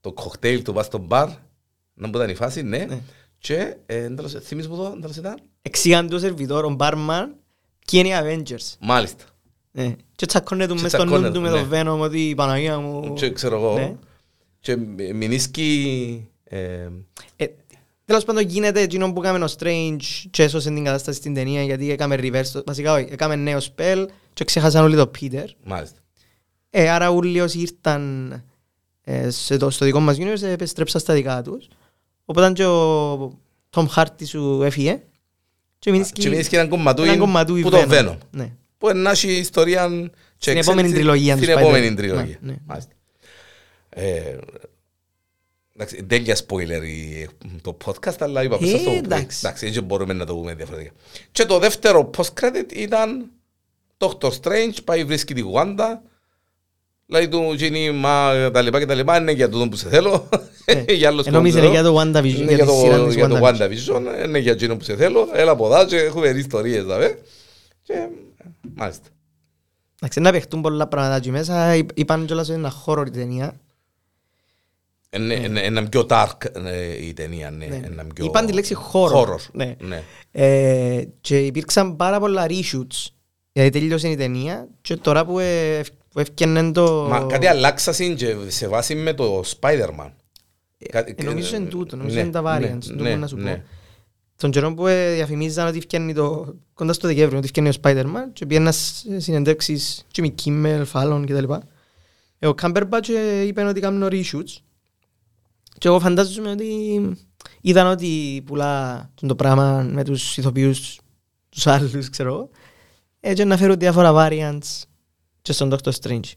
το 0.00 0.12
κοκτέιλ 0.12 0.62
του, 0.62 0.72
πας 0.72 0.86
στο 0.86 0.98
μπαρ, 0.98 1.28
να 1.94 2.06
μου 2.06 2.12
ήταν 2.14 2.28
η 2.28 2.34
φάση, 2.34 2.62
ναι. 2.62 2.78
ναι. 2.78 2.98
Και 3.38 3.76
ε, 3.86 4.08
θυμίζεις 4.40 4.70
που 4.70 4.76
το 4.76 4.98
τέλος 5.00 5.16
ήταν; 5.16 5.40
Εξηγάν 5.62 6.18
σερβιτόρο, 6.18 6.70
μπαρμαν 6.70 7.34
και 7.84 7.98
είναι 7.98 8.08
οι 8.08 8.12
Avengers. 8.22 8.76
Μάλιστα. 8.80 9.24
Ναι. 9.70 9.96
Και 10.16 10.26
τσακώνε 10.26 10.66
μες 10.68 10.92
στο 10.92 11.04
νου 11.04 11.32
του 11.32 11.40
με 11.40 11.50
ναι. 11.50 11.62
το 11.62 11.66
Venom 11.72 11.98
ότι 12.00 12.28
η 12.28 12.34
Παναγία 12.34 12.78
μου... 12.78 13.12
Και 13.12 13.30
ξέρω 13.30 13.56
εγώ. 13.56 13.74
Ναι. 13.74 13.94
Και 14.60 14.76
μηνίσκει... 15.14 16.28
Ε, 16.44 16.88
ε, 18.10 18.14
Ε, 18.14 18.16
Τέλος 18.16 18.24
πάντων 18.24 18.42
γίνεται 18.42 18.80
εκείνο 18.80 19.12
που 19.12 19.22
έκαμε 19.22 19.44
ο 19.44 19.48
Strange 19.58 20.26
και 20.30 20.42
έσωσε 20.42 20.70
την 20.70 20.84
κατάσταση 20.84 21.18
στην 21.18 21.34
ταινία 21.34 21.62
γιατί 21.62 21.90
έκαμε 21.90 22.16
reverse, 22.20 22.62
βασικά 22.66 22.92
όχι, 22.92 23.06
έκαμε 23.10 23.36
νέο 23.36 23.58
spell 23.58 24.06
και 24.32 24.44
ξέχασαν 24.44 24.84
όλοι 24.84 24.96
το 24.96 25.10
Peter. 25.20 25.44
Μάλιστα. 25.64 25.98
Ε, 26.70 26.90
άρα 26.90 27.10
όλοι 27.10 27.40
όσοι 27.40 27.58
ήρθαν 27.58 28.32
ε, 29.02 29.30
σε 29.30 29.56
το, 29.56 29.70
στο 29.70 29.84
δικό 29.84 30.00
μας 30.00 30.16
universe 30.20 30.42
επιστρέψαν 30.42 31.00
στα 31.00 31.14
δικά 31.14 31.42
τους. 31.42 31.68
Οπότε 32.24 32.52
και 32.52 32.64
ο 32.64 33.38
Tom 33.70 33.86
Hardy 33.94 34.26
σου 34.26 34.62
έφυγε 34.62 35.02
και 35.78 35.90
μείνει 35.90 36.08
Και 36.12 36.28
μείνει 36.28 36.44
έναν 36.50 36.68
κομματούι 36.68 37.04
έναν 37.06 37.18
κομματούι 37.18 37.62
που 37.62 37.70
το 37.70 37.84
Venom. 37.88 38.08
Venom. 38.08 38.16
Ναι. 38.30 38.52
Που 38.78 38.90
να 38.94 39.10
έχει 39.10 39.32
ιστορία 39.32 39.88
και 39.88 40.10
Στην 40.38 40.56
επόμενη 40.56 40.88
εξέλιξη 40.88 40.92
τριλογία 40.92 41.36
του 41.36 41.42
Στην 41.42 41.54
Spider-Man. 41.54 41.60
επόμενη 41.60 41.94
τριλογία. 41.94 42.38
Ναι, 42.40 42.50
ναι. 42.52 42.58
Μάλιστα. 42.66 42.92
Ε, 45.80 45.82
Εντάξει, 45.82 46.04
τέλεια 46.04 46.36
spoiler 46.46 46.84
η- 46.86 47.28
το 47.62 47.76
podcast, 47.84 48.16
αλλά 48.18 48.42
είπα 48.42 48.54
Ε, 48.54 48.58
πίσω 48.58 48.78
στο 48.78 48.90
εντάξει. 48.90 49.38
Εντάξει, 49.42 49.70
δεν 49.70 49.82
μπορούμε 49.84 50.12
να 50.12 50.26
το 50.26 50.34
πούμε 50.34 50.54
διαφορετικά. 50.54 50.92
Και 51.32 51.44
το 51.44 51.58
δεύτερο 51.58 52.10
post-credit 52.16 52.72
ήταν 52.74 53.30
Doctor 53.98 54.30
Strange, 54.42 54.74
πάει 54.84 55.04
βρίσκει 55.04 55.34
τη 55.34 55.42
Wanda, 55.54 55.98
λέει 57.06 57.28
του 57.28 57.56
Ginny, 57.58 57.90
μα 57.94 58.30
τα 58.52 58.62
λοιπά 58.62 58.78
και 58.78 58.86
τα 58.86 58.94
λοιπά, 58.94 59.16
είναι 59.20 59.32
για 59.32 59.48
τούτο 59.48 59.68
που 59.68 59.76
σε 59.76 59.88
θέλω. 59.88 60.28
για 60.88 61.08
άλλος 61.08 61.26
Ενώ 61.26 61.38
εμείς 61.38 61.52
που 61.52 61.58
είναι 61.58 61.68
ξέρω. 61.68 61.82
για 61.82 61.82
το 61.82 62.00
WandaVision, 62.00 62.24
Είναι 62.24 62.44
για 62.44 62.54
για 62.54 62.64
τη 62.64 62.70
το, 62.70 62.76
σειρά 62.78 63.04
της 63.04 63.14
για 63.14 63.28
το 63.28 63.38
WandaVision. 63.42 63.96
WandaVision, 63.96 64.24
είναι 64.26 64.38
για 64.38 64.52
εκείνο 64.52 64.76
που 64.76 64.84
σε 64.84 64.96
θέλω. 64.96 65.28
Έλα 65.32 65.50
από 65.50 65.66
εδώ 65.66 65.86
και 65.86 65.96
έχουμε 65.96 66.28
ιστορίες, 66.28 66.84
δαβέ. 66.84 67.18
Και 67.82 67.94
μάλιστα. 68.76 69.08
Εντάξει, 70.02 70.20
να 70.20 70.30
παιχτούν 70.32 70.60
πολλά 70.60 70.86
πράγματα 70.86 71.16
εκεί 71.16 71.30
μέσα. 71.30 71.74
Είπ- 71.76 71.98
Είπαν 71.98 72.26
κιόλας 72.26 72.48
ότι 72.48 72.58
είναι 72.58 72.66
ένα 72.68 72.76
horror 72.86 73.06
η 73.06 73.10
ταινία. 73.10 73.60
Είναι 75.16 75.34
είναι 75.34 75.60
ένα 75.60 75.88
πιο 75.88 76.06
dark 76.08 76.36
ε, 76.64 77.06
η 77.06 77.12
ταινία, 77.12 77.50
ναι. 77.50 77.66
Ναι. 77.66 77.80
Ένα 77.84 78.04
πιο... 78.14 78.24
Είπαν 78.24 78.46
τη 78.46 78.52
λέξη 78.52 78.76
horror. 78.92 79.12
Horror, 79.12 79.38
Ναι. 79.52 79.76
ναι. 79.80 80.02
Ε, 80.30 81.04
και 81.20 81.38
υπήρξαν 81.38 81.96
πάρα 81.96 82.20
πολλά 82.20 82.46
reshoots. 82.48 83.06
Γιατί 83.52 83.70
τελείωσε 83.78 84.08
η 84.08 84.16
ταινία 84.16 84.68
και 84.80 84.96
τώρα 84.96 85.24
που, 85.24 85.38
ε, 85.38 85.80
που 86.12 86.20
έφτιανε 86.20 86.72
το... 86.72 87.06
Μα 87.10 87.20
κάτι 87.20 87.46
αλλάξασαν 87.46 88.14
και 88.14 88.36
σε 88.48 88.68
βάση 88.68 88.94
με 88.94 89.12
το 89.14 89.42
Spider-Man. 89.60 90.10
Κάτι- 90.90 91.14
Ε, 91.18 91.22
νομίζω 91.22 91.56
είναι 91.56 91.68
τούτο, 91.68 91.96
νομίζω 91.96 92.14
ναι, 92.14 92.20
είναι 92.20 92.30
τα 92.30 92.42
ναι, 92.42 92.48
variants, 92.74 92.84
το 92.86 92.94
ναι, 92.94 93.02
μπορώ 93.02 93.16
να 93.16 93.26
σου 93.26 93.36
ναι. 93.36 93.54
πω. 93.54 93.62
Τον 94.36 94.50
καιρό 94.50 94.74
που 94.74 94.86
ε, 94.86 95.14
διαφημίζαν 95.14 95.66
ότι 95.66 95.80
φτιάχνει 95.80 96.14
το... 96.14 96.54
κοντά 96.74 96.92
στο 96.92 97.06
Δεκέμβριο 97.08 97.38
ότι 97.38 97.46
φτιάχνει 97.48 97.72
ο 97.76 97.78
Spider-Man 97.82 98.30
και 98.32 98.46
πήγαινα 98.46 98.72
σε 98.72 99.20
συνεντεύξεις 99.20 100.06
Jimmy 100.16 100.28
Kimmel, 100.44 100.84
Fallon 100.92 101.24
κτλ. 101.26 101.52
Ε, 102.38 102.46
ο 102.46 102.54
Cumberbatch 102.62 103.08
ε, 103.16 103.42
είπε 103.42 103.62
ότι 103.62 103.80
κάνουν 103.80 104.08
reshoots 104.12 104.56
και 105.80 105.88
εγώ 105.88 106.00
φαντάζομαι 106.00 106.50
ότι 106.50 106.66
είδαν 107.60 107.86
ότι 107.86 108.42
πουλά 108.46 109.10
το 109.26 109.34
πράγμα 109.34 109.82
με 109.92 110.04
τους 110.04 110.36
ηθοποιούς 110.36 110.98
τους 111.48 111.66
άλλους, 111.66 112.10
ξέρω 112.10 112.28
εγώ. 112.28 112.48
Έτσι 113.20 113.44
να 113.44 113.56
φέρουν 113.56 113.78
διάφορα 113.78 114.12
variants 114.14 114.82
και 115.42 115.52
στον 115.52 115.74
Doctor 115.74 115.90
Strange. 116.02 116.30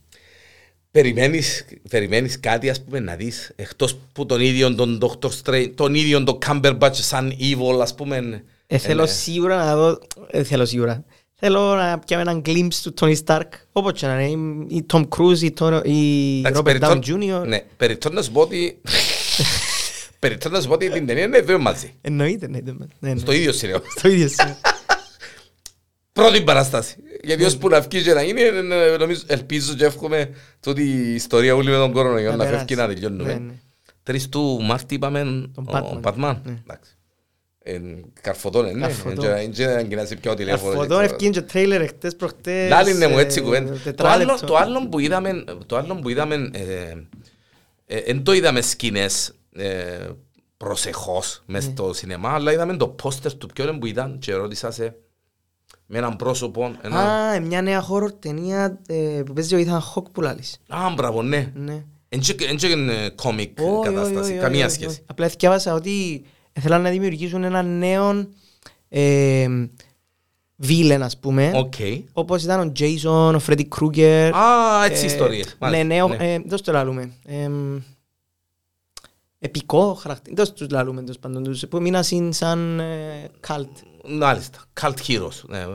Περιμένεις, 0.92 1.66
περιμένεις 1.90 2.40
κάτι 2.40 2.70
ας 2.70 2.84
πούμε 2.84 3.00
να 3.00 3.16
δεις 3.16 3.52
εκτός 3.56 3.98
που 4.14 4.26
τον 4.26 4.42
ίδιο 4.42 4.76
τον 4.76 5.00
Dr. 5.02 5.30
Strange, 5.44 5.72
τον 5.76 5.96
ίδιο 5.96 6.24
τον 6.24 6.38
Cumberbatch 6.46 6.94
σαν 6.94 7.34
evil 7.40 7.80
ας 7.82 7.96
πούμε. 7.96 8.44
Ε, 8.68 8.78
θέλω 8.78 9.04
ε, 9.04 9.08
σίγουρα 9.08 9.66
να 9.66 9.76
δω, 9.76 10.00
ε, 10.28 10.44
θέλω 10.44 10.66
σίγουρα. 10.66 11.04
Θέλω 11.34 11.76
να 11.76 12.00
πιάμε 12.00 12.22
έναν 12.22 12.42
glimpse 12.46 12.74
του 12.84 12.94
Tony 13.00 13.16
Stark, 13.26 13.48
όπως 13.72 13.92
και 14.00 14.06
να 14.06 14.22
είναι, 14.22 14.66
ή 14.70 14.86
Tom 14.94 15.08
Cruise 15.18 15.40
ή, 15.42 15.54
Tony, 15.60 15.82
ή 15.86 16.38
εντάξει, 16.40 16.62
Robert 16.66 16.70
Downey 16.70 17.00
περιπτώ- 17.02 17.42
Jr. 17.42 17.48
Ναι, 17.48 17.60
περιπτώ 17.78 18.10
να 18.10 18.22
σου 18.22 18.32
πω 18.32 18.42
ότι 18.42 18.82
περιπτώ 20.20 20.50
να 20.50 20.62
σου 20.62 20.68
πω 20.68 20.74
ότι 20.74 20.90
την 20.90 21.06
ταινία 21.06 21.24
είναι 21.24 21.40
δύο 21.42 21.60
μαζί. 21.60 21.94
Εννοείται, 22.02 22.48
ναι, 22.48 22.60
ναι, 22.64 22.72
ναι, 23.00 23.14
ναι. 23.14 23.20
Στο 23.20 23.32
ίδιο 23.32 23.52
σειρά. 23.52 23.82
Στο 23.98 24.08
ίδιο 24.10 24.28
σημείο. 24.28 24.56
Πρώτη 26.14 26.42
παράσταση. 26.42 26.96
Γιατί 27.24 27.44
ως 27.44 27.58
που 27.58 27.68
να 27.70 27.82
βγει 27.82 28.02
και 28.04 28.14
να 28.14 28.22
είναι, 28.22 28.42
ε, 28.42 28.94
ε, 28.94 28.98
νομίζω, 28.98 29.22
ελπίζω 29.28 29.74
και 29.74 29.86
εύχομαι 29.86 30.30
ότι 30.66 30.82
η 30.84 31.14
ιστορία 31.14 31.56
όλη 31.56 31.70
με 31.70 31.76
τον 31.76 31.92
κορονοϊό 31.92 32.30
Να 32.30 32.36
να 32.36 32.44
περάσει. 32.44 32.58
φεύγει 32.68 32.76
να 32.76 32.88
Ναι, 32.88 32.94
τελειώνουμε. 32.94 33.34
ναι. 33.34 33.54
Τρεις 34.04 34.30
του 34.30 34.60
Μάρτη 34.62 34.96
είπαμε 34.96 35.20
Τον 35.54 35.68
ο 35.68 35.72
Batman. 35.74 36.02
Πατμάν. 36.02 36.42
Ναι. 36.46 36.54
Εντάξει. 36.64 36.92
Ε, 37.64 37.80
Καρφωτόν, 38.22 38.68
είναι. 38.68 38.80
Καρφωτόν. 38.80 39.26
Δεν 39.52 39.70
αγκινάσει 39.78 40.16
πια 40.16 40.32
ο 40.32 40.34
τηλέφωνο. 40.34 40.72
Καρφωτόν 40.74 41.04
ευκήγε 41.04 41.30
και 41.30 41.42
τρέιλερ 41.42 41.82
εχθές 41.82 42.16
προχτές. 42.16 42.70
Λάλη 42.70 42.92
είναι 42.92 43.08
μου 43.08 43.18
ε, 43.18 43.22
έτσι 43.22 43.42
κουβέντα. 43.42 43.72
Το 43.72 43.78
τετράλεπτο. 43.84 44.32
άλλο, 44.34 44.46
το 44.46 44.56
άλλο 44.58 44.88
που 44.90 45.00
είδαμε, 45.00 45.44
το 47.94 48.02
άλλο 48.02 48.12
που 48.12 48.12
είδαμε, 48.12 48.12
ε, 48.12 48.12
ε, 48.12 48.12
εν 48.12 48.24
το 48.24 48.34
είδαμε 48.34 48.62
σκηνές 48.62 49.34
ε, 49.56 50.10
προσεχώς 50.58 51.44
μες 51.46 51.66
Ναι. 51.66 51.72
στο 51.72 51.94
σινεμά, 51.94 52.30
αλλά 52.30 52.52
είδαμε 52.52 52.78
το 52.78 52.88
πόστερ 52.88 53.34
του 53.38 53.48
ποιον 53.48 53.80
που 53.80 53.86
ήταν 53.86 54.20
και 54.20 54.34
ρώτησα 54.34 54.72
σε 54.72 54.96
με 55.86 55.98
έναν 55.98 56.16
πρόσωπο. 56.16 56.76
Ένα... 56.82 57.00
Α, 57.00 57.34
ε, 57.34 57.40
μια 57.40 57.62
νέα 57.62 57.86
horror 57.90 58.20
ταινία 58.20 58.80
ε, 58.88 59.22
που 59.26 59.34
παίζει 59.34 59.56
ο 59.56 59.60
Ethan 59.60 59.80
Hawke 59.94 60.12
που 60.12 60.22
λαλείς. 60.22 60.58
Α, 60.68 60.90
μπράβο, 60.96 61.22
ναι. 61.22 61.52
Ναι. 61.56 61.84
Εν 62.10 62.20
και 62.20 62.68
είναι 62.68 63.10
κόμικ 63.16 63.60
Όχι, 63.60 63.70
όχι, 63.70 63.84
κατάσταση, 63.84 64.32
όχι, 64.32 64.40
καμία 64.40 64.66
όχι, 64.66 64.74
σχέση. 64.74 64.90
όχι. 64.90 65.00
Απλά 65.06 65.28
διάβασα 65.28 65.74
ότι 65.74 66.26
θέλαν 66.62 66.82
να 66.82 66.90
δημιουργήσουν 66.90 67.44
ένα 67.44 67.62
νέο 67.62 68.28
ε, 68.90 69.48
villain, 70.68 71.00
ας 71.02 71.18
πούμε. 71.20 71.52
Οκ. 71.56 71.74
Όπως 72.14 72.44
ήταν 72.44 72.68
ο 72.68 72.72
Jason, 72.80 73.34
ο 73.40 73.42
Freddy 73.48 73.68
Krueger. 73.80 74.32
Α, 74.34 74.86
έτσι 74.86 75.04
Ε, 75.04 75.06
ιστορίες. 75.08 75.46
Ναι, 75.46 75.54
Μάλιστα, 75.60 75.84
νέο, 75.86 76.08
ναι. 76.08 76.34
ε, 76.34 76.40
δώσ' 76.46 76.62
το 76.62 76.72
λαλούμε. 76.72 77.12
Εμ, 77.26 77.80
επικό 79.40 79.94
χαρακτήρα. 79.94 80.36
Δώσ' 80.36 80.54
τους 80.54 80.70
λαλούμε 80.70 81.02
τέλος 81.02 81.20
πάντων. 81.20 81.44
Τους 81.44 81.68
που 81.70 81.82
μείναν 81.82 82.04
σαν 82.34 82.80
ε, 82.80 83.30
cult. 83.48 83.68
Μάλιστα. 84.10 84.60
Cult 84.82 84.96
heroes. 85.08 85.42
Ναι, 85.48 85.58
ε, 85.60 85.68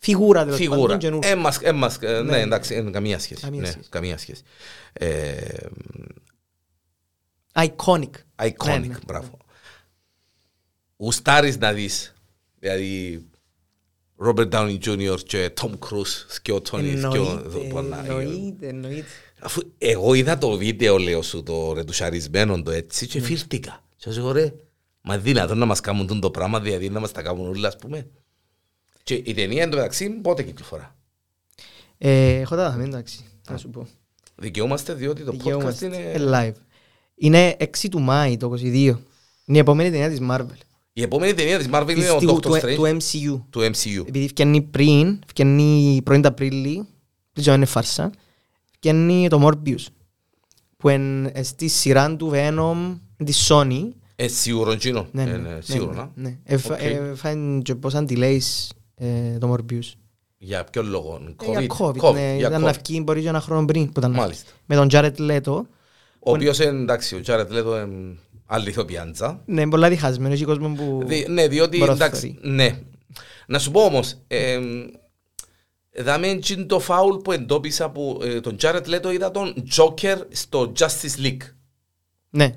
Φιγούρα 0.00 0.42
τέλος 0.44 0.56
Φιγούρα. 0.58 0.80
πάντων. 0.80 0.98
καινούργια. 0.98 1.30
Έμας, 1.30 1.58
έμας, 1.60 1.98
ε, 2.00 2.06
ναι, 2.12 2.20
Ναι. 2.22 2.40
εντάξει, 2.40 2.74
ε, 2.74 2.80
καμία 2.90 3.18
σχέση. 3.18 3.40
Καμία 3.40 3.60
Ναι, 3.60 3.66
σχέση. 3.66 3.88
καμία 3.88 4.18
σχέση. 4.18 4.42
Ε, 4.92 5.36
Iconic. 7.54 8.10
Iconic, 8.36 8.66
Ναι, 8.66 8.76
ναι. 8.78 8.94
μπράβο. 9.06 9.36
Ουστάρεις 10.96 11.58
να 11.58 11.72
δεις, 11.72 12.14
δηλαδή, 12.58 13.24
Robert 14.26 14.48
Downey 14.50 14.78
Jr. 14.84 15.16
και 15.26 15.52
Tom 15.60 15.70
Cruise 15.78 16.24
σκιώτονι, 16.28 16.88
Εννοείται, 16.88 17.18
εννοείται, 18.08 18.68
εννοείται. 18.68 19.06
Αφού 19.40 19.60
εγώ 19.78 20.14
είδα 20.14 20.38
το 20.38 20.56
βίντεο, 20.56 20.98
λέω 20.98 21.22
σου, 21.22 21.42
το 21.42 21.72
ρετουσαρισμένο 21.72 22.62
το 22.62 22.70
έτσι 22.70 23.04
Ναι. 23.04 23.10
και 23.10 23.20
φίλτηκα. 23.20 23.82
Και 23.96 24.10
σου 24.10 24.32
ρε, 24.32 24.52
μα 25.00 25.18
δυνατόν 25.18 25.58
να 25.58 25.66
μας 25.66 25.80
κάνουν 25.80 26.06
τούτο 26.06 26.20
το 26.20 26.30
πράγμα, 26.30 26.60
δηλαδή 26.60 26.88
να 26.88 27.00
μας 27.00 27.12
τα 27.12 27.22
κάνουν 27.22 27.48
όλα, 27.48 27.68
ας 27.68 27.76
πούμε. 27.76 28.06
Και 29.02 29.14
η 29.14 29.34
ταινία 29.34 29.62
εν 29.62 29.70
τω 29.70 29.76
μεταξύ 29.76 30.08
πότε 30.10 30.42
κυκλοφορά; 30.42 30.96
Ε, 31.98 32.40
Έχω 32.40 32.56
τα 32.56 32.70
δαμένα, 32.70 32.88
εντάξει, 32.88 33.24
να 33.50 33.56
σου 33.56 33.70
πω. 33.70 33.86
Δικαιούμαστε 34.34 34.94
διότι 34.94 35.22
το 35.24 35.30
podcast 35.32 35.36
Δικαιούμαστε. 35.36 35.86
είναι... 35.86 35.96
Ε, 35.96 36.16
live. 36.18 36.60
Είναι 37.14 37.56
6 37.60 37.66
του 37.90 38.00
Μάη 38.00 38.36
το 38.36 38.52
22. 38.52 38.62
Είναι 38.64 38.96
η 39.44 39.58
επόμενη 39.58 39.90
ταινία 39.90 40.08
της 40.08 40.18
Marvel. 40.30 40.58
Η 40.98 41.02
επόμενη 41.02 41.34
ταινία 41.34 41.58
της 41.58 41.68
Marvel 41.72 41.88
είναι 41.90 41.94
Της- 42.00 42.10
ο 42.10 42.18
του- 42.18 42.34
Doctor 42.36 42.40
του- 42.42 42.54
Strange 42.54 42.74
Του 42.74 42.82
MCU. 42.86 43.42
του 43.50 43.60
MCU. 43.60 44.04
Επειδή 44.06 44.28
φκαίνει 44.28 44.62
πριν, 44.62 45.18
φκαίνει 45.26 46.00
πρώτην 46.04 46.26
Απρίλη, 46.26 46.74
δεν 46.74 46.84
ξέρω 47.34 47.52
αν 47.52 47.56
είναι 47.60 47.66
φάρσα, 47.70 48.10
φκαίνει 48.72 49.28
το 49.28 49.46
Morbius. 49.48 49.86
Που 50.76 50.88
είναι 50.88 51.32
στη 51.42 51.68
σειρά 51.68 52.16
του 52.16 52.30
Venom 52.34 52.98
της 53.24 53.48
Sony. 53.50 53.88
Ε, 54.16 54.28
σίγουρο 54.28 54.70
εκείνο. 54.70 55.06
Ναι, 55.12 55.22
Ε, 55.22 55.24
ναι, 55.24 55.36
ναι, 55.36 55.48
ναι, 55.48 55.60
Σίγουρο, 55.60 55.90
ναι, 55.92 55.96
να. 55.98 56.10
ναι. 56.14 56.38
Εφα- 56.44 56.74
Οκ. 56.74 56.82
ε, 56.82 57.12
Φάνε 57.14 57.60
και 57.62 57.74
πόσα 57.74 58.04
delays 58.08 58.68
ε, 58.94 59.38
το 59.38 59.54
Morbius. 59.54 59.92
Για 60.38 60.64
ποιο 60.64 60.82
λόγο. 60.82 61.20
Για 61.50 61.66
COVID. 61.78 61.96
COVID, 61.96 62.12
ναι, 62.14 62.34
για 62.36 62.48
ήταν 62.48 62.60
να 62.62 62.70
COVID. 62.72 62.78
βγει 62.86 63.00
μπορεί 63.04 63.22
και 63.22 63.28
ένα 63.28 63.40
χρόνο 63.40 63.64
πριν 63.64 63.84
που 63.92 63.98
ήταν 63.98 64.10
να 64.10 64.16
βγει. 64.16 64.20
Μάλιστα. 64.26 64.50
Με 64.66 64.74
τον 64.76 64.88
Jared 64.90 65.16
Leto. 65.30 65.60
Ο 66.20 66.30
οποίος 66.32 66.60
εντάξει, 66.60 67.14
ο 67.16 67.20
Τζάρετ 67.20 67.50
Λέτο 67.50 67.80
είναι 67.80 68.16
άλλη 68.50 68.68
ηθοποιάντζα. 68.68 69.42
Ναι, 69.46 69.60
είναι 69.60 69.70
πολλά 69.70 69.88
διχασμένος. 69.88 70.34
Έχει 70.34 70.44
κόσμο 70.44 70.68
που... 70.74 71.02
Δι- 71.06 71.28
Ναι, 71.28 71.48
διότι 71.48 71.76
Μπορεί 71.78 71.90
να 71.90 71.96
εντάξει, 71.96 72.38
ναι. 72.40 72.80
Να 73.46 73.58
σου 73.58 73.70
πω 73.70 73.80
όμως, 73.84 74.14
ε, 74.26 74.58
δάμε 75.96 76.34
τζιν 76.38 76.66
το 76.66 76.80
φάουλ 76.80 77.16
που 77.16 77.32
εντόπισα 77.32 77.90
που 77.90 78.20
ε, 78.22 78.40
τον 78.40 78.56
Τζάρετ 78.56 78.86
Λέτο 78.86 79.10
είδα 79.12 79.30
τον 79.30 79.64
Joker 79.76 80.16
στο 80.30 80.72
Justice 80.78 81.22
League. 81.22 81.36
Ναι, 82.30 82.52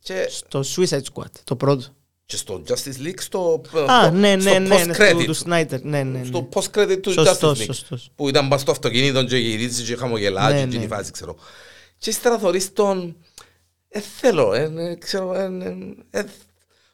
Και, 0.00 0.26
στο 0.30 0.60
Suicide 0.76 1.02
Squad, 1.14 1.30
το 1.44 1.56
πρώτο. 1.56 1.84
και 2.26 2.36
στο 2.36 2.62
Justice 2.68 3.06
League 3.06 3.18
στο, 3.20 3.60
Α, 3.90 4.04
στο- 4.04 4.10
ναι, 4.16 4.36
στο 4.40 4.50
ναι, 4.50 4.58
ναι, 4.58 4.84
ναι, 4.84 4.94
post-credit. 4.96 5.16
του- 5.18 5.24
του 5.24 5.36
Snyder. 5.36 5.82
Ναι, 5.82 6.02
ναι, 6.02 6.18
ναι. 6.18 6.24
στο 6.24 6.48
post-credit 6.54 6.98
του 7.02 7.12
Σωστός, 7.12 7.58
Justice 7.58 7.62
League. 7.62 7.66
σωστός. 7.66 8.10
Που 8.14 8.28
ήταν 8.28 8.48
πας 8.48 8.60
στο 8.60 8.70
αυτοκίνητο 8.70 9.24
και 9.24 9.36
γυρίζει 9.36 9.82
και 9.84 9.96
χαμογελά 9.96 10.50
Ναι, 10.52 10.58
και 10.58 10.64
ναι. 10.66 10.72
γίνει 10.72 10.86
φάση, 10.86 11.10
ξέρω. 11.10 11.36
Και 11.98 12.10
ύστερα 12.10 12.38
θωρείς 12.38 12.72
τον... 12.72 13.16
Ε, 13.88 14.00
θέλω, 14.00 14.54
ε, 14.54 14.72
ε, 14.76 14.94
ξέρω, 14.94 15.34
ε, 15.34 15.50
ε, 16.10 16.18
ε, 16.18 16.24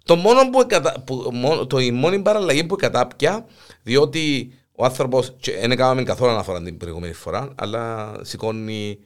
το 0.04 0.16
μόνο 0.16 0.50
που, 0.50 0.60
εκατα, 0.60 1.02
που 1.06 1.30
μόνο, 1.32 1.66
το, 1.66 1.78
η 1.78 1.90
μόνη 1.90 2.22
παραλλαγή 2.22 2.64
που 2.64 2.76
κατάπια, 2.76 3.46
διότι 3.82 4.52
ο 4.72 4.84
άνθρωπος, 4.84 5.34
και 5.40 5.52
δεν 5.52 5.70
έκαναμε 5.70 6.02
καθόλου 6.02 6.30
αναφορά 6.30 6.62
την 6.62 6.76
προηγούμενη 6.76 7.12
φορά, 7.12 7.52
αλλά 7.54 8.14
σηκώνει 8.22 8.98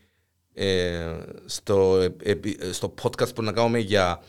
ε, 0.55 1.17
στο, 1.45 1.97
ε, 2.01 2.31
επί- 2.31 2.73
στο 2.75 2.95
podcast 3.03 3.35
που 3.35 3.43
να 3.43 3.53
κάνουμε 3.53 3.79
για 3.79 4.23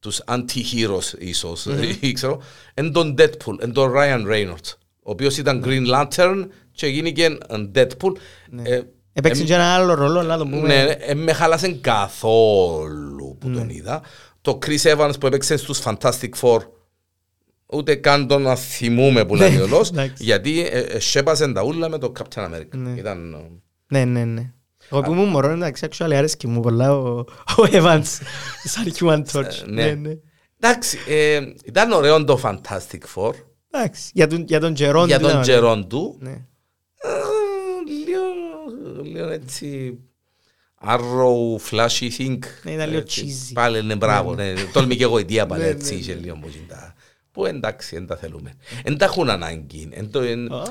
τους 0.00 0.20
anti-heroes 0.26 1.18
ίσως, 1.18 1.66
ή 2.00 2.12
ξέρω, 2.12 2.40
εν 2.74 2.92
τον 2.92 3.14
Deadpool, 3.18 3.60
εν 3.60 3.72
τον 3.72 3.92
Ryan 3.96 4.26
Reynolds, 4.26 4.72
ο 5.02 5.10
οποίος 5.10 5.38
ήταν 5.38 5.62
Green 5.66 5.86
Lantern 5.94 6.46
και 6.72 6.86
γίνηκε 6.86 7.38
Deadpool. 7.74 8.12
Ε, 8.62 8.80
Έπαιξε 9.18 9.44
και 9.44 9.54
ένα 9.54 9.74
άλλο 9.74 9.94
ρόλο, 9.94 10.22
να 10.22 10.38
το 10.38 10.44
ναι, 10.44 10.56
πούμε. 10.56 10.66
ναι, 10.66 10.90
ε, 10.98 11.14
με 11.14 11.32
χάλασε 11.32 11.72
καθόλου 11.72 13.36
που 13.40 13.50
τον 13.50 13.68
είδα. 13.68 14.02
Το 14.40 14.58
Chris 14.66 14.96
Evans 14.96 15.12
που 15.20 15.26
έπαιξε 15.26 15.56
στους 15.56 15.80
Fantastic 15.84 16.30
Four, 16.40 16.58
ούτε 17.66 17.94
καν 17.94 18.26
τον 18.26 18.42
να 18.42 18.54
θυμούμε 18.56 19.24
που 19.24 19.34
λέει 19.34 19.56
ο 19.56 19.66
λόγος, 19.66 19.90
εντάξει. 19.90 20.24
γιατί 20.24 20.66
ε, 20.70 20.78
ε, 20.78 21.00
σέπασε 21.00 21.52
τα 21.52 21.62
ούλα 21.62 21.88
με 21.88 21.98
το 21.98 22.12
Captain 22.18 22.44
America. 22.44 22.76
Ναι. 22.76 22.90
Ήταν, 22.90 23.32
ε, 23.34 23.98
Ναι, 23.98 24.04
ναι, 24.04 24.24
ναι. 24.24 24.52
Εγώ 24.90 25.00
που 25.00 25.12
ήμουν 25.12 25.28
μωρό, 25.28 25.50
εντάξει, 25.50 25.88
actually 25.90 26.12
άρεσε 26.12 26.36
μου 26.44 26.60
πολλά 26.60 26.96
ο, 26.96 27.18
ο 27.58 27.64
Evans 27.70 28.02
σαν 28.64 28.92
Human 28.98 29.22
Torch. 29.32 29.64
ναι. 29.66 29.84
Ναι, 29.84 29.94
ναι. 29.94 30.12
Εντάξει, 30.60 30.98
ε, 31.08 31.40
ήταν 31.64 31.92
ωραίο 31.92 32.24
το 32.24 32.40
Fantastic 32.42 33.00
Four 33.14 33.32
Εντάξει, 33.70 34.10
για 34.14 34.26
τον, 34.26 34.44
για 34.46 34.60
τον 34.60 34.74
Τζερόν 34.74 35.06
για 35.06 35.16
του 35.16 35.22
τον 35.22 35.30
ήταν 35.30 35.42
καιρόν 35.42 35.88
του. 35.88 36.18
Ωραίο. 38.68 38.92
Ναι. 38.92 39.00
Ε, 39.00 39.02
Λίγο, 39.02 39.16
λίγο 39.16 39.28
έτσι 39.28 39.98
Arrow, 40.86 41.56
flashy 41.70 42.10
think. 42.18 42.38
Ναι, 42.62 42.72
ήταν 42.72 42.88
λίγο 42.88 43.00
Έτσι, 43.00 43.26
cheesy. 43.48 43.52
Πάλι 43.54 43.82
ναι, 43.82 43.96
μπράβο. 43.96 44.34
ναι. 44.34 44.52
Τόλμη 44.72 44.96
και 44.96 45.02
εγώ 45.02 45.18
η 45.18 45.22
δία 45.22 45.46
πάλι 45.46 45.62
Ναι, 45.62 45.68
έτσι 45.68 45.92
ναι, 45.94 45.98
είχε 46.00 46.14
λίγο 46.14 46.34
που 46.36 46.48
γίνεται. 46.48 46.92
Που 47.32 47.46
εντάξει, 47.46 47.94
δεν 47.96 48.06
τα 48.06 48.16
θέλουμε. 48.16 48.54
Δεν 48.84 48.98
τα 48.98 49.04
έχουν 49.04 49.30
ανάγκη. 49.30 49.88
εν 49.92 50.10
το- 50.10 50.20
εν- 50.20 50.52
Α, 50.52 50.62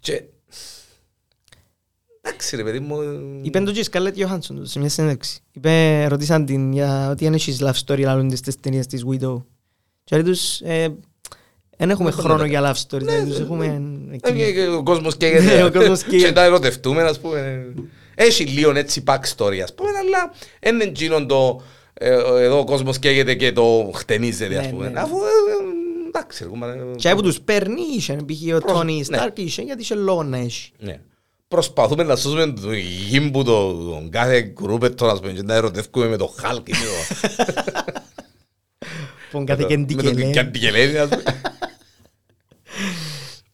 και- 0.00 0.22
Εντάξει 2.20 2.56
ρε 2.56 2.62
παιδί 2.64 2.80
μου. 2.80 3.00
ε, 3.00 3.18
Είπε 3.42 3.60
το 3.60 3.72
και 3.72 3.80
η 3.80 3.82
Σκάλετ 3.82 4.16
Johansson 4.18 4.56
σε 4.62 4.78
μια 4.78 4.88
συνέντευξη. 4.88 5.40
Είπε, 5.52 6.06
ρωτήσαν 6.06 6.44
την 6.46 6.72
για 6.72 7.10
ότι 7.10 7.26
αν 7.26 7.34
έχεις 7.34 7.58
love 7.62 7.72
story 7.86 8.00
λάλλον 8.00 8.36
στις 8.36 8.60
ταινίες 8.60 8.86
της 8.86 9.04
Widow. 9.08 9.42
Και 10.04 10.16
λέει 10.16 10.24
τους, 10.24 10.60
ε, 10.60 10.96
δεν 11.86 11.90
έχουμε 11.90 12.08
έχουμε 12.08 12.22
χρόνο 12.22 12.40
να- 12.42 12.46
για 12.46 12.60
love 12.74 12.76
story, 12.94 12.98
δηλαδή 13.00 13.30
τους 13.30 13.40
έχουμε... 13.40 13.66
ε, 14.10 14.14
εκεί. 14.14 14.32
και- 14.38 14.52
και 14.52 14.66
Ο 14.68 14.82
κόσμος 14.82 15.16
Ναι, 15.16 15.28
καίγεται. 15.28 15.62
ο 15.62 15.70
κόσμος 15.70 16.02
καίγεται. 16.02 16.26
Και 16.28 16.32
τα 16.32 16.42
ερωτευτούμε, 16.44 17.02
ας 17.02 17.20
πούμε. 17.20 17.66
Έχει 18.14 18.44
λίγο 18.44 18.72
έτσι 18.76 19.02
backstory, 19.06 19.58
ας 19.62 19.74
πούμε, 19.74 19.88
αλλά 20.00 20.32
δεν 20.60 20.74
είναι 20.74 20.84
εκείνο 20.84 21.26
το... 21.26 21.60
ε, 21.94 22.08
Εδώ 22.44 22.58
ο 22.58 22.64
κόσμος 22.64 22.98
καίγεται 22.98 23.34
και 23.34 23.52
το 23.52 23.90
χτενίζεται, 23.94 24.58
ας 24.58 24.64
Ναι, 24.66 24.72
πούμε. 24.72 24.88
ναι. 24.88 25.00
Αφού, 25.00 25.16
ε, 25.16 26.08
εντάξει, 26.08 26.44
εγώ, 26.44 26.94
Και 26.96 27.10
από 27.10 27.22
τους 27.22 27.40
παίρνει 27.40 27.80
είχε, 27.96 28.12
π.χ. 28.14 28.54
ο 28.54 28.58
Προς- 28.58 28.72
Τόνι 28.72 28.96
ναι. 28.96 29.02
Στάρκ 29.02 29.38
είχε, 29.38 29.62
γιατί 29.62 29.82
είχε 29.82 29.94
λόγος 29.94 30.26
να 30.26 30.36
έχει. 30.38 30.72
Ναι. 30.78 31.00
Προσπαθούμε 31.48 32.02
να 32.02 32.16
σώσουμε 32.16 32.46
το 32.62 32.72
γη 33.08 33.20
που 33.30 33.42
το, 33.44 33.72
τον 33.72 34.10
κάθε 34.10 34.40
γκρούπετο, 34.40 35.06
ας 35.06 35.20
πούμε, 35.20 35.32
και 35.32 35.42
να 35.42 35.54
ερωτεύκουμε 35.54 36.06
με 36.08 36.16
το 36.16 36.34
Χάλκ 36.38 36.66
ή 39.38 39.38
με 39.38 39.46
το... 39.46 39.46
Πον 39.46 39.46
κάθε 39.46 39.62
με 39.62 39.68
το- 39.68 39.74
κέντη 39.74 39.94
με 39.94 40.02
το 40.02 40.10
και 40.10 40.22
λέει. 40.22 40.32
Καντικελένη, 40.32 40.96
ας 40.98 41.08
πούμε. 41.08 41.22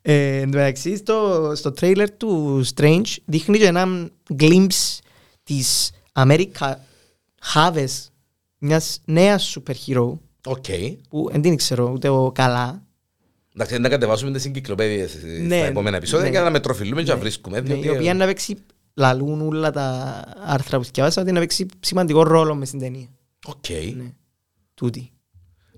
Ε, 0.02 0.36
Εν 0.40 0.50
τω 0.50 0.58
μεταξύ, 0.58 0.96
στο, 0.96 1.52
στο 1.54 1.72
τρέιλερ 1.72 2.10
του 2.10 2.62
Strange 2.74 3.16
δείχνει 3.24 3.58
και 3.58 3.66
ένα 3.66 4.10
glimpse 4.38 4.98
της 5.42 5.90
Αμέρικα 6.12 6.84
Χάβες, 7.40 8.10
μιας 8.58 9.00
νέας 9.04 9.44
σούπερ 9.44 9.76
hero, 9.86 10.12
Οκ. 10.46 10.64
που 11.08 11.28
δεν 11.32 11.42
την 11.42 11.56
ξέρω 11.56 11.90
ούτε 11.92 12.08
ο 12.08 12.32
καλά. 12.34 12.82
Εντάξει, 13.54 13.78
να 13.78 13.88
κατεβάσουμε 13.88 14.30
τις 14.32 14.44
εγκυκλοπαίδειες 14.44 15.14
Ναι, 15.40 15.56
στα 15.56 15.66
επόμενα 15.66 15.96
επεισόδια 15.96 16.24
ναι. 16.30 16.36
και 16.36 16.42
να 16.42 16.50
μετροφιλούμε 16.50 17.02
και 17.02 17.10
να 17.12 17.18
βρίσκουμε. 17.18 17.60
Ναι, 17.60 17.66
διότι, 17.66 17.86
η 17.86 17.90
οποία 17.90 18.10
ε, 18.10 18.14
να 18.14 18.26
παίξει, 18.26 18.56
λαλούν 18.94 19.40
όλα 19.40 19.70
τα 19.70 20.24
άρθρα 20.44 20.78
που 20.78 20.82
σκιάβασα, 20.84 21.22
ότι 21.22 21.32
να 21.32 21.40
παίξει 21.40 21.66
σημαντικό 21.80 22.22
ρόλο 22.22 22.54
μες 22.54 22.68
στην 22.68 22.80
ταινία. 22.80 23.08
Οκ. 23.46 23.68
Ναι. 23.96 24.12
Τούτη. 24.74 25.10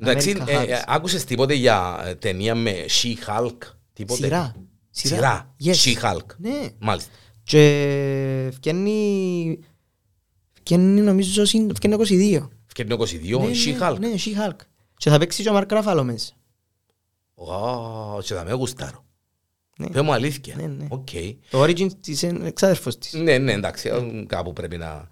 Εντάξει, 0.01 0.35
America 0.39 0.49
ε, 0.49 0.63
Chavez. 0.63 0.69
ε, 0.69 0.83
άκουσες 0.87 1.25
τίποτε 1.25 1.55
για 1.55 2.03
ε, 2.05 2.15
ταινία 2.15 2.55
με 2.55 2.75
She-Hulk, 3.03 3.57
τίποτε; 3.93 4.23
Σειρά. 4.23 4.55
Σειρά. 4.91 5.55
Yes. 5.65 5.75
She-Hulk. 5.75 6.27
Ναι. 6.37 6.69
Μάλιστα. 6.79 7.11
Και 7.43 8.51
φκαίνει... 8.55 9.59
Φκαίνει 10.53 11.01
νομίζω 11.01 11.45
συν- 11.45 11.75
φκαίνει 11.75 11.97
22. 12.41 12.49
Φκαίνει 12.67 12.97
22, 12.99 13.39
Ναι, 13.41 13.47
ναι, 13.47 13.53
She-Hulk. 13.65 13.97
Ναι, 13.99 14.09
She-Hulk. 14.25 14.57
Και 14.97 15.11
θα 15.11 15.19
παίξει 15.19 15.43
και 15.43 15.49
ο 15.49 15.53
Μαρκ 15.53 15.73
Ράφαλο 15.73 16.05
μέσα. 16.05 16.33
Ω, 17.35 18.21
και 18.23 18.35
θα 18.35 18.45
με 18.45 18.53
γουστάρω. 18.53 19.05
Ναι. 19.79 19.89
Πες 19.89 20.03
μου 20.03 20.13
αλήθεια. 20.13 20.55
Ναι, 20.57 20.67
ναι. 20.67 20.87
Οκ. 20.89 21.09
Το 21.51 21.63
Origin 21.63 21.87
της 22.01 22.23
είναι 22.23 22.49
εξάδερφος 22.49 22.99
της. 22.99 23.13
Ναι, 23.13 23.39
ναι, 23.39 23.53
εντάξει, 23.53 23.89
ε, 23.89 24.25
κάπου 24.27 24.53
πρέπει 24.53 24.77
να... 24.77 25.09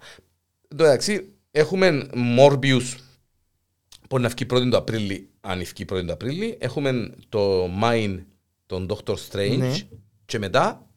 Εν 0.67 0.77
τω 0.77 0.83
μεταξύ, 0.83 1.29
έχουμε 1.51 2.07
Morbius 2.39 2.95
που 4.09 4.19
να 4.19 4.27
βγει 4.27 4.45
1η 4.53 4.69
του 4.71 4.77
Απρίλη, 4.77 5.29
αν 5.41 5.57
βγει 5.57 5.85
1η 5.91 6.05
του 6.05 6.11
Απρίλη. 6.13 6.57
Έχουμε 6.59 7.11
το 7.29 7.65
Mine, 7.83 8.19
τον 8.65 8.87
Doctor 8.89 9.13
Strange. 9.31 9.57
Ναι. 9.57 9.71
Και 10.25 10.39
μετά, 10.39 10.87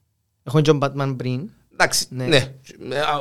Έχω 0.42 0.62
τον 0.62 0.78
Batman 0.82 1.14
πριν. 1.16 1.50
εντάξει, 1.72 2.06
Ναι. 2.10 2.26
ναι. 2.26 2.36
Ε, 2.90 2.98
α, 3.00 3.18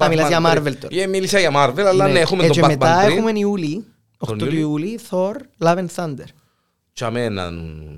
ε, 0.00 0.04
Α, 0.04 0.08
μιλάς 0.08 0.28
για 0.28 0.40
Batman, 0.42 0.56
Marvel 0.56 0.74
τώρα. 0.80 1.00
Ε, 1.02 1.06
Μίλησα 1.06 1.38
για 1.38 1.50
Marvel, 1.54 1.80
αλλά 1.86 2.08
ναι, 2.08 2.18
έχουμε 2.18 2.42
Ε, 2.44 2.46
τον 2.46 2.56
και 2.56 2.62
Batman 2.64 2.68
μετά 2.68 3.02
πριν. 3.04 3.16
έχουμε 3.18 3.38
Ιούλη, 3.38 3.84
8 4.18 4.26
Τον 4.26 4.38
του 4.38 4.44
Ιούλη. 4.44 4.58
Ιούλη, 4.60 4.98
Thor, 5.10 5.34
Love 5.58 5.76
and 5.76 5.86
Thunder. 5.94 6.24
Και 6.92 7.04
αμέ 7.04 7.28
να, 7.28 7.50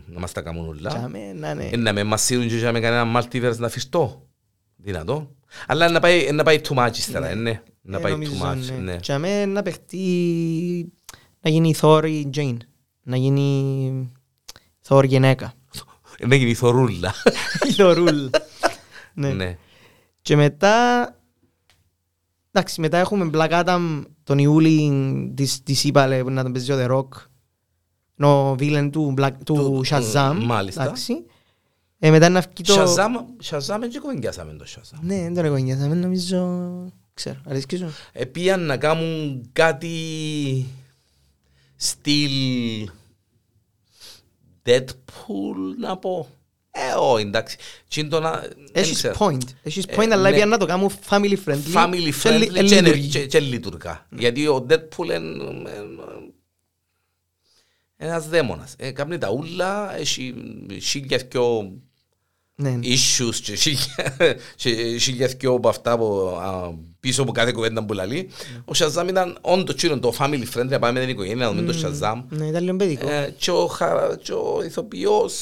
να 0.06 0.18
μας 0.20 0.32
τα 0.32 0.40
κάνουν 0.42 0.68
όλα. 0.68 0.88
Τσάμε, 0.88 1.32
να 1.34 1.54
ναι. 1.54 1.68
Ε, 1.72 1.76
Να 1.76 1.92
με 1.92 2.04
μας 2.04 2.22
σύρουν 2.22 2.48
και 2.48 2.70
με 2.70 2.80
κανένα 2.80 3.20
multiverse 3.22 3.56
να 3.56 3.68
φυστώ. 3.68 4.28
Δυνατό. 4.76 5.30
Αλλά 5.66 5.88
να 5.88 6.00
πάει, 6.00 6.30
να 6.32 6.42
πάει 6.42 6.60
too 6.68 6.74
much 6.76 6.90
ύστερα, 6.96 7.28
ε, 7.28 7.34
ναι. 7.34 7.62
Να 7.82 7.98
Ε, 7.98 8.00
πάει 8.00 8.12
νομίζω, 8.12 8.32
too 8.42 8.46
much, 8.52 8.56
ναι. 8.70 8.76
ναι. 8.76 8.96
Τσάμε 8.96 9.44
να 9.46 9.62
παιχτεί, 9.62 10.92
να 11.44 11.50
γίνει 11.50 11.68
η 11.68 11.76
Thor 11.80 12.04
η 12.08 12.30
Jane. 12.34 12.56
Να 13.02 13.16
γίνει 13.16 14.12
Thor 14.88 15.04
γυναίκα. 15.06 15.52
Να 16.18 16.34
γίνει 16.34 16.54
θορούλα. 16.54 17.14
Η 17.68 17.72
Θορούλ. 17.72 18.26
Ναι. 19.14 19.32
Ναι. 19.32 19.58
Και 20.22 20.36
μετά... 20.36 21.04
Εντάξει, 22.52 22.80
μετά 22.80 22.98
έχουμε 22.98 23.30
Black 23.32 23.50
Adam 23.64 24.02
τον 24.24 24.38
Ιούλη 24.38 25.32
της, 25.36 25.62
της 25.62 25.84
είπα 25.84 26.20
που 26.22 26.30
να 26.30 26.42
τον 26.42 26.52
παίζει 26.52 26.72
ο 26.72 26.76
The 26.78 26.90
Rock. 26.90 27.08
Ο 28.26 28.52
villain 28.52 28.88
του, 28.92 29.14
Black, 29.18 29.30
του 29.44 29.54
Του- 29.54 29.82
Shazam. 29.88 30.38
μάλιστα. 30.44 30.82
Εντάξει. 30.82 31.24
Ε, 31.98 32.10
μετά 32.10 32.28
να 32.28 32.40
βγει 32.40 32.62
το... 32.62 32.74
Shazam, 32.82 33.44
Shazam 33.50 33.78
δεν 33.80 34.00
κουβεντιάσαμε 34.00 34.52
το 34.52 34.64
Shazam. 34.68 34.98
Ναι, 35.00 35.16
δεν 35.22 35.34
τον 35.34 35.44
εγωνιάσαμε, 35.44 35.94
νομίζω... 35.94 36.68
Ξέρω, 37.14 37.40
αρέσκει 37.48 37.76
σου. 37.76 37.92
Επίαν 38.12 38.60
να 38.66 38.76
κάνουν 38.76 39.42
κάτι 39.52 39.88
στυλ 41.84 42.90
Deadpool 44.66 45.56
να 45.78 45.96
πω. 45.96 46.28
Ε, 46.70 46.92
όχι, 46.98 47.22
εντάξει. 47.24 47.56
Τι 47.88 48.00
είναι 48.00 48.08
το 48.08 48.20
να- 48.20 48.40
δεν 48.40 48.54
Έχεις 48.72 48.96
ξέρω. 48.96 49.14
point. 49.18 49.42
Έχεις 49.62 49.84
Ε, 49.84 49.94
point, 49.96 50.08
αλλά 50.10 50.16
ναι. 50.22 50.28
έπιαν 50.28 50.48
να 50.48 50.58
το 50.58 50.66
κάνουν 50.66 50.90
family 51.08 51.36
friendly. 51.46 51.74
Family 51.74 51.90
και 51.92 51.98
λι- 51.98 52.14
friendly 52.22 52.54
ε, 52.54 52.62
και- 52.62 52.80
λειτουργεί. 52.80 53.08
και- 53.08 53.26
και 53.26 53.40
λειτουργά. 53.40 54.06
Γιατί 54.10 54.46
ο 54.46 54.66
Deadpool 54.70 55.04
είναι 55.04 55.70
ένας 57.96 58.28
δαίμονας. 58.28 58.74
Ε, 58.78 58.90
Κάνει 58.90 59.18
τα 59.18 59.30
ούλα, 59.30 59.96
έχει 59.96 60.34
χίλια 60.82 61.26
πιο 61.28 61.72
Ναι. 62.56 62.78
issues 62.82 63.34
και 63.42 63.54
χίλια- 63.54 64.36
και 64.56 64.96
χίλια 64.98 65.26
δυο 65.26 65.52
από 65.52 65.68
αυτά 65.68 65.98
που, 65.98 66.38
α, 66.42 66.70
πίσω 67.00 67.22
από 67.22 67.32
κάθε 67.32 67.52
κουβέντα 67.52 67.84
που 67.84 67.92
λαλεί. 67.92 68.28
Ο 68.64 68.72
Shazam 68.76 69.06
ήταν 69.08 69.38
όντως 69.40 69.74
τσίνο 69.76 69.98
το 69.98 70.12
family 70.18 70.42
friendly, 70.54 70.66
να 70.68 70.78
πάμε 70.78 70.92
με 70.92 71.00
την 71.00 71.08
οικογένεια, 71.08 71.44
να 71.46 71.52
δούμε 71.52 71.72
το 71.72 71.78
Shazam. 71.82 72.22
Ναι, 72.28 72.46
ήταν 72.46 72.64
λίγο 72.64 72.76
παιδικό. 72.76 73.08
Ε, 73.08 73.34
και, 73.38 73.50
ο, 73.50 73.66
χαρα- 73.66 74.16
και 74.22 74.32
ο 74.32 74.62
ηθοποιός 74.64 75.34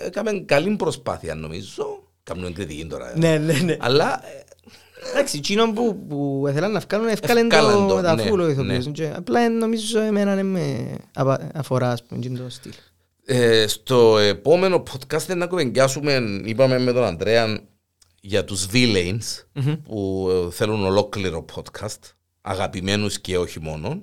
ε, 0.00 0.06
έκαμε 0.06 0.30
καλή 0.46 0.76
προσπάθεια 0.76 1.34
νομίζω. 1.34 2.02
Κάνουμε 2.22 2.50
κριτική 2.50 2.86
τώρα. 2.86 3.10
ε. 3.14 3.18
Ναι, 3.18 3.38
ναι, 3.38 3.52
ναι. 3.52 3.76
Αλλά 3.80 4.20
ε, 4.24 4.44
Εντάξει, 5.12 5.36
εκείνο 5.36 5.72
που, 5.72 6.06
που 6.08 6.44
ήθελαν 6.48 6.72
να 6.72 6.80
βγάλουν, 6.88 7.08
ευκάλεν 7.08 7.44
Ευκάλαν 7.50 7.88
το 7.88 7.94
το, 7.94 8.02
τα 8.02 8.14
ναι, 8.14 8.22
φούλο 8.22 8.44
ναι. 8.46 8.52
ηθοποιός. 8.52 8.88
Και 8.92 9.12
Απλά 9.16 9.40
ε, 9.40 9.48
νομίζω 9.48 10.00
εμένα 10.00 10.34
δεν 10.34 10.46
με 10.46 10.94
απα- 11.14 11.50
αφορά, 11.54 11.90
ας 11.90 12.02
πούμε, 12.04 12.20
εκείνο 12.20 12.42
το 12.42 12.50
στυλ. 12.50 12.72
Ε, 13.28 13.66
στο 13.66 14.18
επόμενο 14.18 14.82
podcast 14.92 15.36
να 15.36 15.46
κουβεντιάσουμε, 15.46 16.20
είπαμε 16.44 16.78
με 16.78 16.92
τον 16.92 17.02
Ανδρέα, 17.04 17.60
για 18.20 18.44
τους 18.44 18.66
villains 18.72 19.44
που 19.84 20.28
ε, 20.30 20.50
θέλουν 20.50 20.84
ολόκληρο 20.84 21.44
podcast, 21.54 22.00
αγαπημένους 22.40 23.20
και 23.20 23.38
όχι 23.38 23.60
μόνο, 23.60 24.02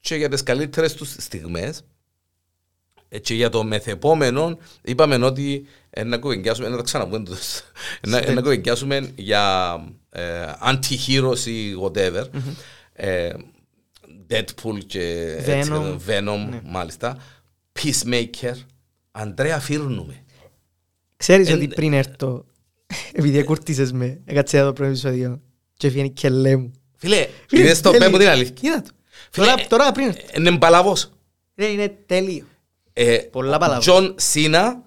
και 0.00 0.14
για 0.14 0.28
τις 0.28 0.42
καλύτερες 0.42 0.94
τους 0.94 1.14
στιγμές. 1.18 1.82
Ε, 3.08 3.18
Και 3.18 3.34
για 3.34 3.48
το 3.48 3.64
μεθεπόμενο 3.64 4.58
είπαμε 4.82 5.24
ότι 5.24 5.66
ε, 5.90 6.04
να 6.04 6.18
κουβεντιάσουμε, 6.18 6.68
να 6.68 6.76
τα 6.76 6.82
ξαναπούμε, 6.82 7.24
τους, 7.24 7.62
να, 8.08 8.32
να 8.32 8.40
κουβεντιάσουμε 8.40 9.12
για 9.16 9.74
ε, 10.10 10.22
anti-heroes 10.64 11.46
ή 11.46 11.74
whatever. 11.82 12.24
Ε, 12.92 13.32
Deadpool 14.30 14.78
και 14.86 15.34
έτσι, 15.38 15.70
Venom. 15.74 15.96
Venom, 16.08 16.60
μάλιστα. 16.64 17.16
Peacemaker. 17.78 18.54
Αντρέα, 19.10 19.60
φύρνουμε. 19.60 20.24
Ξέρεις 21.16 21.48
Εν- 21.48 21.54
ότι 21.56 21.68
πριν 21.68 21.92
έρθω, 21.92 22.44
επειδή 23.12 23.38
εκουρτίσες 23.38 23.92
με, 23.92 24.20
έκατσε 24.24 24.56
εδώ 24.56 24.66
το 24.66 24.72
πρώτο 24.72 24.90
επεισόδιο 24.90 25.40
και 25.76 25.88
βγαίνει 25.88 26.10
και 26.10 26.28
λέει 26.28 26.56
μου. 26.56 26.70
Φίλε, 26.96 27.26
Φίλε, 27.48 27.62
είδες 27.62 27.80
το 27.80 27.90
τέλειο. 27.90 28.06
πέμπω 28.06 28.18
την 28.18 28.28
αλήθεια; 28.28 28.54
Κοίτα 28.54 28.82
το. 28.82 28.90
Φίλε, 29.30 29.46
Τώρα, 29.46 29.60
ε, 29.62 29.66
τώρα 29.68 29.92
πριν 29.92 30.06
έρθω. 30.06 30.20
Είναι 30.36 30.50
μπαλαβός. 30.50 31.10
Ρε, 31.56 31.66
Είναι 31.66 31.96
τέλειο. 32.06 32.44
Ε, 32.92 33.16
Πολλά 33.16 33.58
παλαβά. 33.58 33.80
Τζον 33.80 34.14
Σίνα 34.18 34.82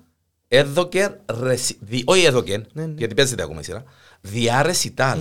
έδωκε, 0.47 1.19
ρεσι- 1.39 1.77
δι- 1.81 2.09
όχι 2.09 2.23
έδωκε, 2.25 2.61
Ναι, 2.73 2.86
ναι. 2.86 2.93
γιατί 2.97 3.13
παίζεται 3.13 3.43
ακόμα 3.43 3.59
η 3.59 3.63
σειρά, 3.63 3.84
διάρεσιτάλ. 4.21 5.19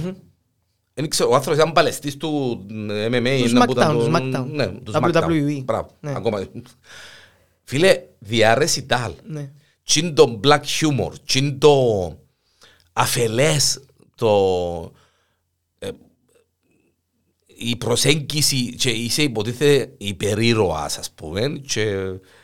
Δεν 0.94 1.08
ξέρω, 1.08 1.30
ο 1.30 1.34
άνθρωπος 1.34 1.60
ήταν 1.60 1.72
παλαιστής 1.72 2.16
του 2.16 2.60
ε, 2.90 3.06
MMA. 3.06 3.42
Του 3.46 3.52
να 3.54 3.64
που 3.64 3.72
ήταν 3.72 3.96
SmackDown, 3.96 3.98
το- 3.98 4.04
του 4.04 4.12
SmackDown. 4.16 4.46
Ναι, 4.50 4.66
του 4.66 4.92
WWE. 4.94 5.02
SmackDown. 5.12 5.62
Μπράβο, 5.64 5.90
Ναι. 6.00 6.12
ακόμα. 6.16 6.46
Φίλε, 7.72 8.02
διάρεσιτάλ. 8.18 9.12
Ναι. 9.26 9.50
Τι 9.82 10.00
είναι 10.00 10.10
το 10.10 10.40
black 10.44 10.60
humor, 10.60 11.12
τι 11.26 11.38
είναι 11.38 11.52
το 11.52 11.72
αφελές, 12.92 13.80
το... 14.14 14.92
ε, 15.78 15.88
η 17.46 17.76
προσέγγιση 17.76 18.74
και 18.74 18.90
είσαι 18.90 19.22
υποτίθεται 19.22 19.92
υπερήρωας 19.98 20.98
ας 20.98 21.10
πούμε 21.10 21.60
και 21.66 21.94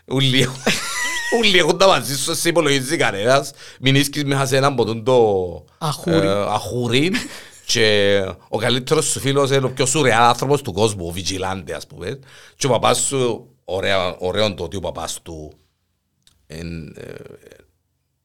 ούλοι 0.06 0.48
ούλοι 1.38 1.58
έχουν 1.58 1.78
τα 1.78 1.86
μαζί 1.86 2.18
σου, 2.18 2.34
σε 2.34 2.48
υπολογίζει 2.48 2.96
κανένας 2.96 3.52
μην 3.80 3.94
ίσκεις 3.94 4.24
μέσα 4.24 4.46
σε 4.46 4.56
έναν 4.56 4.74
ποτόν 4.74 5.04
το 5.04 5.64
Αχούρι. 5.78 6.26
ε, 6.26 6.30
αχούρι 6.30 7.12
και 7.66 8.20
ο 8.48 8.58
καλύτερος 8.58 9.06
σου 9.06 9.20
φίλος 9.20 9.50
είναι 9.50 9.66
ο 9.66 9.70
πιο 9.70 9.86
σουρεάλ 9.86 10.22
άνθρωπος 10.28 10.62
του 10.62 10.72
κόσμου, 10.72 11.06
ο 11.06 11.10
Βιτζιλάντε 11.10 11.74
ας 11.74 11.86
πούμε 11.86 12.18
και 12.56 12.66
ο 12.66 12.70
παπάς 12.70 12.98
σου, 12.98 13.48
ωραία, 13.70 14.16
ωραίο 14.18 14.54
το 14.54 14.64
ότι 14.64 14.76
ο 14.76 14.80
παπάς 14.80 15.22
του 15.22 15.52
εν, 16.46 16.94
ε, 16.96 17.12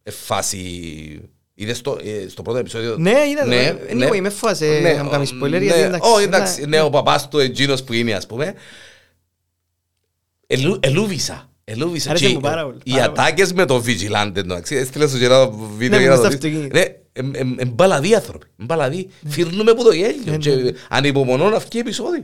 ε, 0.03 0.11
φάση... 0.11 1.21
Είδες 1.55 1.81
το, 1.81 1.97
ε, 2.03 2.27
στο 2.27 2.41
πρώτο 2.41 2.59
επεισόδιο; 2.59 2.95
Ναι, 2.97 3.13
είδα 3.31 3.43
το. 3.45 3.51
Ε, 3.51 3.77
anyway, 3.89 4.19
με 4.21 4.29
φοβάσαι 4.29 4.93
να 4.97 5.03
μου 5.03 5.09
κάνεις 5.09 5.31
spoiler, 5.33 5.49
ναι, 5.49 5.57
γιατί 5.57 5.79
εντάξει, 5.79 6.09
Όχι, 6.13 6.23
είναι- 6.25 6.35
εντάξει, 6.35 6.65
ναι, 6.65 6.81
ο 6.81 6.89
παπάς 6.89 7.27
του 7.27 7.39
εκείνος 7.39 7.83
που 7.83 7.93
είναι, 7.93 8.13
ας 8.13 8.25
πούμε. 8.25 8.53
Ελού- 10.47 10.85
Ελούβησα. 10.85 11.49
Ελούβησα. 11.63 12.09
Άρεσε 12.09 12.27
Και 12.27 12.33
μου 12.33 12.39
πάρα 12.39 12.63
πολύ, 12.65 12.77
Οι 12.83 12.91
πάρα 12.91 13.03
ατάκες 13.05 13.53
με 13.53 13.65
το 13.65 13.83
Vigilante, 13.85 14.35
εντάξει, 14.35 14.75
έστειλα 14.75 15.07
στο 15.07 15.17
γερά 15.17 15.49
βίντεο 15.77 15.99
Ναι, 15.99 16.05
για 16.05 16.15
να 16.15 16.15
μες 16.17 16.25
το 16.25 16.25
στο 16.25 16.27
δεις. 16.27 16.35
αυτοκίνητο. 16.35 16.77
Ναι, 16.77 16.85
εμ- 17.13 17.35
εμ- 17.35 17.59
εμπαλαδί 17.61 18.15
άνθρωποι. 18.15 18.45
Εμπαλαδί. 18.61 19.07
Φύρνουμε 19.27 19.71
από 19.71 19.83
το 19.83 19.89
Ναι, 19.89 19.95
γέλιο. 19.95 20.37
Και 20.37 20.75
ανυπομονώ 20.89 21.49
να 21.49 21.59
βγει 21.59 21.79
επεισόδιο. 21.79 22.23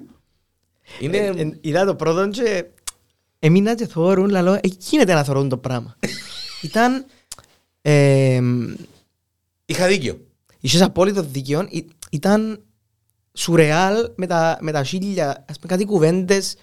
Ε, 1.02 1.06
Είναι... 1.06 1.18
ε, 1.18 1.58
Είδα 1.62 1.86
το 1.86 1.96
πρώτο 1.96 2.28
και 2.28 2.66
έμεινα 3.40 3.76
και 3.76 3.88
θόρουν, 3.88 4.30
λαλό, 4.30 4.54
ε, 4.54 4.60
γίνεται 4.80 5.14
να 5.14 5.24
θωρούν 5.24 5.50
το 5.50 5.58
πράγμα. 5.58 5.96
Ήταν... 6.62 7.06
ε, 7.82 8.42
Είχα 9.66 9.88
δίκιο. 9.88 10.20
Είχες 10.60 10.82
απόλυτο 10.82 11.22
δίκαιο. 11.24 11.68
Ή- 11.70 11.86
Ήταν 12.12 12.62
σουρεάλ 13.34 14.12
με 14.16 14.28
τα, 14.28 14.58
με 14.62 14.72
τα 14.72 14.84
χίλια, 14.84 15.46
ας 15.50 15.60
πούμε 15.60 15.68
κάτι 15.74 15.86
κουβέντες. 15.86 16.56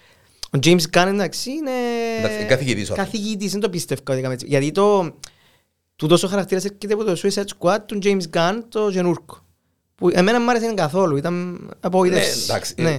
Ο 0.47 0.59
James 0.63 0.81
Gunn 0.93 1.07
εντάξει 1.07 1.51
είναι... 1.51 1.71
Εντάξει, 2.19 2.45
καθηγητής 2.47 2.89
ο 2.91 2.93
άνθρωπος. 2.93 3.05
Καθηγητής, 3.13 3.53
δεν 3.53 3.61
το 3.61 3.71
πιστεύω 3.71 4.01
ότι 4.09 4.19
έκαμε 4.19 4.35
έτσι. 4.35 4.47
Γιατί 4.49 4.71
το... 4.71 5.15
Τούτος 5.97 6.23
ο 6.23 6.29
χαρακτήρας 6.29 6.65
έρχεται 6.65 6.93
από 6.95 7.05
το 7.05 7.21
Suicide 7.23 7.45
Squad 7.59 7.79
του 7.87 7.99
James 8.03 8.23
Gunn, 8.33 8.59
το 8.69 8.89
Γενούρκο. 8.89 9.45
Που 9.95 10.09
εμένα 10.13 10.41
μου 10.41 10.51
άρεσε 10.51 10.75
καθόλου, 10.75 11.17
ήταν 11.17 11.51
Ναι, 11.53 11.59
απογοήτευση. 11.81 12.43
εντάξει. 12.43 12.75
Ναι. 12.77 12.99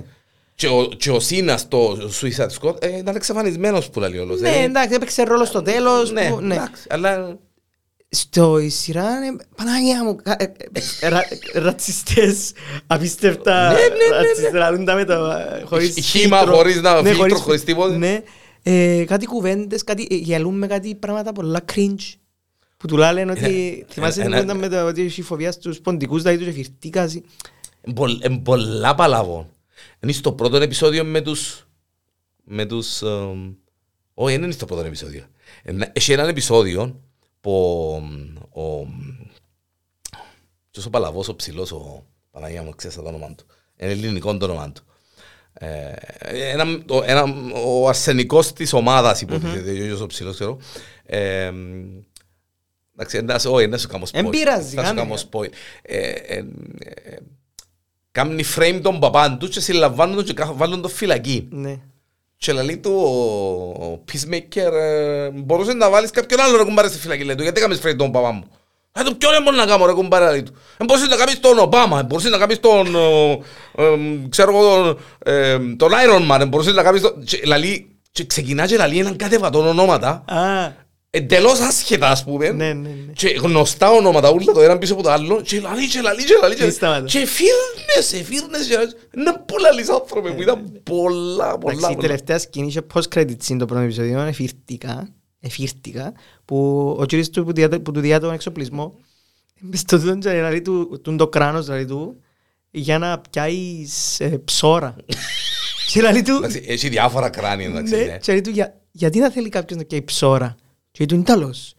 Και 0.59 0.67
ο, 0.67 0.85
και 0.97 1.11
ο 1.11 1.19
Σίνας 1.19 1.61
στο 1.61 1.97
Suicide 2.21 2.47
Squad 2.61 2.83
ε, 2.83 2.97
ήταν 2.97 3.15
εξαφανισμένος 3.15 3.89
που 3.89 3.99
λέει 3.99 4.17
όλος. 4.17 4.39
Ναι, 4.39 4.49
ε. 4.49 4.63
εντάξει, 4.63 4.93
έπαιξε 4.95 5.23
ρόλο 5.23 5.45
στο 5.45 5.61
τέλος. 5.61 6.11
Ναι, 6.11 6.29
που- 6.29 6.39
ναι. 6.39 6.53
εντάξει, 6.55 6.83
αλλά 6.89 7.37
Στο 8.09 8.59
η 8.59 8.69
σειρά 8.69 9.25
είναι 9.25 9.35
Παναγία 9.55 10.03
μου 10.03 10.15
κα- 10.15 10.35
ε, 10.39 10.51
ε, 11.01 11.07
ρα- 11.07 11.27
ρατσιστές 11.53 12.51
απίστευτα 12.87 13.67
Ναι, 13.67 13.73
ναι, 13.73 13.79
ναι, 13.79 13.87
ναι. 14.09 14.15
ρατσιστές 14.25 14.53
λαλούν 14.53 14.85
τα 14.85 14.95
με 14.95 15.05
το 15.05 15.13
ε, 15.31 15.61
χωρίς 15.65 15.93
Χύμα, 15.99 16.37
φίλτρο. 16.37 16.55
χωρίς 16.55 16.81
να- 16.81 17.01
Ναι, 17.01 17.13
φίλτρο, 17.13 17.37
χωρίς 17.37 17.63
τίποτα. 17.63 17.97
Ναι, 17.97 18.21
Ε, 18.63 19.03
κάτι 19.07 19.25
κουβέντες, 19.25 19.83
κάτι, 19.83 20.07
ε, 20.11 20.15
γελούν 20.15 20.57
με 20.57 20.67
κάτι 20.67 20.95
πράγματα 20.95 21.31
πολλά 21.31 21.59
cringe 21.73 22.13
που 22.77 22.87
του 22.87 22.97
λένε 22.97 23.31
ότι 23.31 23.85
Ε, 23.89 23.93
θυμάσαι 23.93 24.21
ε, 24.21 24.23
την 24.23 24.33
ε, 24.33 24.41
κουβέντα 24.41 24.53
με 24.59 24.67
το 24.69 24.85
ότι 24.87 25.01
έχει 25.01 25.21
φοβία 25.21 25.51
στους 25.51 25.79
ποντικούς 25.79 26.21
δηλαδή 26.21 26.37
τους 26.39 26.47
εφηρτήκας 26.47 27.13
είναι 27.13 28.37
πολλά 28.43 28.95
παλαβό. 28.95 29.49
Είναι 30.03 30.11
στο 30.11 30.31
πρώτο 30.33 30.57
επεισόδιο 30.57 31.03
με 31.03 31.21
τους... 31.21 31.67
Με 32.43 32.65
τους... 32.65 33.01
εμ, 33.01 33.53
Όχι, 34.13 34.35
δεν 34.35 34.43
είναι 34.43 34.51
στο 34.53 34.65
πρώτο 34.65 34.81
επεισόδιο. 34.85 35.25
Ένα- 35.63 35.89
Έχει 35.93 36.11
ένα 36.11 36.27
επεισόδιο 36.27 37.01
που 37.41 37.51
ο... 38.51 38.61
ο- 38.61 38.87
ποιος 40.71 40.85
ο 40.85 40.89
παλαβός, 40.89 41.27
ο 41.27 41.35
ψηλός, 41.35 41.71
ο... 41.71 42.05
Παναγία 42.31 42.63
μου, 42.63 42.75
ξέρεις 42.75 42.95
το 42.95 43.01
όνομα 43.07 43.35
του. 43.35 43.45
Είναι 43.77 43.91
ελληνικό 43.91 44.37
το 44.37 44.45
όνομα 44.45 44.71
του. 44.71 44.81
Ε, 45.53 45.93
ένα, 46.29 46.63
ο, 46.89 47.03
ένα, 47.03 47.23
ο 47.65 47.87
αρσενικός 47.87 48.53
της 48.53 48.73
ομάδας 48.73 49.21
υποτίθεται, 49.21 49.69
ο 49.69 49.73
ίδιος 49.73 50.01
ο 50.01 50.05
ψηλός, 50.07 50.35
ξέρω. 50.35 50.59
Ε, 51.05 51.51
Εντάξει, 52.99 53.21
να 53.21 53.39
σου- 53.39 53.51
όχι, 53.51 53.67
να 53.67 53.77
σου 53.77 53.87
κάνω 53.87 54.05
spoil. 54.05 54.13
Εν 54.13 54.29
πειράζει, 54.29 54.75
Θα 54.75 54.85
σου 54.85 54.93
κάνε. 54.95 55.01
κάνω 55.01 55.15
spoil. 55.31 55.49
Ε, 58.17 58.21
ε, 58.21 58.23
ε, 58.23 58.25
Κάμνει 58.25 58.43
frame 58.55 58.79
τον 58.83 58.99
παπάν 58.99 59.37
τους 59.37 59.49
και 59.49 59.59
συλλαμβάνουν 59.59 60.15
τον 60.15 60.25
και 60.25 60.33
κα- 60.33 60.53
βάλουν 60.55 60.81
τον 60.81 60.91
φυλακή. 60.91 61.47
Ναι. 61.51 61.75
Και 62.37 62.51
λέει 62.53 62.77
του 62.77 62.91
ο- 62.91 63.83
ο 63.85 64.03
Peacemaker 64.11 64.71
ε, 64.73 65.29
μπορούσες 65.29 65.73
να 65.73 65.89
βάλεις 65.89 66.11
κάποιον 66.11 66.39
άλλο 66.39 66.57
ρε 66.57 66.63
κουμπάρε 66.63 66.87
στη 66.87 66.97
φυλακή. 66.97 67.23
Λέει 67.23 67.35
του 67.35 67.43
γιατί 67.43 67.61
κάνεις 67.61 67.79
frame 67.83 67.95
τον 67.97 68.11
παπά 68.11 68.31
μου; 68.31 68.43
Ε, 68.91 69.03
του 69.03 69.17
ποιον 69.17 69.31
μπορεί 69.43 69.55
να 69.57 69.65
κάνω 69.65 69.85
ρε 69.85 69.91
κουμπάρε 69.93 70.29
λέει 70.29 70.43
του. 70.43 70.53
Ε, 70.77 70.83
μπορούσες 70.85 71.09
να 71.09 71.15
κάνεις 71.15 71.39
τον 71.39 71.57
Ομπάμα, 71.59 71.99
ε, 71.99 72.03
μπορούσες 72.03 72.31
να 72.31 72.37
κάνεις 72.37 72.59
τον 72.59 72.95
ε, 72.95 73.31
ε, 73.75 73.85
ξέρω 74.29 74.51
εγώ 74.57 74.75
τον, 74.83 74.97
ε, 75.33 75.57
τον 75.75 75.91
Iron 75.91 76.31
Man, 76.35 76.39
ε, 76.41 76.45
μπορούσες 76.45 76.73
να 76.73 76.83
κάνεις 76.83 77.01
τον... 77.01 77.23
Και 77.23 77.41
λαλεί- 77.45 77.85
Και 78.11 78.25
ξεκινά 78.25 78.65
και 78.67 78.77
λαλεί 78.77 78.99
έναν 78.99 79.15
κατεβατόν 79.15 79.67
ονόματα 79.67 80.09
Α, 80.27 80.71
εντελώς 81.09 81.59
άσχετα 81.59 82.09
ας 82.09 82.23
πούμε 82.23 82.49
ναι, 82.49 82.73
ναι, 82.73 82.89
ναι. 82.89 83.11
και 83.13 83.27
γνωστά 83.29 83.89
ονόματα 83.91 84.31
ούλα 84.31 84.53
το 84.53 84.61
έναν 84.61 84.77
πίσω 84.77 84.93
από 84.93 85.03
το 85.03 85.11
άλλο 85.11 85.41
και 85.41 85.59
λαλεί 85.59 85.87
και 85.87 86.01
λαλεί 86.01 86.23
και 86.23 86.37
λαλεί 86.41 86.55
Και 86.55 86.69
σταμάτα. 86.69 87.05
και 87.05 87.25
φύρνεσαι, 87.25 88.23
φύρνεσαι 88.23 88.69
και 88.69 88.75
λαλείς. 88.75 88.95
είναι 89.17 89.43
πολλά 89.45 89.73
λες 89.73 89.89
άνθρωποι 89.89 90.33
που 90.33 90.41
ήταν 90.41 90.79
πολλά, 90.83 91.57
πολλά 91.57 91.73
Εντάξει, 91.77 91.91
η 91.91 91.95
πολλά. 91.95 92.07
τελευταία 92.07 92.39
σκηνή 92.39 92.67
είχε 92.67 92.81
post-credit 92.93 93.35
scene 93.47 93.55
το 93.59 93.65
πρώτο 93.65 93.81
επεισόδιο, 93.81 94.19
εφήρτηκα, 94.21 95.07
εφήρτηκα, 95.39 96.13
που 96.45 96.87
ο 96.99 97.05
κύριος 97.05 97.29
του 97.29 97.43
που 97.45 97.53
διά- 97.53 97.81
που 97.81 97.91
του 97.91 97.99
διά 97.99 98.19
τον 98.19 98.33
εξοπλισμό, 98.33 98.95
μες 99.59 99.79
στο 99.79 99.99
τούτο 99.99 100.17
και 100.17 100.41
λέει 100.41 100.61
του, 100.61 100.99
τούν 101.03 101.17
το 101.17 101.27
κράνος 101.27 101.65
δηλαδή 101.65 101.85
του, 101.85 102.15
για 102.71 102.97
να 102.99 103.21
πιάεις 103.31 104.19
ε, 104.19 104.41
ψώρα. 104.45 104.95
Και 105.93 106.01
λέει 106.01 106.21
του, 106.21 106.35
Εντάξει, 106.35 106.63
Έχει 106.67 106.89
διάφορα 106.89 107.29
κράνια 107.29 107.65
εντάξει 107.65 107.95
ναι, 107.95 108.01
ναι. 108.03 108.17
και 108.17 108.31
λέει 108.31 108.41
του, 108.41 108.49
«Για- 108.49 108.77
γιατί 108.91 109.19
να 109.19 109.31
θέλει 109.31 109.49
κάποιος 109.49 109.79
να 109.79 109.85
πιάει 109.85 110.01
ψώρα; 110.01 110.55
Και 110.97 111.05
λέει 111.05 111.05
του, 111.05 111.15
είναι 111.15 111.23
τέλος. 111.23 111.73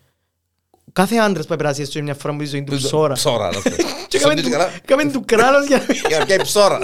Κάθε 0.93 1.17
άντρας 1.17 1.47
που 1.47 1.57
περάσει 1.57 1.83
έστω 1.83 2.03
μια 2.03 2.15
φορά 2.15 2.33
μου 2.33 2.39
τη 2.39 2.45
ζωή 2.47 2.63
του 2.65 2.77
ψώρα. 2.77 3.13
Ψώρα 3.15 3.47
να 3.47 3.53
σου 3.53 3.63
πω. 3.63 3.77
Και 4.09 4.19
Σώνει 4.19 4.35
κάμε 4.35 4.35
και 4.35 4.43
του- 4.43 4.51
καλά, 4.51 4.71
κάμε 4.85 5.05
του 5.13 5.23
κράνος 5.27 5.67
για 5.67 5.85
να 5.89 5.95
Για 6.09 6.19
να 6.19 6.25
πιάει 6.25 6.43
ψώρα 6.43 6.79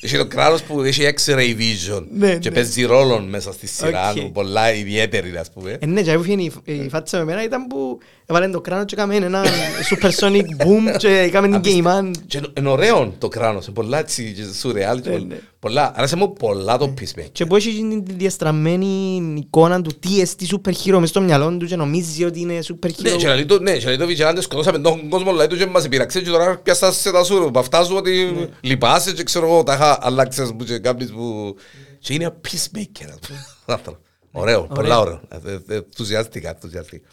Έχει 0.00 0.16
το 0.16 0.26
κράνος 0.26 0.62
που 0.62 0.82
έχει 0.82 1.12
X-ray 1.16 1.56
vision 1.58 2.04
Ναι, 2.10 2.36
και 2.36 2.48
ναι. 2.48 2.54
παίζει 2.54 2.82
ρόλο 2.84 3.20
μέσα 3.20 3.52
στη 3.52 3.66
σειρά 3.66 4.10
Οκ. 4.10 4.20
πολλά 4.32 4.72
ιδιαίτερη 4.74 5.36
ας 5.36 5.50
πούμε 5.52 5.76
Ε, 5.80 5.86
ναι, 5.86 6.02
και 6.02 6.12
αφού 6.12 6.24
η, 6.32 6.52
η 6.64 6.88
φάτσα 6.88 7.18
με 7.18 7.24
μένα 7.24 7.42
ήταν 7.44 7.66
που 7.66 7.98
έβαλε 8.30 8.48
το 8.48 8.60
κράνος 8.60 8.84
και 8.84 8.94
έκαμε 8.94 9.14
ένα 9.16 9.44
supersonic 9.90 10.42
boom 10.66 10.96
και 10.96 11.08
έκαμε 11.18 11.60
την 11.60 11.82
game 11.84 11.86
man. 11.86 12.10
Και 12.26 12.40
είναι 12.58 12.68
ωραίο 12.68 13.14
το 13.18 13.28
κράνος, 13.28 13.64
είναι 13.66 13.74
πολλά 13.74 13.98
έτσι 13.98 14.32
και 14.36 14.42
σουρεάλ. 14.60 15.00
και 15.00 15.08
Ναι, 15.08 15.14
πολλά- 15.16 15.26
ναι. 15.28 15.38
Πολλά, 15.58 15.92
άρεσε 15.96 16.16
μου 16.16 16.32
πολλά 16.32 16.78
το 16.78 16.94
Peacemaker. 17.00 17.28
Και 17.32 17.46
που 17.46 17.56
έχει 17.56 17.70
την 17.70 18.04
διαστραμμένη 18.16 19.16
εικόνα 19.38 19.82
του 19.82 19.90
τι 19.98 20.20
εστί 20.20 20.46
super 20.50 20.72
hero 20.84 20.98
μες 20.98 21.08
στο 21.08 21.20
μυαλό 21.20 21.56
του 21.56 21.66
και 21.66 21.76
νομίζει 21.76 22.24
ότι 22.24 22.40
είναι 22.40 22.58
super 22.62 22.90
Ναι, 23.02 23.10
και 23.10 23.16
hero. 23.16 23.22
να 23.28 23.34
λέει 23.34 23.46
το, 23.46 23.60
ναι, 23.60 23.76
και 23.76 23.84
να 23.90 23.96
λέει 23.96 24.16
το 24.16 24.24
Vigilante 24.28 24.38
σκοτώσαμε 24.42 24.78
τον 24.78 25.08
κόσμο, 25.08 25.32
λέει 25.32 25.46
του 25.46 25.56
και 25.56 25.66
μας 25.66 25.84
επειραξε 25.84 26.20
και 26.20 26.30
τώρα 26.30 26.58
πιάσα 26.58 26.92
σε 26.92 27.10
τα 27.10 27.24
σου, 27.24 27.50
αυτά 27.56 27.84
σου 27.84 27.94
ότι 27.96 28.32
Ναι. 28.38 28.46
λυπάσαι 28.60 29.12
και 29.12 29.22
ξέρω 29.22 29.46
εγώ, 29.46 29.62
τα 29.62 29.74
είχα 29.74 29.98
αλλάξες 30.02 30.54
που 30.58 30.64
και 30.64 30.78
κάποιες 30.78 31.10
που... 31.10 31.56
Και 31.98 32.14
είναι 32.14 32.34
peacemaker, 32.44 33.04
ας 33.08 33.18
πούμε, 33.26 33.46
άνθρωπο. 33.66 33.98
Ωραίο, 34.32 34.62
πολλά 34.74 34.98
ωραίο. 35.00 35.20
Ε, 35.46 35.74
ε, 35.74 35.74
Ενθουσιάστηκα, 35.76 36.48
ενθουσιάστηκα. 36.48 37.06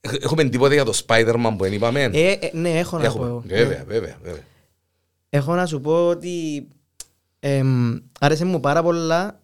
Έχ- 0.00 0.24
Έχουμε 0.24 0.44
τίποτα 0.44 0.74
για 0.74 0.84
το 0.84 1.00
Spider-Man 1.06 1.54
που 1.56 1.62
δεν 1.64 1.72
είπαμε; 1.72 2.02
Ε, 2.12 2.30
ε, 2.32 2.50
ναι, 2.52 2.78
έχω 2.78 2.98
να 2.98 3.04
Έχουμε, 3.04 3.28
πω. 3.28 3.42
βέβαια, 3.46 3.84
βέβαια, 3.86 4.18
βέβαια. 4.22 4.42
Έχω 5.28 5.54
να 5.54 5.66
σου 5.66 5.80
πω 5.80 6.08
ότι 6.08 6.68
εμ, 7.40 7.96
άρεσε 8.20 8.44
μου 8.44 8.60
πάρα 8.60 8.82
πολλά 8.82 9.40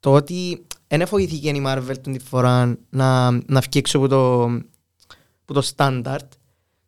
το 0.00 0.12
ότι 0.12 0.66
δεν 0.88 1.00
εφοήθηκε 1.00 1.48
η 1.48 1.62
Marvel 1.66 1.94
την 2.02 2.20
φορά 2.20 2.76
να, 2.90 3.30
να 3.30 3.60
βγει 3.60 3.78
έξω 3.78 3.98
από 3.98 4.08
το, 4.08 4.42
από 5.44 5.52
το 5.52 5.70
standard 5.76 6.28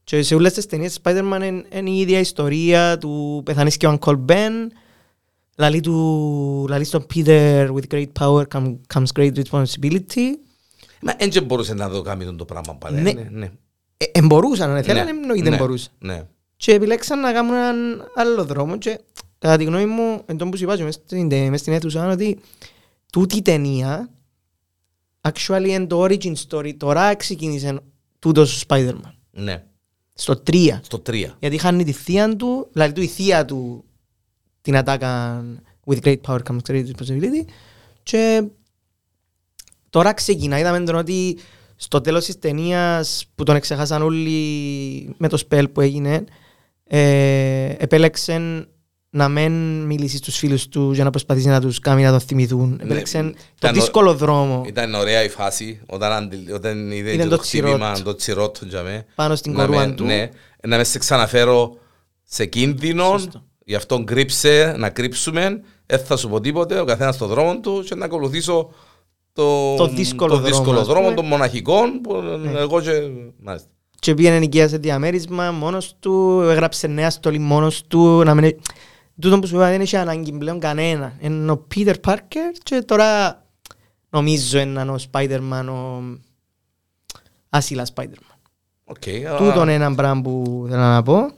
και 0.05 0.23
σε 0.23 0.35
όλες 0.35 0.53
τις 0.53 0.67
ταινίες 0.67 0.99
Spider-Man 1.03 1.41
είναι, 1.45 1.65
είναι 1.73 1.91
η 1.91 1.99
ίδια 2.01 2.19
ιστορία 2.19 2.99
του 2.99 3.43
πεθανείς 3.45 3.77
και 3.77 3.87
ο 3.87 3.99
Uncle 4.01 4.25
Ben 4.29 4.51
λαλεί, 5.57 5.81
του, 5.81 6.67
λαλεί 6.69 6.85
στον 6.85 7.07
Peter 7.15 7.69
with 7.75 7.95
great 7.95 8.07
power 8.21 8.43
come- 8.55 8.77
comes 8.95 9.07
great 9.19 9.33
responsibility 9.43 10.27
Μα 11.03 11.15
δεν 11.31 11.45
μπορούσε 11.45 11.75
να 11.75 11.89
το 11.91 12.03
κάνει 12.03 12.35
το 12.37 12.45
πράγμα 12.45 12.75
πάλι. 12.75 13.01
Ναι. 13.01 13.13
Ναι, 13.13 13.29
ναι. 13.31 13.51
ε, 13.97 14.05
ε, 14.13 14.23
μπορούσαν, 14.23 14.71
αν 14.71 14.83
θέλανε, 14.83 15.13
Ναι, 15.13 15.21
εννοείται 15.21 15.51
ναι, 15.51 15.57
μπορούσαν 15.57 15.93
Ναι. 15.99 16.27
και 16.57 16.73
επιλέξαν 16.73 17.21
να 17.21 17.33
κάνουν 17.33 17.55
έναν 17.55 18.11
άλλο 18.15 18.45
δρόμο 18.45 18.79
και 18.79 19.01
κατά 19.39 19.57
τη 19.57 19.65
γνώμη 19.65 19.87
μου, 19.87 20.23
εν 20.27 20.37
τω 20.37 20.49
που 20.49 20.57
σου 20.57 20.65
είπα 20.65 20.77
και 20.77 20.83
μες 20.83 20.95
στην, 20.95 21.27
μες 21.49 21.61
στην 21.61 21.73
αίθουσα, 21.73 22.11
ότι 22.11 22.39
τούτη 23.13 23.37
η 23.37 23.43
ταινία 23.43 24.11
actually 25.21 25.67
είναι 25.67 25.87
το 25.87 26.05
origin 26.05 26.33
story, 26.49 26.75
τώρα 26.77 27.15
ξεκίνησε 27.15 27.79
τούτος 28.19 28.63
ο 28.63 28.65
Spider-Man. 28.69 29.13
Ναι. 29.31 29.65
Στο 30.15 30.43
3. 30.47 30.79
Στο 30.83 31.03
3. 31.07 31.25
Γιατί 31.39 31.59
χάνει 31.59 31.85
τη 31.85 31.93
θεία 31.93 32.37
του, 32.37 32.69
δηλαδή 32.73 32.93
του 32.93 33.03
η 33.03 33.07
θεία 33.07 33.45
του 33.45 33.85
την 34.61 34.77
ατάκαν 34.77 35.61
with 35.87 35.99
great 36.03 36.21
power 36.27 36.39
comes 36.49 36.59
great 36.71 36.85
responsibility 36.87 37.45
και 38.03 38.45
τώρα 39.91 40.13
ξεκινά, 40.13 40.59
είδαμε 40.59 40.81
τον 40.81 40.95
ότι 40.95 41.39
στο 41.77 42.01
τέλος 42.01 42.25
της 42.25 42.39
ταινίας 42.39 43.25
που 43.35 43.43
τον 43.45 43.57
εξεχάσαν 43.57 44.03
όλοι 44.03 45.15
με 45.19 45.29
το 45.29 45.39
spell 45.49 45.65
που 45.73 45.81
έγινε 45.81 46.25
ε, 46.85 47.75
επέλεξε 47.79 48.67
να 49.13 49.29
μην 49.29 49.83
μιλήσει 49.85 50.17
στους 50.17 50.37
φίλους 50.37 50.69
του 50.69 50.93
για 50.93 51.05
να 51.05 51.11
προσπαθήσει 51.11 51.47
να 51.49 51.61
τους 51.61 51.79
κάνει 51.79 52.03
να 52.03 52.11
τον 52.11 52.21
θυμηθούν. 52.21 52.81
Επέλεξε 52.83 53.19
το 53.23 53.35
Ήταν 53.59 53.71
ο- 53.71 53.73
δύσκολο 53.81 54.15
δρόμο 54.15 54.63
Ήταν 54.67 54.95
ωραία 54.95 55.25
η 55.25 55.29
φάση 55.29 55.81
όταν, 55.87 56.13
αντι- 56.13 56.53
όταν 56.53 56.91
είδε 56.91 57.13
Είδε 57.13 57.23
και 57.23 57.29
το 57.29 57.37
το 57.37 57.43
χτύπημα, 57.43 57.77
τσιρότ. 57.93 58.05
το 58.05 58.15
τσιρότ 58.15 58.59
του 58.59 58.67
για 58.69 58.83
μέ. 58.83 59.07
πάνω 59.15 59.35
στην 59.35 59.53
Να 59.53 59.59
με- 59.59 59.67
κορούα 59.67 59.95
του. 59.95 60.05
Ναι, 60.05 60.29
να 60.67 60.77
με 60.77 60.85
σε 60.85 60.99
ξαναφέρω 60.99 61.77
σε 62.25 62.47
κίνδυνο, 62.47 63.05
Σωστό. 63.05 63.43
γι' 63.65 63.75
αυτό 63.75 64.05
κρύψε, 64.05 64.75
να 64.79 64.91
κρύψουμε, 64.91 65.61
δεν 65.87 65.99
θα 65.99 66.17
σου 66.17 66.29
πω 66.29 66.41
τίποτε, 66.41 66.81
ο 66.81 66.85
καθένας 66.85 67.15
στον 67.15 67.29
δρόμο 67.29 67.61
του 67.61 67.83
και 67.87 67.95
να 67.95 68.05
ακολουθήσω 68.05 68.71
το, 69.33 69.75
Το 69.77 69.87
δύσκολο 69.87 70.31
το 70.31 70.39
δρόμο, 70.41 70.55
δύσκολο 70.57 70.79
ας 70.81 70.87
δρόμο 70.87 71.03
πούμε. 71.03 71.15
των 71.15 71.27
μοναχικών 71.27 72.01
που 72.01 72.15
εγώ 72.57 72.81
και... 72.81 72.91
Μάλιστα. 73.43 73.69
και 73.99 74.15
πήγαινε 74.15 74.39
νοικία 74.39 74.69
σε 74.69 74.77
διαμέρισμα 74.79 75.51
μόνος 75.51 75.95
του, 76.01 76.41
έγραψε 76.51 76.87
νέα 76.87 77.11
στολή 77.11 77.39
μόνος 77.39 77.87
του. 77.87 78.23
Να 78.25 78.35
μην... 78.35 78.57
Τούτο 79.21 79.39
που 79.39 79.47
σου 79.47 79.55
είπα 79.55 79.69
δεν 79.71 79.81
έχει 79.81 79.97
ανάγκη 79.97 80.33
πλέον 80.33 80.59
κανένα. 80.61 81.13
Είναι 81.21 81.51
ο 81.51 81.67
Peter 81.75 81.95
Parker 82.05 82.53
και 82.63 82.83
τώρα 82.87 83.43
νομίζω 84.11 84.59
είναι 84.59 84.83
ο 84.83 84.99
Spider-Man, 85.13 85.65
ο 85.69 86.03
άσυλα 87.49 87.87
Spider-Man. 87.95 88.35
OK, 88.85 89.03
Τούτο 89.39 89.61
α, 89.61 89.63
είναι 89.63 89.75
ένα 89.75 89.95
πράγμα 89.95 90.23
που 90.23 90.65
θέλω 90.69 90.81
να 90.81 91.03
πω. 91.03 91.31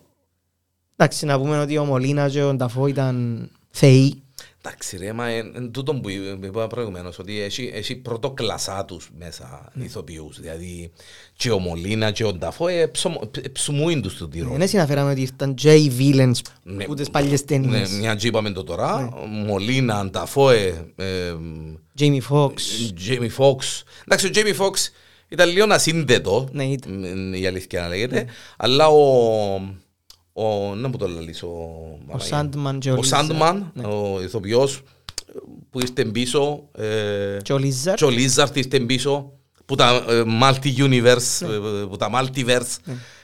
Εντάξει, 0.97 1.27
να 1.27 1.39
πούμε 1.39 1.61
ότι 1.61 1.79
ο 1.79 1.85
Μολίνα 1.85 2.29
και 2.29 2.43
ο 2.43 2.55
Νταφό 2.55 2.87
ήταν 2.87 3.49
θεοί. 3.71 4.23
Εντάξει 4.65 4.97
ρε, 4.97 5.13
μα 5.13 5.31
είναι 5.31 5.69
τούτο 5.71 5.95
που 5.95 6.09
είπα 6.45 6.67
προηγουμένως, 6.67 7.19
ότι 7.19 7.41
έχει, 7.41 7.71
έχει 7.75 7.97
πρώτο 7.97 8.35
τους 8.87 9.11
μέσα 9.19 9.69
Ναι. 9.75 9.85
ηθοποιούς. 9.85 10.41
Δηλαδή 10.41 10.93
και 11.37 11.51
ο 11.51 11.59
Μολίνα 11.59 12.11
και 12.11 12.25
ο 12.25 12.33
Νταφό 12.33 12.69
ε, 12.69 12.87
ψωμο- 12.87 13.31
ε, 13.45 13.49
ψουμούιν 13.49 14.03
τους 14.03 14.15
του 14.15 14.29
τη 14.29 14.41
ρόλη. 14.41 14.57
Δεν 14.57 14.69
συναφέραμε 14.69 15.11
ότι 15.11 15.21
ήρθαν 15.21 15.55
και 15.55 15.75
οι 15.75 15.93
villains 15.99 16.39
Ναι. 16.63 16.85
που 16.85 16.95
τις 16.95 17.11
παλιές 17.11 17.45
ταινίες. 17.45 17.91
Ναι, 17.91 17.99
μια 17.99 18.15
και 18.15 18.27
είπαμε 18.27 18.51
το 18.51 18.65
τώρα, 18.65 19.01
Ναι. 19.01 19.27
Μολίνα, 19.45 20.07
Νταφόε, 20.11 20.85
ε, 20.97 21.35
Jamie 21.99 22.21
Foxx. 22.31 22.53
Τζέιμι 22.95 23.29
Φόξ. 23.29 23.83
Εντάξει, 24.05 24.27
ο 24.27 24.31
Τζέιμι 24.31 24.53
Φόξ 24.53 24.93
ήταν 25.29 25.49
λίγο 25.51 25.67
ασύνδετο, 25.71 26.49
Ναι, 26.53 26.65
ήταν. 26.65 26.93
μ, 27.29 27.35
η 27.35 27.47
αλήθεια 27.47 27.81
να 27.81 27.89
λέγεται, 27.89 28.27
αλλά 28.57 28.89
ο... 28.89 29.77
ο 30.33 30.75
να 30.75 30.89
μου 30.89 30.97
το 30.97 31.09
λαλείς, 31.09 31.43
ο... 31.43 31.47
Ο 32.07 32.17
Sandman 32.31 32.77
και 32.79 32.91
ο 32.91 32.95
Ο 32.95 32.97
Lizard. 32.97 33.05
Σάντμαν, 33.05 33.71
Ναι. 33.75 33.87
ο 33.87 34.23
ηθοποιός 34.23 34.83
που 35.71 35.81
ήρθε 35.81 36.05
πίσω, 36.05 36.69
ε, 36.73 37.37
Και 37.43 37.53
ο 37.53 37.57
Lizard. 37.57 37.95
και 37.95 38.05
ο 38.05 38.11
Λίζαρτ 38.11 38.57
ήρθε 38.57 38.81
πίσω, 38.81 39.33
που 39.65 39.75
τα 39.75 40.05
ε, 40.09 40.23
multi-universe, 40.43 41.39
Ναι. 41.41 41.55
ε, 41.55 41.85
που 41.89 41.97
τα 41.97 42.11
multiverse, 42.15 42.77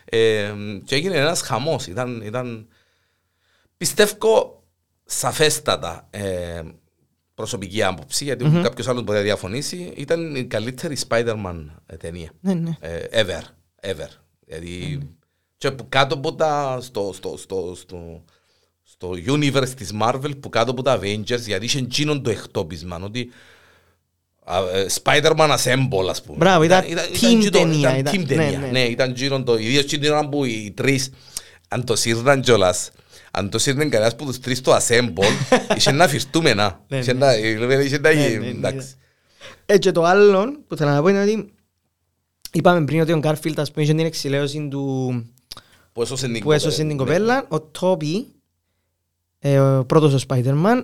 ε, 0.05 0.53
και 0.85 0.95
έγινε 0.95 1.17
ένας 1.17 1.41
χαμός. 1.41 1.87
Ήταν, 1.87 2.21
ήταν 2.25 2.69
πιστεύω 3.77 4.63
σαφέστατα 5.05 6.07
ε, 6.11 6.63
προσωπική 7.35 7.83
άποψη, 7.83 8.25
γιατί 8.25 8.45
mm-hmm. 8.49 8.61
κάποιος 8.63 8.89
άλλος 8.89 9.03
μπορεί 9.03 9.19
να 9.19 9.25
διαφωνήσει, 9.25 9.93
ήταν 9.97 10.35
η 10.35 10.45
καλύτερη 10.45 10.97
Spider-Man 11.09 11.65
ε, 11.87 11.97
ταινία. 11.97 12.31
Ναι, 12.41 12.55
ναι. 12.55 12.77
Ε, 12.81 13.25
ever, 13.25 13.43
ever. 13.91 14.09
Δηλαδή, 14.47 14.99
και 15.59 15.71
που 15.71 15.87
κάτω 15.89 16.15
από 16.15 16.35
τα, 16.35 16.79
στο, 16.81 17.13
στο, 17.15 17.37
στο, 17.37 17.75
στο, 17.77 18.25
στο 18.83 19.11
universe 19.27 19.69
της 19.77 19.91
Marvel, 20.03 20.31
που 20.41 20.49
κάτω 20.49 20.71
από 20.71 20.83
τα 20.83 20.99
Avengers, 20.99 21.41
γιατί 21.47 21.65
είχε 21.65 21.79
εκείνον 21.79 22.23
το 22.23 22.31
εκτόπισμα, 22.31 23.01
ότι 23.05 23.31
α, 24.45 24.59
ε, 24.73 24.87
Spider-Man 25.03 25.57
Assemble, 25.59 26.09
ας 26.11 26.23
πούμε. 26.23 26.37
Μπράβο, 26.39 26.63
ήταν 26.63 26.85
team 26.85 26.97
εκείνο- 27.13 27.51
ταινία, 27.51 27.97
Ήταν 27.99 27.99
ήταν- 27.99 28.15
team 28.15 28.19
ναι, 28.19 28.25
ταινία, 28.27 28.59
ναι. 28.59 28.67
ναι, 28.67 28.81
ήταν 28.85 29.11
εκείνον 29.11 29.45
το, 29.45 29.57
ιδίως 29.57 29.83
εκείνη 29.83 30.03
την 30.03 30.11
ώρα 30.13 30.29
που 30.29 30.45
οι 30.45 30.73
τρεις, 30.77 31.11
αν 31.69 31.85
το 31.85 31.97
σύρναν 31.97 32.41
κιόλας, 32.41 32.91
αν 33.31 33.51
το 33.51 33.59
σύρναν 33.59 33.91
κανένας 33.91 34.17
που 34.17 34.25
τους 34.25 34.41
τρεις 34.41 34.61
το 34.61 34.77
Assemble, 34.77 35.25
είχε 35.77 35.91
να 35.93 36.09
φυρτούμε 36.09 36.55
να. 36.55 36.85
Ναι, 36.89 36.99
Είχε 36.99 37.13
ναι. 37.13 37.19
να- 37.19 37.37
είχε 37.37 37.99
να- 37.99 38.13
Ναι, 38.15 38.27
ναι, 38.29 38.37
ναι. 38.37 38.47
εντάξει. 38.49 38.87
Ε, 39.67 39.79
και 39.79 39.91
το 39.93 40.03
άλλο 40.05 40.57
που 40.69 40.77
θέλω 40.77 40.91
να 40.91 41.03
πω 41.03 41.09
είναι 41.09 41.23
ότι 41.23 41.53
είπαμε 42.53 42.85
πριν 42.85 43.01
ότι 43.01 43.13
ο 43.13 43.19
Γκάρφιλτ 43.19 43.59
ας 43.61 43.71
πούμε 43.71 43.85
είχε 43.85 43.95
την 43.95 44.07
εξηλαίωση 44.07 44.69
του 44.71 45.13
Που 45.99 46.05
έσωσε 46.05 46.28
την 46.28 46.42
που 46.42 46.53
έσωσε 46.53 46.76
την 46.76 46.86
ναι. 46.86 46.94
κοπέλα, 46.94 47.44
ο 47.49 47.61
Τόμπι, 47.61 48.26
ε, 49.38 49.61
ο 49.61 49.84
πρώτος 49.84 50.14
ο 50.14 50.26
Spider-Man, 50.28 50.82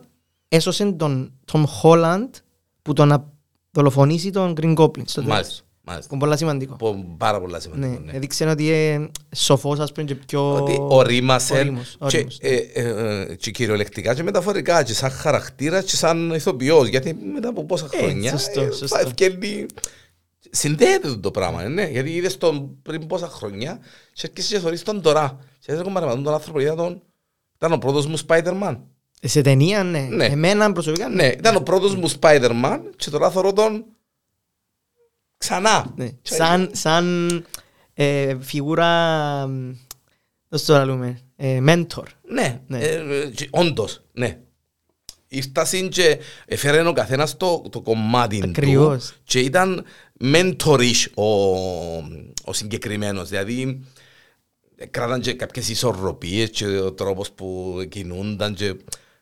έσωσε 0.48 0.92
τον 0.92 1.32
Tom 1.52 1.64
Holland 1.82 2.28
που 2.82 2.92
τον 2.92 3.08
να 3.08 3.32
δολοφονήσει 3.70 4.30
τον 4.30 4.54
Green 4.60 4.74
Goblin 4.76 5.02
στο 5.04 5.20
τέλος. 5.20 5.34
Μάλιστα, 5.34 5.62
μάλιστα. 5.84 6.08
Που 6.08 6.14
είναι 6.14 6.24
πολλά 6.24 6.36
σημαντικό. 6.36 6.74
Που 6.76 7.14
Πάρα 7.16 7.40
πολλά 7.40 7.52
Ναι, 7.56 7.60
σημαντικό. 7.60 8.02
ναι. 8.04 8.12
έδειξε 8.12 8.44
ότι 8.44 8.64
είναι 8.68 9.10
σοφός 9.36 9.78
ας 9.78 9.92
πούμε 9.92 10.06
και 10.06 10.14
πιο... 10.14 10.54
Ότι 10.54 10.76
ορίμασε 10.80 11.58
ορίμος, 11.58 11.96
και, 11.98 12.16
ορίμος, 12.16 12.38
ναι. 12.42 12.48
ε, 12.48 12.56
ε, 12.72 13.22
ε, 13.30 13.34
και 13.34 13.50
κυριολεκτικά 13.50 14.14
και 14.14 14.22
μεταφορικά 14.22 14.82
και 14.82 14.92
σαν 14.94 15.10
χαρακτήρα 15.10 15.82
και 15.82 15.96
σαν 15.96 16.30
ηθοποιός 16.34 16.86
γιατί 16.88 17.14
μετά 17.34 17.48
από 17.48 17.64
πόσα 17.64 17.88
Ε, 17.92 17.96
χρόνια 17.96 18.30
σωστό, 18.30 18.60
ε, 18.60 18.70
σωστό. 18.70 18.86
θα 18.86 19.00
ευκαιρνεί 19.00 19.66
συνδέεται 20.55 21.16
το 21.16 21.30
πράγμα 21.30 21.68
ναι, 21.68 21.84
γιατί 21.88 22.11
είδες 22.14 22.36
τον 22.38 22.82
πριν 22.82 23.07
πόσα 23.07 23.28
χρόνια 23.28 23.78
και 24.12 24.26
έρχεσαι 24.30 24.55
και 24.55 24.61
θωρείς 24.61 24.82
τον 24.82 25.02
τώρα 25.02 25.38
και 25.59 25.72
δεν 25.74 25.80
έχουμε 25.80 26.00
τον 26.00 26.28
άνθρωπο 26.34 26.61
είδα 26.61 26.74
τον 26.74 27.02
ήταν 27.57 27.72
ο 27.72 27.78
πρώτος 27.78 28.07
μου 28.07 28.18
Spider-Man 28.26 28.76
Ε, 29.20 29.28
Σε 29.28 29.40
ταινία, 29.42 29.82
ναι. 29.84 30.00
Ναι. 30.00 30.24
Εμένα 30.24 30.72
προσωπικά, 30.72 31.09
ναι, 31.09 31.26
ήταν 31.26 31.57
ο 31.57 31.61
πρώτος 31.61 31.94
μου 31.96 32.11
Spider-Man 32.20 32.80
και 32.96 33.11
τώρα 33.11 33.30
θωρώ 33.30 33.52
τον 33.52 33.84
ξανά 35.36 35.92
Ναι. 35.96 36.09
Και- 36.09 36.34
Σαν, 36.34 36.70
σαν 36.72 37.44
ε, 37.94 38.36
φιγούρα, 38.40 39.46
μ, 39.46 39.70
πώς 40.48 40.64
το 40.64 40.84
λέμε, 40.84 41.18
ε, 41.36 41.61
mentor. 41.66 42.05
Ναι, 42.28 42.61
Ναι. 42.66 42.78
ε, 42.78 42.94
ε, 43.22 43.26
και 43.30 43.48
όντως, 43.50 44.02
ναι. 44.12 44.38
Ήρθασαν 45.28 45.88
και 45.88 46.18
έφερε 46.46 46.88
ο 46.88 46.92
καθένας 46.92 47.36
το, 47.36 47.62
το 47.70 47.80
κομμάτι 47.80 48.40
Ακριβώς. 48.44 49.07
του 49.09 49.14
και 49.24 49.38
ήταν 49.40 49.84
μέντορις 50.20 51.06
ο, 51.14 51.24
ο 52.44 52.52
συγκεκριμένος. 52.52 53.28
Δηλαδή, 53.28 53.84
κράταν 54.90 55.20
και 55.20 55.32
κάποιες 55.32 55.68
ισορροπίες 55.68 56.50
και 56.50 56.66
ο 56.66 56.92
τρόπος 56.92 57.32
που 57.32 57.78
κινούνταν 57.88 58.54
και 58.54 58.74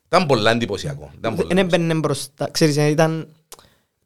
ήταν 0.07 0.27
πολλά 0.27 0.51
εντυπωσιακό. 0.51 1.11
Ήταν 1.19 1.35
πολλά 1.35 1.49
Δεν 1.49 1.59
έμπαινε 1.59 1.95
μπροστά. 1.95 2.49
Ξέρεις, 2.51 2.77
ε, 2.77 2.87
ήταν, 2.89 3.29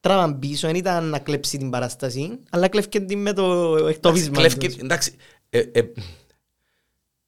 τράβαν 0.00 0.38
πίσω, 0.38 0.66
δεν 0.66 0.76
ήταν 0.76 1.04
να 1.04 1.18
κλέψει 1.18 1.58
την 1.58 1.70
παράσταση, 1.70 2.38
αλλά 2.50 2.68
κλέφηκε 2.68 3.00
την 3.00 3.18
με 3.18 3.32
το 3.32 3.76
εκτόπισμα. 3.88 4.36
Κλέφκε- 4.36 4.70
τους. 4.72 4.82
Εντάξει, 4.82 5.12
ε, 5.50 5.58
ε, 5.58 5.82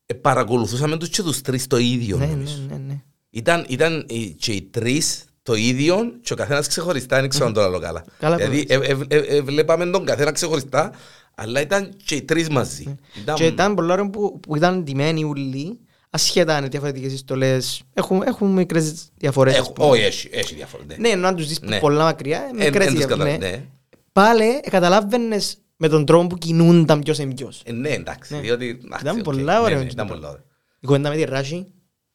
ε, 0.06 0.14
παρακολουθούσαμε 0.14 0.96
τους 0.96 1.09
και 1.09 1.22
τους 1.22 1.40
τρεις 1.40 1.66
το 1.66 1.76
ίδιο. 1.76 2.16
Ναι, 2.16 2.26
νομίζω. 2.26 2.56
ναι, 2.68 2.74
ναι, 2.76 2.82
ναι. 2.86 3.02
Ήταν, 3.30 3.64
ήταν 3.68 4.04
οι- 4.09 4.30
και 4.30 4.52
οι 4.52 4.62
τρεις 4.62 5.24
το 5.49 5.55
ίδιο 5.55 6.12
και 6.22 6.32
ο 6.32 6.36
καθένας 6.36 6.66
ξεχωριστά, 6.68 7.20
δεν 7.20 7.28
ξέρω 7.28 7.46
αν 7.46 7.53
το 7.53 7.62
άλλο 7.62 7.78
καλά. 7.78 8.05
Καλά 8.18 8.36
δηλαδή 8.36 8.66
ε, 8.68 8.74
ε, 8.74 8.96
ε, 9.09 9.16
ε, 9.36 9.40
βλέπαμε 9.42 9.86
τον 9.86 10.05
καθένα 10.05 10.32
ξεχωριστά, 10.32 10.92
αλλά 11.34 11.61
ήταν 11.61 11.94
και 12.05 12.14
οι 12.14 12.22
τρεις 12.22 12.49
μαζί. 12.49 12.99
Ήταν- 13.20 13.34
Και 13.36 13.46
ήταν 13.46 13.74
πολλά 13.74 13.92
ώρα 13.92 14.11
που, 14.11 14.40
που 14.40 14.57
ήταν 14.57 14.82
ντυμένοι 14.84 15.24
ούλοι, 15.24 15.78
ασχέτα 16.11 16.53
αν 16.53 16.59
είναι 16.59 16.68
διαφορετικές 16.68 17.12
ιστορίες, 17.12 17.82
έχουν, 17.94 18.22
έχουν 18.26 18.49
μικρές 18.53 19.09
διαφορές. 19.16 19.53
ας 19.53 19.59
Έχω- 19.59 19.72
πούμε. 19.72 19.88
Όχι, 19.88 20.03
έχει, 20.03 20.28
έχει 20.32 20.55
διαφορά. 20.55 20.82
ναι. 20.86 20.96
Ναι, 20.99 21.09
ενώ 21.09 21.26
αν 21.28 21.36
τους 21.36 21.46
δεις 21.49 21.61
Ναι. 21.61 21.78
πολλά 21.78 22.05
μακριά, 22.05 22.42
Εν- 22.51 22.57
μικρές 22.64 22.86
εν 22.86 22.94
τους 22.94 23.05
διαφορές. 23.07 23.32
καταλα- 23.32 23.51
ναι. 23.51 23.57
ναι. 23.57 23.64
Πάλι 24.12 24.44
ε, 24.62 24.70
καταλάβαινες 24.70 25.57
με 25.76 25.88
τον 25.88 26.05
τρόπο 26.07 26.26
που 26.26 26.36
κινούνταν 26.36 27.01
ποιος 27.01 27.18
είναι 27.18 27.34
ποιος. 27.34 27.62
Ε, 27.64 27.72
Ναι, 27.72 27.88
εντάξει, 27.88 28.34
Ναι. 28.34 28.40
διότι... 28.40 28.68
εντάξει, 28.84 29.05
Ήταν 29.05 29.16
οκ, 29.16 29.22
πολλά 29.22 29.53
ναι, 29.53 29.59
ωραία 29.64 29.76
ναι, 29.78 29.84
με 29.84 29.90
Ήταν 29.90 30.07
το 30.07 30.14
πολλά 30.14 30.28
ωραία. 30.28 30.42
Η 30.80 30.86
κουβέντα 30.86 31.09
με 31.09 31.16
τη 31.16 31.24
Ράση, 31.24 31.66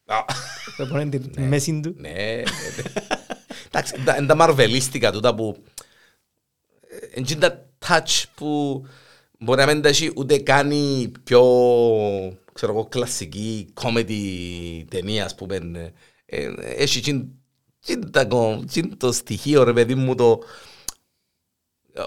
Α, 0.05 0.15
θα 0.77 0.87
πάνε 0.87 1.09
τη 1.09 1.41
μέση 1.41 1.79
του. 1.83 1.95
Ναι, 1.97 2.09
ναι, 2.09 2.15
ναι. 2.15 2.43
Εντάξει, 3.75 3.93
τα- 4.05 4.15
είναι 4.17 4.25
τα 4.25 4.35
μαρβελίστικα 4.35 5.11
τούτα 5.11 5.35
που... 5.35 5.63
ε, 6.89 7.07
Είναι 7.15 7.35
τα 7.39 7.65
touch 7.87 8.23
που 8.35 8.81
μπορεί 9.39 9.59
να 9.59 9.65
μην 9.73 9.81
τα 9.81 9.89
έχει 9.89 10.11
ούτε 10.15 10.37
κάνει 10.39 11.11
πιο, 11.23 11.41
ξέρω 12.53 12.71
εγώ, 12.71 12.85
κλασική 12.85 13.73
comedy 13.81 14.83
ταινία, 14.89 15.25
ας 15.25 15.35
πούμε. 15.35 15.55
ε, 16.25 16.35
ε, 16.43 16.53
Έχει 16.57 16.99
τζιν- 17.01 17.25
τζιν 17.81 18.11
τα 18.11 18.25
κο- 18.25 18.63
τζιν 18.67 18.97
το 18.97 19.11
στοιχείο, 19.11 19.63
ρε 19.63 19.73
παιδί 19.73 19.95
μου, 19.95 20.15
το... 20.15 20.39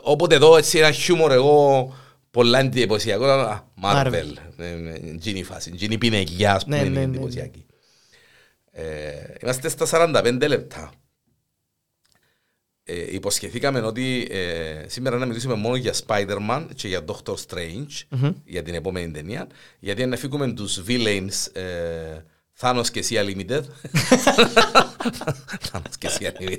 Όποτε 0.03 0.35
εδώ 0.35 0.57
έτσι 0.57 0.79
ένα 0.79 0.93
χιούμορ 0.93 1.33
εγώ 1.33 1.93
πολλά 2.31 2.59
εντυπωσιακό, 2.59 3.25
α, 3.25 3.64
Marvel, 3.83 4.07
Marvel. 4.12 4.33
ε, 4.57 4.67
ε, 4.69 5.14
τζιν 5.19 5.37
η 5.37 5.43
φάση, 5.43 5.71
τζιν 5.71 5.91
η 5.91 5.99
πινεκιά, 5.99 6.55
ας 6.55 6.64
πούμε, 6.64 6.77
Ναι, 6.77 6.83
είναι 6.85 6.93
ναι, 6.95 7.01
ναι, 7.01 7.07
ναι. 7.07 7.17
εντυπωσιακή. 7.17 7.67
Ε, 8.71 9.12
είμαστε 9.43 9.69
στα 9.69 9.87
45 9.87 10.49
λεπτά. 10.49 10.93
Ε, 12.89 13.14
υποσχεθήκαμε 13.14 13.80
ότι 13.80 14.26
ε, 14.30 14.84
σήμερα 14.89 15.16
να 15.18 15.26
μιλήσουμε 15.26 15.55
μόνο 15.55 15.76
για 15.76 15.95
Spider-Man 16.07 16.66
και 16.74 16.89
για 16.89 17.05
Doctor 17.07 17.34
Strange 17.49 18.18
για 18.45 18.62
την 18.62 18.74
επόμενη 18.74 19.11
ταινία 19.11 19.47
γιατί 19.78 20.07
να 20.07 20.16
φύγουμε 20.16 20.53
τους 20.53 20.82
villains 20.89 21.53
ε, 21.53 21.62
Thanos 22.61 22.84
και 22.93 22.99
εσύ 22.99 23.16
Unlimited. 23.18 23.61
Thanos 25.72 25.95
και 25.99 26.07
εσύ 26.07 26.32
Unlimited. 26.39 26.59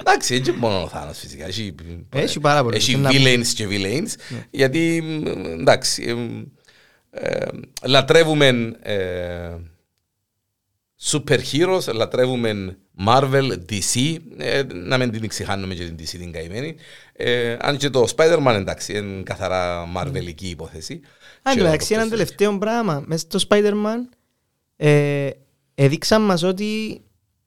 Εντάξει 0.00 0.34
έτσι 0.34 0.52
μόνο 0.52 0.82
ο 0.82 0.90
Thanos 0.94 1.12
φυσικά 1.12 1.46
έχει, 1.46 1.74
Έχει 2.14 2.40
πάρα 2.40 2.62
πολλούς. 2.62 2.76
έχει 2.76 2.96
Να- 2.96 3.10
villains 3.12 3.46
και 3.54 3.66
villains 3.70 4.36
γιατί 4.50 5.00
μ, 5.02 5.26
εντάξει 5.60 6.04
ε, 7.10 7.28
ε, 7.28 7.46
λατρεύουμε 7.86 8.76
ε, 8.82 9.48
super 11.04 11.38
heroes, 11.52 11.94
λατρεύουμε 11.94 12.76
Marvel, 13.06 13.50
DC, 13.70 14.16
ε, 14.38 14.62
να 14.72 14.98
μην 14.98 15.10
την 15.10 15.28
ξεχάνουμε 15.28 15.74
και 15.74 15.84
την 15.84 15.96
DC 15.98 16.08
την 16.08 16.32
καημένη. 16.32 16.74
Ε, 17.12 17.56
αν 17.60 17.76
και 17.76 17.90
το 17.90 18.04
Spider-Man 18.16 18.54
εντάξει, 18.54 18.96
είναι 18.96 19.22
καθαρά 19.22 19.88
Marvelική 19.96 20.46
υπόθεση. 20.46 21.00
Αν 21.42 21.52
Και 21.52 21.58
και 21.58 21.60
ο 21.60 21.64
μεταξύ 21.64 21.88
Doctor 21.90 21.96
ένα 21.96 22.06
Strange. 22.06 22.10
τελευταίο 22.10 22.58
πράγμα, 22.58 23.02
μέσα 23.06 23.26
στο 23.30 23.48
Spider-Man 23.48 24.16
ε, 24.76 25.30
έδειξαν 25.74 26.22
μας 26.22 26.42
ότι 26.42 27.02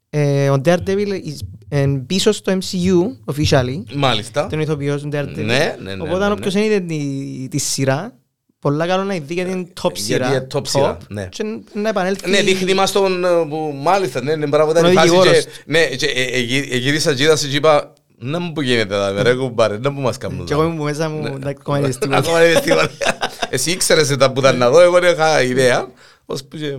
ε, 0.10 0.49
ο 0.49 0.62
Daredevil 0.66 1.12
is, 1.12 1.38
ε, 1.70 1.86
πίσω 2.08 2.32
στο 2.32 2.58
MCU 2.58 3.34
officially, 3.34 3.84
Μάλιστα. 3.95 4.47
τον 4.47 4.60
ηθοποιός 4.60 5.01
του 5.01 5.10
Daredevil. 5.14 5.36
Ναι, 5.36 5.76
ναι, 5.82 5.95
ναι, 5.95 6.01
Οπότε 6.01 6.18
ναι, 6.18 6.24
αν 6.24 6.28
ναι. 6.30 6.32
όποιος 6.32 6.53
δεν 6.53 6.64
είδε 6.64 6.80
τη, 6.80 7.47
τη 7.49 7.58
σειρά, 7.58 8.18
πολλά 8.60 8.88
καλό 8.88 9.03
να 9.03 9.14
δει 9.14 9.34
γιατί 9.34 9.51
είναι 9.51 9.68
top 9.82 9.91
γιατί 9.93 10.01
σειρά. 10.01 10.28
είναι 10.28 10.47
top 10.53 10.68
σειρά, 10.68 10.97
ναι. 11.10 11.26
Και 11.32 11.43
να 11.74 11.89
επανέλθει... 11.89 12.30
Ναι, 12.30 12.41
δείχνει 12.41 12.74
μας 12.74 12.91
τον 12.91 13.26
ε, 13.26 13.28
που 13.49 13.74
μάλιστα, 13.84 14.22
ναι, 14.22 14.36
ναι, 14.36 14.45
μπράβο, 14.47 14.72
ήταν 14.72 14.86
Ο 14.86 14.89
η 14.89 14.93
φάση 14.93 15.08
δικηγόρος. 15.10 15.43
και, 15.43 15.49
ναι, 15.66 15.86
και 15.86 16.05
ε, 16.05 16.24
ε, 16.24 16.39
γυ- 16.39 16.74
ε, 16.74 16.78
γύρισα 16.78 17.14
και 17.14 17.24
είδα 17.24 17.36
και 17.38 17.55
είπα, 17.55 17.93
να 18.18 18.39
μου 18.39 18.51
που 18.53 18.62
γίνεται 18.62 18.95
εδώ, 18.95 19.22
ρε 19.22 19.34
κουμπάρε, 19.41 19.78
να 19.78 19.89
μου 19.89 20.01
μας 20.01 20.18
κάνουν 20.18 20.45
Και 20.45 20.53
εγώ 20.53 20.62
εδώ». 20.62 20.72
ήμουν 20.72 20.84
μέσα 20.86 21.10
μου, 21.10 21.26
εντάξει, 21.26 21.58
ακόμα 21.60 21.80
είδες 21.80 21.97
τίποτα. 21.97 22.18
Ακόμα 22.18 22.39
δεν 22.39 22.49
είδες 22.49 22.62
τίποτα. 22.62 22.89
Εσύ 23.49 23.72
ήξερες 23.72 24.18
τα 24.18 24.32
που 24.32 24.39
ήταν 24.39 24.58
να 24.58 24.70
δω, 24.70 24.80
εγώ 24.82 24.99
δεν 24.99 25.14
είχα 25.14 25.41
ιδέα. 25.41 25.88
Ως 26.26 26.43
που 26.43 26.58
και- 26.58 26.78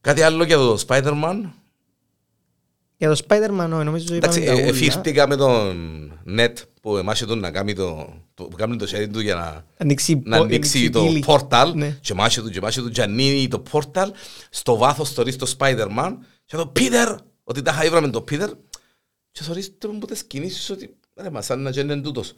Κάτι 0.00 0.22
άλλο 0.22 0.44
για 0.44 0.56
το 0.56 0.78
Spider-Man. 0.86 1.36
Για 3.06 3.14
το 3.14 3.20
Spider-Man, 3.28 3.70
όχι, 3.74 3.84
νομίζω 3.84 4.14
Εντάξει, 4.14 4.38
είπαμε 4.40 4.54
τα 4.54 4.60
ε, 4.60 4.64
ούλα. 4.64 4.76
εφήρθηκα 4.76 5.28
με 5.28 5.36
τον 5.36 6.12
Net 6.38 6.52
που 6.80 6.96
εμάς 6.96 7.18
τον 7.24 7.38
να 7.38 7.50
κάνει 7.50 7.72
το, 7.74 8.12
το, 8.34 8.44
που 8.44 8.56
κάνει 8.56 8.76
το 8.76 8.86
χέρι 8.86 9.08
του 9.08 9.20
για 9.20 9.34
να, 9.34 9.64
Ανοίξει 9.78 10.20
να 10.24 10.36
πο- 10.36 10.42
ανοίξει 10.42 10.90
το 10.90 11.04
πύλη. 11.04 11.24
portal 11.26 11.72
Ναι. 11.74 11.98
και 12.00 12.14
μάσε 12.14 12.40
του 12.42 12.50
και 12.50 12.60
μάσε 12.60 12.80
του 12.82 12.90
και 12.90 13.02
ανοίγει 13.02 13.48
το 13.48 13.62
portal 13.72 14.06
στο 14.50 14.76
βάθος 14.76 15.10
θωρείς 15.12 15.36
το 15.36 15.54
Spider-Man 15.58 16.12
και 16.44 16.56
το 16.56 16.72
Peter, 16.76 17.16
ότι 17.44 17.62
τα 17.62 17.72
χαΐβραμε 17.80 18.10
το 18.10 18.24
Peter 18.30 18.48
και 19.30 19.42
θωρείς 19.42 19.78
τον 19.78 19.98
που 19.98 20.06
τις 20.06 20.24
κινήσεις 20.24 20.70
ότι 20.70 20.96
ρε 21.22 21.30
μας 21.30 21.44
σαν 21.44 21.60
να 21.62 21.70
και 21.70 21.80
είναι 21.80 21.96
τούτος 22.00 22.32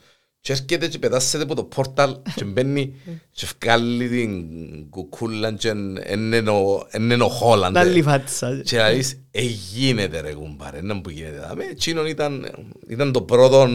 και 0.47 0.53
έρχεται 0.53 0.89
και 0.89 0.99
πετάσσεται 0.99 1.43
από 1.43 1.55
το 1.55 1.69
portal 1.77 2.15
και 2.35 2.45
μπαίνει 2.45 2.95
και 3.33 3.47
βγάλει 3.61 4.09
την 4.09 4.91
κουκούλα 4.91 5.53
και 5.53 5.69
είναι 6.13 6.51
ο- 6.51 6.87
είναι 6.99 7.15
ο 7.15 7.31
Holland 7.43 7.71
Να 7.73 7.85
λιφάτσα. 7.85 8.61
και 8.65 8.77
να 8.77 8.91
δεις, 8.91 9.21
ε, 9.31 9.43
γίνεται 9.43 10.21
ρε 10.21 10.33
κουμπάρε, 10.33 10.81
να 10.83 11.01
που 11.01 11.11
γίνεται. 11.11 11.39
δάμε. 11.39 11.65
Εκείνον 11.65 12.07
ήταν, 12.07 12.47
ήταν 12.89 13.13
το 13.13 13.23
πρώτο 13.23 13.69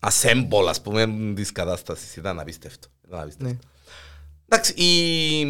assemble, 0.00 0.66
ας 0.68 0.80
πούμε, 0.82 1.14
της 1.34 1.52
κατάστασης. 1.52 2.16
Ήταν 2.16 2.40
απίστευτο. 2.40 2.88
Ήταν 3.06 3.20
απίστευτο. 3.20 3.52
Ναι. 3.52 3.58
Εντάξει, 4.48 4.72
η, 4.72 5.40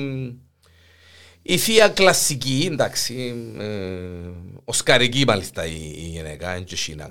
η 1.42 1.57
θεία 1.59 1.88
κλασική, 1.88 2.68
εντάξει, 2.72 3.34
ε, 3.59 4.30
οσκαρική 4.64 5.24
μάλιστα 5.26 5.66
η, 5.66 5.74
η 5.97 6.07
γυναίκα, 6.09 6.53
δεν 6.53 6.64
έχει 6.72 6.94
να, 6.94 7.09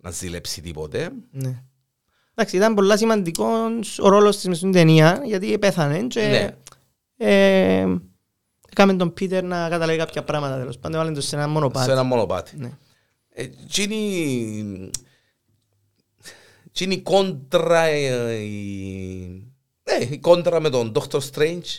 να 0.00 0.10
ζηλέψει 0.10 0.60
τίποτε. 0.60 1.10
Ναι. 1.30 1.62
Εντάξει, 2.34 2.56
ήταν 2.56 2.74
πολλά 2.74 2.96
σημαντικός 2.96 3.98
ο 3.98 4.08
ρόλος 4.08 4.36
της 4.36 4.46
μες 4.46 4.56
στην 4.56 4.72
ταινία, 4.72 5.22
γιατί 5.24 5.58
πέθανε 5.58 6.02
και 6.06 6.20
Ναι. 6.20 6.56
ε, 7.16 7.86
έκαμε 8.70 8.94
τον 8.94 9.12
Πίτερ 9.12 9.44
να 9.44 9.68
καταλέγει 9.68 9.98
κάποια 9.98 10.24
πράγματα 10.24 10.58
τέλος 10.58 10.78
πάντων, 10.78 11.00
βάλει 11.00 11.14
το 11.14 11.20
σε 11.20 11.36
ένα 11.36 11.48
μονοπάτι. 11.48 11.84
Σε 11.86 11.92
ένα 11.92 12.02
μονοπάτι. 12.02 12.56
Ναι. 12.56 12.70
Ε, 13.28 13.46
Τι 13.46 13.82
είναι 13.82 14.90
τι 16.72 16.84
είναι 16.84 16.94
η 16.94 17.00
κόντρα 17.00 17.82
ε, 17.84 18.32
η, 18.34 19.52
ναι, 19.82 20.04
η 20.10 20.18
κόντρα 20.18 20.60
με 20.60 20.70
τον 20.70 20.92
Dr. 20.94 21.18
Strange 21.32 21.78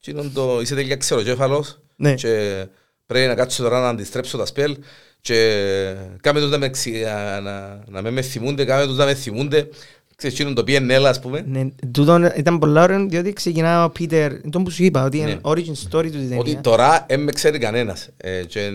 τι 0.00 0.10
είναι 0.10 0.22
το, 0.34 0.60
είσαι 0.60 0.74
τελικά 0.74 0.96
ξεροκέφαλος 0.96 1.80
Ναι. 1.96 2.14
και 2.14 2.66
πρέπει 3.06 3.26
να 3.26 3.34
κάτσω 3.34 3.62
τώρα 3.62 3.80
να 3.80 3.88
αντιστρέψω 3.88 4.38
τα 4.38 4.46
σπέλ 4.46 4.76
και 5.20 5.94
κάμε 6.20 6.40
τους 6.40 6.50
να 6.50 6.58
με, 6.58 6.68
ξυ- 6.68 7.04
να, 7.04 7.40
να, 7.40 7.80
να 7.88 8.02
με 8.02 8.10
με 8.10 8.22
θυμούνται, 8.22 8.64
κάμε 8.64 8.86
τους 8.86 8.96
να 8.96 9.04
με 9.04 9.14
θυμούνται 9.14 9.68
ξέρεις, 10.16 10.36
τι 10.36 10.42
είναι 10.42 10.52
το 10.52 10.62
PNL 10.66 11.02
ας 11.06 11.20
πούμε 11.20 11.44
Ναι, 11.48 11.66
τούτο 11.90 12.32
ήταν 12.36 12.58
πολλά 12.58 12.82
ωραίο 12.82 13.06
διότι 13.08 13.32
ξεκινά 13.32 13.84
ο 13.84 13.90
Πίτερ, 13.90 14.50
τον 14.50 14.64
που 14.64 14.70
σου 14.70 14.84
είπα, 14.84 15.04
ότι 15.04 15.18
είναι 15.18 15.26
Ναι. 15.26 15.38
origin 15.42 15.56
story 15.90 16.04
του 16.04 16.10
τη 16.10 16.18
ότι 16.18 16.28
ταινία. 16.28 16.60
τώρα 16.60 17.04
δεν 17.08 17.20
με 17.22 17.32
ξέρει 17.32 17.58
κανένας 17.58 18.08
ε, 18.16 18.44
και, 18.44 18.70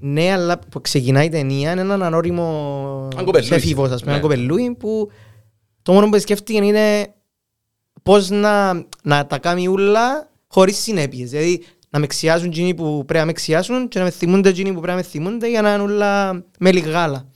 Ναι, 0.00 0.32
αλλά 0.32 0.58
που 0.58 0.80
ξεκινάει 0.80 1.26
η 1.26 1.28
ταινία 1.28 1.72
είναι 1.72 1.80
έναν 1.80 2.02
ανώριμο 2.02 3.08
Έναν 3.12 3.24
κοπελούι. 3.24 3.46
σεφίβος, 3.48 3.90
ας 3.90 4.00
πούμε, 4.02 4.12
Ναι. 4.12 4.18
έναν 4.18 4.30
κοπελούι 4.30 4.74
που 4.78 5.10
το 5.82 5.92
μόνο 5.92 6.08
που 6.08 6.18
σκέφτηκε 6.20 6.58
είναι 6.64 7.14
πώς 8.02 8.30
να, 8.30 8.72
να 9.02 9.26
τα 9.26 9.38
κάνει 9.38 9.68
ούλα 9.68 10.30
χωρίς 10.48 10.76
συνέπειες. 10.78 11.30
Δηλαδή 11.30 11.62
να 11.96 12.02
με 12.02 12.06
ξιάσουν 12.06 12.46
εκείνοι 12.46 12.74
που 12.74 13.02
πρέπει 13.06 13.18
να 13.20 13.24
με 13.24 13.32
ξιάσουν 13.32 13.88
και 13.88 13.98
να 13.98 14.04
με 14.04 14.10
θυμούνται 14.10 14.48
εκείνοι 14.48 14.68
που 14.68 14.74
πρέπει 14.80 14.88
να 14.90 14.94
με 14.96 15.02
θυμούνται 15.02 15.48
για 15.48 15.62
να 15.62 15.72
είναι 15.74 15.82
όλα 15.82 16.32
με 16.58 16.70
γάλα. 16.70 17.26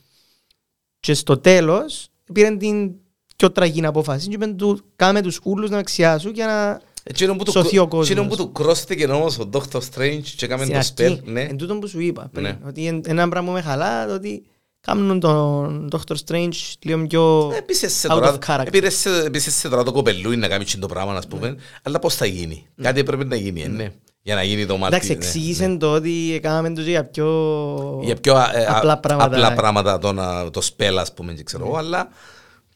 Και 0.99 1.13
στο 1.13 1.37
τέλος 1.37 2.07
πήραν 2.33 2.57
την 2.57 2.91
πιο 3.35 3.51
τραγική 3.51 3.85
απόφαση 3.85 4.27
και 4.27 4.33
είπαν 4.35 4.57
του 4.57 4.79
κάμε 4.95 5.21
τους 5.21 5.39
ούλους 5.43 5.69
να 5.69 5.75
με 5.75 5.83
ξιάσουν 5.83 6.31
για 6.33 6.45
να... 6.45 6.81
Εκείνο 7.03 7.35
που 7.35 7.43
του, 7.43 7.51
Σωθεί 7.51 7.77
ο 7.77 7.87
κόσμος. 7.87 8.09
εκείνο 8.09 8.27
που 8.27 8.35
του 8.35 8.51
κρόστηκε 8.51 9.05
όμως 9.05 9.37
ο 9.39 9.49
Dr. 9.53 9.79
Strange 9.79 10.21
και 10.35 10.45
έκαμε 10.45 10.63
Στην 10.65 10.73
το 10.73 10.77
αρχή, 10.77 10.93
spell, 10.97 11.23
ναι. 11.31 11.41
εν 11.41 11.57
τούτον 11.57 11.79
που 11.79 11.87
σου 11.87 11.99
είπα 11.99 12.29
πριν, 12.31 12.43
Ναι. 12.43 12.57
ότι 12.67 12.85
εν- 12.87 13.01
ένα 13.07 13.29
πράγμα 13.29 13.47
που 13.49 13.53
με 13.55 13.61
χαλά, 13.61 14.07
το 14.07 14.13
ότι 14.13 14.43
κάνουν 14.81 15.19
τον 15.19 15.89
Dr. 15.91 16.15
Strange 16.25 16.51
λίγο 16.81 17.07
πιο... 17.07 17.51
Επίσης 17.57 17.93
σε 17.93 18.07
out 18.11 18.13
τώρα, 18.13 18.37
of 18.37 18.45
character. 18.47 18.65
επίσης 18.73 18.99
σε- 18.99 19.23
επίσης 19.25 19.55
σε 19.55 19.69
τώρα 19.69 19.83
το 19.83 19.91
κοπελούι 19.91 20.35
να 20.37 20.47
κάνει 20.47 20.65
το 20.79 20.87
πράγμα, 20.87 21.13
ας 21.13 21.27
πούμε, 21.27 21.55
αλλά 21.83 21.99
πώς 21.99 22.15
θα 22.15 22.25
γίνει; 22.25 22.65
Κάτι 22.81 23.03
πρέπει 23.03 23.25
να 23.25 23.35
γίνει, 23.35 23.61
ε, 23.61 23.67
ναι. 23.67 23.91
Για 24.23 24.35
να 24.35 24.43
γίνει 24.43 24.65
το 24.65 24.77
μάτι. 24.77 24.93
Εντάξει, 24.95 25.11
ναι, 25.11 25.13
εξήγησαν 25.15 25.71
ναι. 25.71 25.77
το 25.77 25.93
ότι 25.93 26.33
έκαναμε 26.33 26.73
το 26.73 26.81
για 26.81 27.05
πιο... 27.05 27.99
Για 28.03 28.15
πιο 28.15 28.37
ε, 28.37 28.65
απλά 28.65 28.93
α- 28.93 28.99
πράγματα. 28.99 29.35
απλά 29.35 29.53
πράγματα 29.53 29.97
το, 29.97 30.11
να- 30.13 30.49
το 30.49 30.61
spell, 30.69 30.95
ας 30.99 31.13
πούμε, 31.13 31.33
και 31.33 31.43
ξέρω 31.43 31.65
εγώ, 31.65 31.77
αλλά 31.77 32.09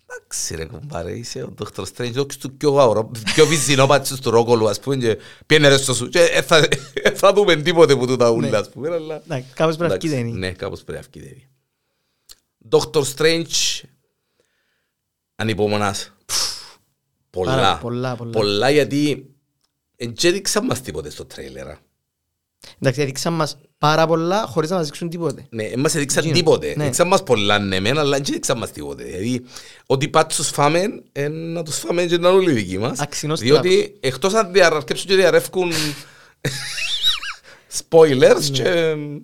Εντάξει 0.07 0.55
ρε 0.55 0.65
κουμπάρε, 0.65 1.11
είσαι 1.11 1.41
ο 1.41 1.53
Dr. 1.59 1.83
Strange, 1.83 2.13
όχι 2.15 2.37
του 2.39 2.57
πιο 2.57 2.77
αωρό, 2.77 3.11
πιο 3.33 3.45
βυζινόπατσος 3.45 4.19
του 4.19 4.29
ρόκολου, 4.29 4.69
ας 4.69 4.79
πούμε, 4.79 4.95
και 4.95 5.17
πιένε 5.45 5.67
ρε 5.67 5.77
στο 5.77 5.93
σου. 5.93 6.07
Και 6.09 6.19
ε, 6.19 6.41
θα, 6.41 6.57
ε, 6.93 7.11
θα 7.11 7.33
δούμε 7.33 7.55
τίποτε 7.55 7.95
που 7.95 8.07
του 8.07 8.15
τα 8.15 8.29
ούλα, 8.29 8.49
Ναι. 8.49 8.57
ας 8.57 8.69
πούμε, 8.69 8.89
αλλά... 8.89 9.15
Εντάξει, 9.15 9.47
κάπως 9.53 9.75
πρέπει 9.75 9.91
να 9.91 9.97
βγει 9.97 10.07
Εντάξει, 10.07 10.23
ταινία. 10.31 10.47
Ναι, 10.47 10.51
κάπως 10.51 10.83
πρέπει 10.83 10.99
να 11.03 11.07
βγει 11.11 11.27
ταινία. 11.27 11.49
Dr. 12.69 13.03
Strange, 13.15 13.83
ανυπομονάς. 15.35 16.13
Πολλά. 17.29 17.55
Πάρα 17.55 17.77
πολλά, 17.77 18.15
πολλά. 18.15 18.31
Πολλά 18.31 18.69
γιατί 18.69 19.29
δεν 19.97 20.13
έδειξαν 20.23 20.65
μας 20.65 20.81
τίποτε 20.81 21.09
στο 21.09 21.25
τρέιλερ. 21.25 21.67
α. 21.67 21.77
Εντάξει, 22.79 23.01
έδειξαν 23.01 23.33
μας 23.33 23.57
πάρα 23.77 24.07
πολλά 24.07 24.45
χωρίς 24.45 24.69
να 24.69 24.75
μας 24.75 24.85
δείξουν 24.85 25.09
τίποτε. 25.09 25.45
Ναι, 25.49 25.69
δεν 25.69 25.79
μας 25.79 25.95
έδειξαν 25.95 26.23
Εκείνο. 26.23 26.37
τίποτε. 26.37 26.73
Ναι. 26.77 26.83
Έδειξαν 26.83 27.07
μας 27.07 27.23
πολλά 27.23 27.59
ναι 27.59 27.79
μεν, 27.79 27.97
αλλά 27.97 28.17
δεν 28.17 28.25
έδειξαν 28.29 28.57
μας 28.57 28.71
τίποτε. 28.71 29.03
Δηλαδή, 29.03 29.41
ό,τι 29.85 30.07
πάτσους 30.09 30.49
φάμε, 30.49 31.03
ε, 31.11 31.27
να 31.27 31.63
τους 31.63 31.77
φάμε 31.77 32.05
και 32.05 32.17
να 32.17 32.27
είναι 32.29 32.37
όλοι 32.37 32.51
δικοί 32.51 32.77
μας. 32.77 32.99
Αξινός 32.99 33.39
Διότι 33.39 33.97
εκτός 33.99 34.33
αν 34.33 34.51
διαρκέψουν 34.51 35.07
και 35.07 35.15
διαρρεύκουν 35.15 35.71
spoilers 37.89 38.41
Ναι. 38.41 38.49
και 38.49 38.69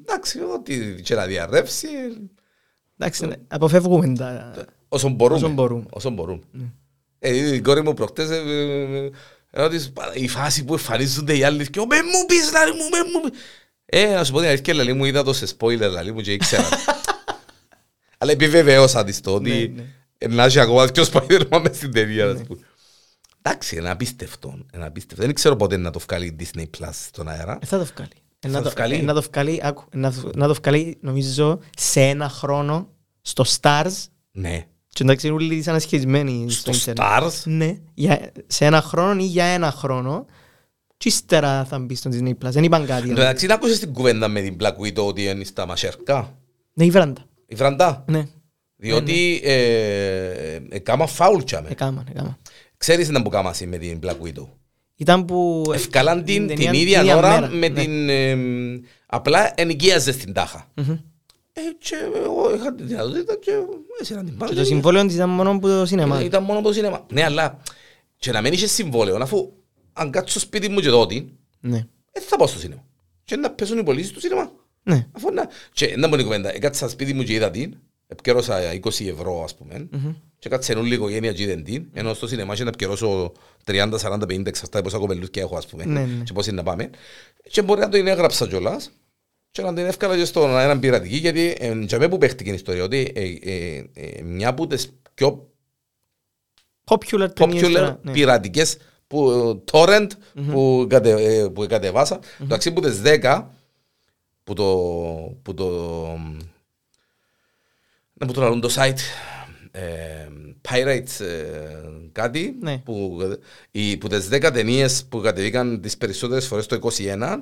εντάξει, 0.05 0.39
ό,τι 0.53 1.01
και 1.01 1.15
να 1.15 1.25
διαρρεύσει, 1.25 1.87
Εντάξει, 2.97 3.25
ναι, 3.25 3.35
αποφεύγουμε 3.47 4.15
τα... 4.15 4.53
όσο 4.89 5.09
μπορούμε. 5.09 5.37
Όσο 5.39 5.49
μπορούμε. 5.49 5.83
Όσο 5.89 6.09
μπορούμε. 6.09 6.41
Ε, 7.19 7.53
η 7.53 7.61
κόρη 7.61 7.81
μου 7.83 7.93
προχτές 7.93 8.29
ε, 9.51 9.59
ε, 9.59 9.59
ε, 9.59 9.63
ρώτησε, 9.63 9.89
«Πα- 9.89 10.11
η 10.15 10.27
φάση 10.27 10.63
που 10.63 10.73
εμφανίζονται 10.73 11.37
οι 11.37 11.43
άλλοι 11.43 11.69
και 11.69 11.79
«Μεν 11.89 12.01
μου 12.13 12.25
πεις, 12.25 12.51
λαλή 12.51 12.71
μου, 12.71 12.89
μεν 12.89 13.05
μου 13.13 13.29
πεις». 13.29 13.39
Ε, 13.85 14.13
να 14.13 14.23
σου 14.23 14.31
πω 14.31 14.39
την 14.39 14.47
αλήθεια, 14.47 14.73
λαλή 14.73 14.93
μου 14.93 15.05
είδα 15.05 15.23
το 15.23 15.33
σε 15.33 15.45
spoiler, 15.57 15.89
λαλή 15.91 16.11
μου 16.11 16.21
και 16.21 16.33
ήξερα. 16.33 16.69
Αλλά 18.17 18.31
επιβεβαίωσα 18.31 19.03
της 19.03 19.21
το 19.21 19.39
Ναι, 19.39 19.49
ότι 19.55 19.67
ναι. 19.75 19.83
ε, 20.17 20.27
να 20.27 20.43
έχει 20.43 20.59
ακόμα 20.59 20.89
και 20.91 21.01
ο 21.01 21.05
Spider-Man 21.13 21.61
μες 21.63 21.75
στην 21.77 21.91
ταινία. 21.91 22.25
να 22.25 22.37
σου 22.37 22.43
πω. 22.45 22.57
Εντάξει, 23.41 23.75
είναι 23.75 23.89
απίστευτο. 23.89 24.59
είναι 24.73 24.85
απίστευτο. 24.85 25.25
Δεν 25.25 25.33
ξέρω 25.33 25.55
πότε 25.55 25.77
να 25.77 25.89
το 25.91 25.99
βγάλει 25.99 26.25
η 26.25 26.35
Disney 26.39 26.63
Plus 26.79 26.89
στον 26.91 27.27
αέρα. 27.29 27.57
Ε, 27.61 27.65
Θα 27.65 27.77
το 27.77 27.85
βγάλει. 27.95 28.09
Ε, 28.39 28.47
Θα 28.47 28.53
να 28.53 28.57
το 28.57 28.63
το- 28.63 28.69
βγάλει. 28.75 28.95
ε, 28.95 29.01
Να 29.01 29.13
το 29.13 29.21
βγάλει, 29.21 29.59
άκου, 29.63 29.83
να 29.93 30.11
το- 30.13 30.29
να 30.35 30.47
το 30.47 30.53
βγάλει, 30.53 30.97
νομίζω, 31.01 31.59
σε 31.77 32.01
ένα 32.01 32.29
χρόνο 32.29 32.89
στο 33.21 33.45
Stars 33.61 33.91
Ναι. 34.31 34.65
Και 34.93 35.03
εντάξει 35.03 35.27
είναι 35.27 35.35
όλοι 35.35 35.63
ανασχετισμένοι 35.67 36.49
στο 36.51 36.73
Στο 36.73 36.91
ίντερνετ. 36.91 37.21
Stars; 37.23 37.41
Ναι, 37.43 37.77
για, 37.93 38.31
σε 38.47 38.65
ένα 38.65 38.81
χρόνο 38.81 39.21
ή 39.21 39.25
για 39.25 39.45
ένα 39.45 39.71
χρόνο 39.71 40.25
και 40.97 41.07
ύστερα 41.07 41.65
θα 41.65 41.79
μπει 41.79 41.95
στο 41.95 42.09
Disney 42.13 42.29
Plus. 42.29 42.33
Δεν 42.51 42.63
είπαν 42.63 42.85
κάτι. 42.85 43.09
αλλά- 43.11 43.21
Εντάξει, 43.21 43.45
να 43.45 43.53
ακούσεις 43.53 43.79
την 43.79 43.93
κουβέντα 43.93 44.27
με 44.27 44.41
την 44.41 44.57
Black 44.59 44.75
Widow 44.85 45.05
ότι 45.05 45.23
είναι 45.23 45.43
στα 45.43 45.65
μασέρκα. 45.65 46.37
Ναι, 46.73 46.85
η 46.85 46.89
βράντα. 46.89 47.25
Η 47.45 47.55
βραντά. 47.55 48.03
Ναι, 48.07 48.23
Διότι 48.75 49.41
ε, 49.43 50.59
ε, 50.69 50.79
κάμα 50.79 51.07
φάουλ 51.07 51.41
τσάμε. 51.43 51.69
έκαναν, 51.69 52.05
έκαναν. 52.09 52.37
Ξέρεις 52.77 53.09
να 53.09 53.21
που 53.21 53.29
κάμασαι 53.29 53.65
με 53.65 53.77
την 53.77 53.99
Black 54.03 54.15
Widow; 54.27 54.47
Ήταν 54.95 55.25
που... 55.25 55.63
Ευκαλάν 55.73 56.23
την, 56.23 56.47
ταινία 56.47 56.71
την 56.71 56.79
ίδια 56.79 57.17
ώρα 57.17 57.29
μέρα, 57.39 57.47
με 57.53 57.67
ναι. 57.67 57.81
την... 57.81 58.09
ε, 58.09 58.37
απλά 59.05 59.53
ενοικίαζες 59.55 60.15
στην 60.15 60.33
τάχα. 60.33 60.67
Μμμ. 61.55 61.65
Ε, 61.67 61.71
και 61.77 61.95
εγώ 62.25 62.53
είχα 62.55 62.75
τη 62.75 62.83
δυνατότητα 62.83 63.35
και 63.37 63.51
έσυρα 64.01 64.23
την 64.23 64.37
πάρω. 64.37 64.51
Και 64.51 64.57
το 64.57 64.65
συμβόλαιο 64.65 65.05
της 65.05 65.15
ήταν 65.15 65.29
μόνο 65.29 65.59
που 65.59 65.67
το 65.67 65.85
σινεμά. 65.85 66.23
Ήταν 66.23 66.43
μόνο 66.43 66.59
από 66.59 66.67
το 66.67 66.73
σινεμά. 66.73 67.05
Ναι, 67.11 67.23
αλλά 67.23 67.61
και 68.17 68.31
να 68.31 68.41
μην 68.41 68.53
είχες 68.53 68.71
συμβόλαιο, 68.71 69.15
αφού 69.21 69.51
αν 69.93 70.11
κάτσω 70.11 70.31
στο 70.31 70.39
σπίτι 70.39 70.69
μου 70.69 70.79
και 70.79 70.89
τότε, 70.89 71.25
Ναι, 71.59 71.85
δεν 72.11 72.23
θα 72.23 72.35
πάω 72.35 72.47
στο 72.47 72.59
σινεμά. 72.59 72.83
Και 73.23 73.35
να 73.35 73.51
πέσουν 73.51 73.77
οι 73.77 73.83
πωλήσεις 73.83 74.11
του 74.11 74.19
σινεμά. 74.19 74.51
ναι. 74.83 75.07
Αφού 75.11 75.31
να... 75.33 75.47
Και 75.73 75.93
να 75.97 76.07
μου 76.07 76.13
είναι 76.13 76.21
η 76.21 76.25
κουβέντα, 76.25 76.55
έκατσα 76.55 76.79
στο 76.79 76.89
σπίτι 76.89 77.13
μου 77.13 77.23
και 77.23 77.33
είδα 77.33 77.51
την, 77.51 77.75
επικαιρώσα 78.07 78.59
20 78.83 79.05
ευρώ 79.07 79.43
ας 79.43 79.55
πούμε, 79.55 79.89
και 80.39 80.49
κάτσε 80.49 80.73
όλη 80.73 80.89
η 80.89 80.93
οικογένεια 80.93 81.33
και 81.33 81.43
είδαν 81.43 81.63
την, 81.63 81.85
ενώ 81.93 82.13
στο 82.13 82.27
σινεμά 82.27 82.55
και 82.55 82.63
να 82.63 82.69
επικαιρώσω 82.69 83.31
30, 83.65 83.89
40, 84.01 84.21
50, 84.21 84.45
εξαρτάται 84.45 84.83
πόσα 84.83 84.97
κοπελούθια 84.97 85.41
έχω 85.41 85.57
ας 85.57 85.65
πούμε, 85.67 85.85
Ναι, 85.85 85.99
ναι. 85.99 86.23
και 86.23 86.33
πώς 86.33 86.47
είναι 86.47 86.55
να 86.55 86.63
πάμε. 86.63 86.89
Και 87.49 87.61
μπορεί 87.61 87.79
να 87.79 87.89
το 87.89 87.97
είναι 87.97 88.11
έγραψα 88.11 88.47
κιόλας, 88.47 88.91
και 89.51 89.61
να 89.61 89.73
την 89.73 89.85
εύκολα 89.85 90.17
και 90.17 90.25
στον 90.25 90.49
έναν 90.49 90.79
πειρατική, 90.79 91.15
γιατί 91.15 91.55
ε, 91.59 91.73
για 91.73 91.97
μένα 91.97 92.09
που 92.09 92.17
παίχτηκε 92.17 92.49
η 92.49 92.53
ιστορία, 92.53 92.83
ότι 92.83 93.11
ε, 93.15 93.23
ε, 93.51 93.83
ε, 93.93 94.21
μια 94.21 94.49
από 94.49 94.67
τις 94.67 94.93
πιο 95.13 95.51
Popular 96.85 97.33
ταινίες 97.33 97.63
popular 97.63 97.73
τώρα, 97.73 97.99
ναι. 98.01 98.11
πειρατικές 98.11 98.77
που, 99.07 99.63
torrent 99.71 100.07
που, 100.51 100.85
κατε, 100.89 101.11
ε, 101.11 101.47
που 101.47 101.65
κατεβάσα. 101.69 102.19
Εντάξει 102.41 102.71
που 102.71 102.81
τις 102.81 103.01
10 103.05 103.43
που 104.43 104.53
το, 104.53 104.65
που 105.41 105.53
το, 105.53 105.67
να 108.13 108.25
που 108.25 108.33
το 108.33 108.41
λαλούν 108.41 108.61
το 108.61 108.69
site 108.75 108.99
ε, 109.71 109.81
Pirates 110.69 111.25
ε, 111.25 111.35
κάτι 112.11 112.55
Ναι. 112.61 112.77
που, 112.77 113.17
οι, 113.71 113.97
που 113.97 114.07
τις 114.07 114.27
10 114.31 114.49
ταινίες 114.53 115.05
που 115.09 115.19
κατεβήκαν 115.21 115.81
τις 115.81 115.97
περισσότερες 115.97 116.47
φορές 116.47 116.65
το 116.65 116.79
21 116.97 117.37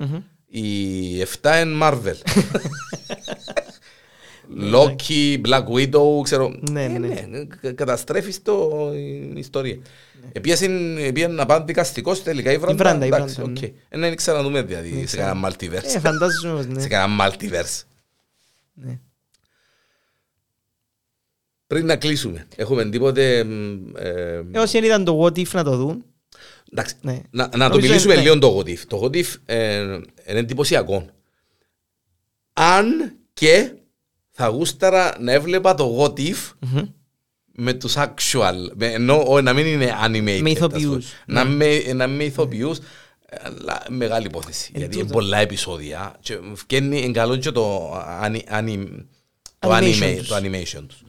οι 0.46 1.22
7 1.22 1.24
είναι 1.62 1.78
Marvel 1.82 2.14
Loki, 4.72 5.40
Black 5.46 5.64
Widow, 5.64 6.22
ξέρω. 6.22 6.54
Ναι, 6.70 6.84
Ε, 6.84 6.88
ναι. 6.88 7.44
κα- 7.60 7.72
Καταστρέφεις 7.72 8.42
το 8.42 8.70
η 8.94 9.32
ιστορία. 9.38 9.78
Επίσης 10.32 10.68
να 11.28 11.46
πάνε 11.46 11.64
δικαστικός 11.64 12.22
τελικά 12.22 12.52
η 12.52 12.58
Βράντα. 12.58 12.76
Βράντα, 12.76 13.04
η 13.04 13.08
εντάξει, 13.08 13.34
Βράντα, 13.34 13.50
οκ. 13.52 13.62
Ε, 13.62 13.72
Δεν 13.98 14.12
ήξερα 14.12 14.36
να 14.36 14.42
δούμε 14.42 14.62
δηλαδή 14.62 14.98
σε 14.98 15.04
ξέρω. 15.04 15.22
κανένα 15.22 15.50
multiverse. 15.50 15.94
Ε, 15.94 15.98
φαντάζομαι, 15.98 16.64
ναι. 16.64 16.80
Σε 16.80 16.88
κανένα 16.88 17.30
multiverse. 17.30 17.82
Ναι. 21.70 21.76
Πριν 21.76 21.86
να 21.86 21.96
κλείσουμε, 21.96 22.46
έχουμε 22.56 22.88
τίποτε... 22.88 23.44
μ, 23.44 23.78
ε, 23.96 24.44
Ε, 24.52 24.58
Όσοι 24.58 24.72
δεν 24.72 24.84
είδαν 24.84 25.04
το 25.04 25.22
What 25.24 25.38
If 25.38 25.50
να 25.52 25.64
το 25.64 25.76
δουν, 25.76 26.04
Εντάξει, 26.72 26.94
Ναι. 27.00 27.20
να, 27.30 27.44
να 27.44 27.50
το 27.50 27.58
Νομίζω 27.58 27.86
μιλήσουμε 27.86 28.12
είναι- 28.12 28.22
λίγο 28.22 28.38
το 28.38 28.58
What 28.58 28.68
If. 28.68 28.78
Το 28.88 29.00
What 29.04 29.16
If 29.16 29.34
ε, 29.44 29.80
είναι 29.80 30.02
εντυπωσιακό. 30.38 31.06
Αν 32.52 33.12
και 33.32 33.72
θα 34.30 34.46
γούσταρα 34.46 35.16
να 35.20 35.32
έβλεπα 35.32 35.74
το 35.74 35.96
What 36.02 36.20
If 36.20 36.36
Μμμ. 36.58 36.82
με 37.52 37.72
τους 37.72 37.94
actual, 37.96 38.54
με, 38.74 38.86
ενώ 38.86 39.24
ο, 39.26 39.40
να 39.40 39.52
μην 39.52 39.66
είναι 39.66 39.94
animated. 40.04 40.20
Με 40.22 40.30
ας 40.32 40.36
πούμε. 40.38 40.50
ηθοποιούς. 40.50 41.06
Να, 41.26 41.44
Ναι. 41.44 41.54
με, 41.54 41.92
να 41.92 42.06
με 42.06 42.24
ηθοποιούς, 42.24 42.78
αλλά 43.42 43.82
μεγάλη 43.88 44.26
υπόθεση. 44.26 44.70
Εν 44.74 44.80
γιατί 44.80 44.94
είναι 44.96 45.04
τούτο. 45.06 45.18
πολλά 45.18 45.38
επεισόδια 45.38 46.16
και 46.20 46.38
βγαίνει 46.66 47.00
εν 47.02 47.12
καλό 47.12 47.36
και 47.36 47.50
το, 47.50 47.92
ανι, 48.20 48.44
ανι, 48.48 49.06
το, 49.58 49.68
Animation 49.76 50.02
anime, 50.02 50.14
τους. 50.18 50.28
το 50.28 50.34
animation 50.36 50.84
τους. 50.88 51.02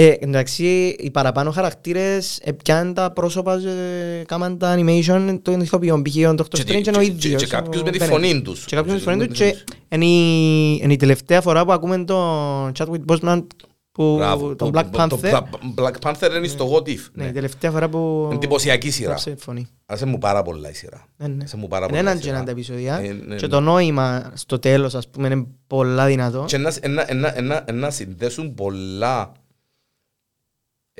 Ε, 0.00 0.14
εντάξει, 0.20 0.64
οι 0.98 1.10
παραπάνω 1.10 1.50
χαρακτήρες 1.50 2.38
επιάνουν 2.42 2.94
τα 2.94 3.10
πρόσωπα, 3.12 3.54
ε, 3.54 4.22
κάμαν 4.26 4.58
τα 4.58 4.76
animation 4.78 5.38
των 5.42 5.60
ηθοποιών. 5.60 6.02
Π.χ. 6.02 6.14
ο 6.16 6.30
Dr. 6.30 6.44
Και 6.48 6.64
τι- 6.64 6.72
Strange 6.76 6.86
είναι 6.86 6.96
ο 6.96 7.00
και- 7.00 7.06
ίδιος. 7.06 7.42
και 7.42 7.48
κάποιους 7.48 7.82
ο 7.82 7.84
με 7.84 7.90
τη 7.90 7.98
Benedict. 8.02 8.08
φωνή 8.08 8.42
τους. 8.42 8.64
Και 8.64 8.76
κάποιους 8.76 8.92
με 8.94 8.98
τη 8.98 9.04
φωνή 9.04 9.26
τους. 9.26 9.38
Κάποιους 9.38 9.64
Και 9.64 9.74
είναι 9.88 10.04
η, 10.04 10.80
είναι 10.82 10.92
η 10.92 10.96
τελευταία 10.96 11.40
φορά 11.40 11.64
που 11.64 11.72
ακούμε 11.72 12.04
τον 12.04 12.72
Chadwick 12.78 13.04
Boseman, 13.12 13.46
που, 13.92 14.14
Μπράβο. 14.16 14.56
τον 14.56 14.72
Το- 14.72 14.80
Black 14.80 14.84
το- 14.90 15.06
το 15.08 15.18
Panther. 15.22 15.32
Bla- 15.32 15.82
Black 15.84 16.10
Panther 16.12 16.36
είναι 16.36 16.46
στο 16.46 16.70
What 16.72 16.88
If. 16.88 16.98
Ναι, 17.12 17.24
ναι. 17.24 17.28
η 17.30 17.32
τελευταία 17.32 17.70
φορά 17.70 17.88
που... 17.88 18.30
Εντυπωσιακή 18.32 18.90
σειρά. 18.90 19.08
γράψε 19.08 19.34
φωνή. 19.38 19.66
Άσε 19.86 20.06
μου 20.06 20.18
πάρα 20.18 20.42
πολλά 20.42 20.70
η 20.70 20.74
σειρά. 20.74 21.04
Ναι, 21.16 21.26
ναι. 21.28 21.44
Άσε 21.44 21.56
μου 21.56 21.68
πάρα 21.68 21.86
Είναι 21.90 21.96
πολλά 21.96 21.98
η 21.98 22.04
έναν 22.06 22.14
και 22.16 22.22
σειρά. 22.22 22.34
έναν 22.34 22.44
τα 22.46 22.50
επεισόδια. 22.50 22.98
Ε, 22.98 23.00
ναι, 23.26 23.34
Και 23.36 23.46
ναι. 23.46 23.52
το 23.52 23.60
νόημα 23.60 24.30
στο 24.34 24.58
τέλος, 24.58 24.94
ας 24.94 25.08
πούμε, 25.08 25.26
είναι 25.28 25.46
πολλά 25.66 26.06
δυνατό. 26.06 26.44
Και 26.46 26.58
να- 26.58 26.72
να- 26.88 27.14
να- 27.14 27.40
να- 27.42 27.72
να 27.72 27.90
συνδέσουν 27.90 28.54
πολλά 28.54 29.32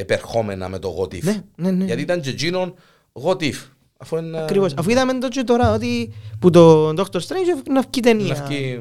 επερχόμενα 0.01 0.69
με 0.69 0.79
το 0.79 0.97
What 1.01 1.15
If. 1.15 1.23
Ναι, 1.23 1.43
ναι, 1.57 1.71
ναι. 1.71 1.85
Γιατί 1.85 2.03
ήταν 2.03 2.21
και 2.21 2.31
εκείνον 2.31 2.75
What 3.13 3.37
If. 3.43 3.55
Αφού 3.97 4.17
είναι... 4.17 4.43
Ακριβώς. 4.43 4.75
Αφού 4.77 4.91
είδαμε 4.91 5.19
το 5.19 5.29
και 5.29 5.43
τώρα 5.43 5.73
ότι 5.75 6.13
που 6.39 6.51
το 6.51 6.89
Doctor 6.89 7.21
Strange 7.21 7.63
να 7.71 7.81
βγει 7.81 7.91
Να 7.95 8.01
ταινία. 8.01 8.45
βγει 8.49 8.81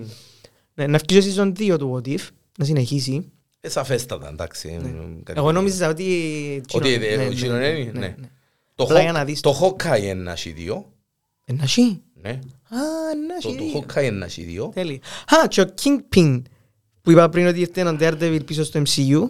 Ναι, 0.74 0.88
να 0.88 1.00
βγει 1.10 1.22
στο 1.22 1.44
season 1.44 1.48
2 1.74 1.78
του 1.80 2.02
What 2.06 2.08
If, 2.10 2.28
να 2.58 2.66
συνεχίσει. 2.66 3.32
ε, 3.60 3.70
σαφέστατα, 3.70 4.28
εντάξει. 4.30 4.78
κάτι- 5.24 5.40
Εγώ 5.40 5.52
νόμιζα 5.52 5.90
ότι... 5.90 6.04
Ότι 6.74 6.90
εκείνο- 6.94 7.06
ε, 7.06 7.16
ναι, 7.16 7.24
ο 7.24 7.26
ναι, 7.28 7.34
εκείνον 7.34 7.58
ναι, 7.58 7.68
είναι, 7.68 7.92
ναι, 7.92 8.00
ναι. 8.00 8.08
ναι. 8.20 8.28
Το 8.76 8.84
Απλά 8.84 9.00
Hawk- 9.00 9.02
για 9.04 9.12
να 9.12 9.26
δεις 9.26 9.40
Το 9.42 9.60
Hawkeye 9.62 10.02
είναι 10.04 10.14
να 10.14 10.32
έχει 10.32 10.50
δύο. 10.52 10.86
Ε, 11.46 11.54
να 11.54 11.64
έχει. 11.64 12.02
Ναι. 12.22 12.30
Α, 12.30 12.78
να 13.28 13.38
Το 13.42 13.50
έχει. 13.50 13.72
το 13.72 13.80
Hawkeye 13.88 14.02
είναι 14.04 14.18
να 14.18 14.26
έχει 14.26 14.42
δύο. 14.44 14.72
Τέλει. 14.74 15.02
Α, 15.44 15.48
και 15.48 15.62
ο 15.62 15.66
Kingpin 15.84 16.42
που 17.02 17.12
είπα 17.12 17.30
πριν 17.30 17.48
ότι 17.48 17.60
ήρθε 17.60 17.82
έναν 17.82 17.98
Daredevil 18.02 18.40
πίσω 18.46 18.64
στο 18.64 18.82
MCU. 18.86 19.30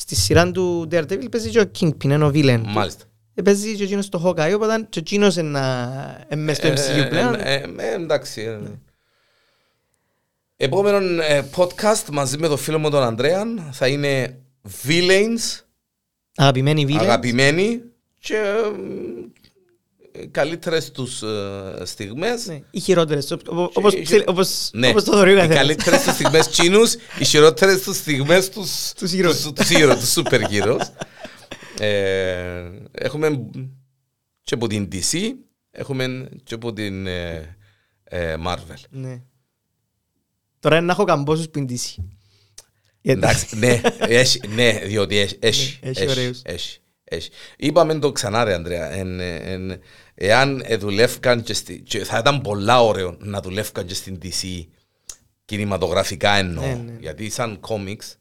Στη 0.00 0.14
σειρά 0.14 0.50
του 0.50 0.88
Daredevil 0.90 1.30
παίζει 1.30 1.50
και 1.50 1.60
ο 1.60 1.70
Kingpin, 1.80 2.04
είναι 2.04 2.24
ο 2.24 2.28
villain. 2.34 2.60
του. 2.62 2.68
Μάλιστα. 2.70 3.04
Ε, 3.34 3.42
Παίζει 3.42 3.76
και 3.76 3.82
εκείνος 3.82 4.04
στο 4.04 4.22
Hawkeye, 4.24 4.52
οπότε 4.54 4.86
και 4.88 4.98
εκείνος 4.98 5.36
είναι 5.36 5.48
να- 5.48 6.26
είναι 6.32 6.42
μες 6.42 6.56
στο 6.56 6.66
Ε, 6.66 6.72
MCU 6.72 7.08
πλέον. 7.08 7.34
ε, 7.34 7.54
ε, 7.54 7.62
ε, 7.76 7.94
εντάξει. 7.94 8.42
ε. 8.42 8.58
Επόμενο 10.56 11.22
ε, 11.22 11.44
podcast 11.56 12.04
μαζί 12.12 12.38
με 12.38 12.48
τον 12.48 12.58
φίλο 12.58 12.78
μου 12.78 12.90
τον 12.90 13.02
Ανδρέαν 13.02 13.68
θα 13.72 13.86
είναι 13.88 14.38
Villains, 14.86 15.60
Αγαπημένοι 16.36 16.86
villain. 16.88 16.96
αγαπημένοι 17.00 17.80
και 18.18 18.42
ε, 20.20 20.26
καλύτερες 20.26 20.90
τους 20.90 21.22
ε, 21.22 21.82
στιγμές. 21.84 22.46
Ναι, 22.46 22.60
οι 22.70 22.80
χειρότερες. 22.80 23.30
Οπ- 23.30 23.48
οπ- 23.48 23.76
Όπως, 23.76 23.94
και- 23.94 24.02
ξέρει- 24.02 24.28
όπως, 24.28 24.70
Ναι, 24.72 24.88
όπως 24.88 25.04
το 25.04 25.12
θεωρεί 25.12 25.30
ο 25.30 25.32
οι 25.32 25.36
καθένας. 25.36 25.56
καλύτερες 25.58 26.02
τους 26.02 26.12
στιγμές 26.14 26.48
Τσίνους, 26.52 26.94
οι 27.18 27.24
χειρότερες 27.24 27.82
τους 27.82 27.96
στιγμές 27.96 28.48
τους 28.50 28.92
Τους 28.92 29.12
ήρωες. 29.12 29.40
τους- 29.42 29.52
τους 29.52 29.70
ήρωες, 29.70 29.98
τους 29.98 30.12
super 30.24 30.40
heroes. 30.50 30.80
Ε, 31.80 32.70
έχουμε 32.92 33.48
και 34.42 34.54
από 34.54 34.66
την 34.66 34.88
DC, 34.92 35.18
έχουμε 35.70 36.28
και 36.44 36.54
από 36.54 36.72
την 36.72 37.06
ε, 37.06 37.56
ε, 38.04 38.34
Marvel. 38.46 38.80
Ναι. 38.90 39.22
Τώρα 40.60 40.76
είναι 40.76 40.86
να 40.86 40.92
έχω 40.92 41.04
καμπόσους 41.04 41.48
πιντήσει. 41.48 42.08
Εντάξει, 43.02 43.56
ναι, 43.58 43.80
έχει, 43.98 44.40
ναι, 44.48 44.72
διότι 44.84 45.16
έχει, 45.18 45.36
έχει, 45.40 45.78
Ναι, 45.82 45.88
έχει 45.90 46.02
έχει, 46.02 46.10
ωραίους. 46.10 46.40
έχει, 46.44 46.78
έχει. 47.04 47.30
Είπαμε 47.56 47.98
το 47.98 48.12
ξανά 48.12 48.44
ρε 48.44 48.54
Ανδρέα, 48.54 48.90
εν, 48.90 49.20
εν, 49.20 49.80
εάν 50.20 50.62
ε, 50.64 50.76
δουλεύκαν 50.76 51.42
και, 51.42 51.54
στη, 51.54 51.80
και 51.80 52.04
θα 52.04 52.18
ήταν 52.18 52.40
πολλά 52.40 52.82
ωραίο 52.82 53.16
να 53.18 53.40
δουλεύκαν 53.40 53.86
και 53.86 53.94
στην 53.94 54.18
DC 54.22 54.64
κινηματογραφικά 55.44 56.30
εννοώ, 56.30 56.66
Ναι, 56.66 56.72
ναι. 56.72 56.96
γιατί 57.00 57.30
σαν 57.30 57.60
κόμιξ 57.60 58.16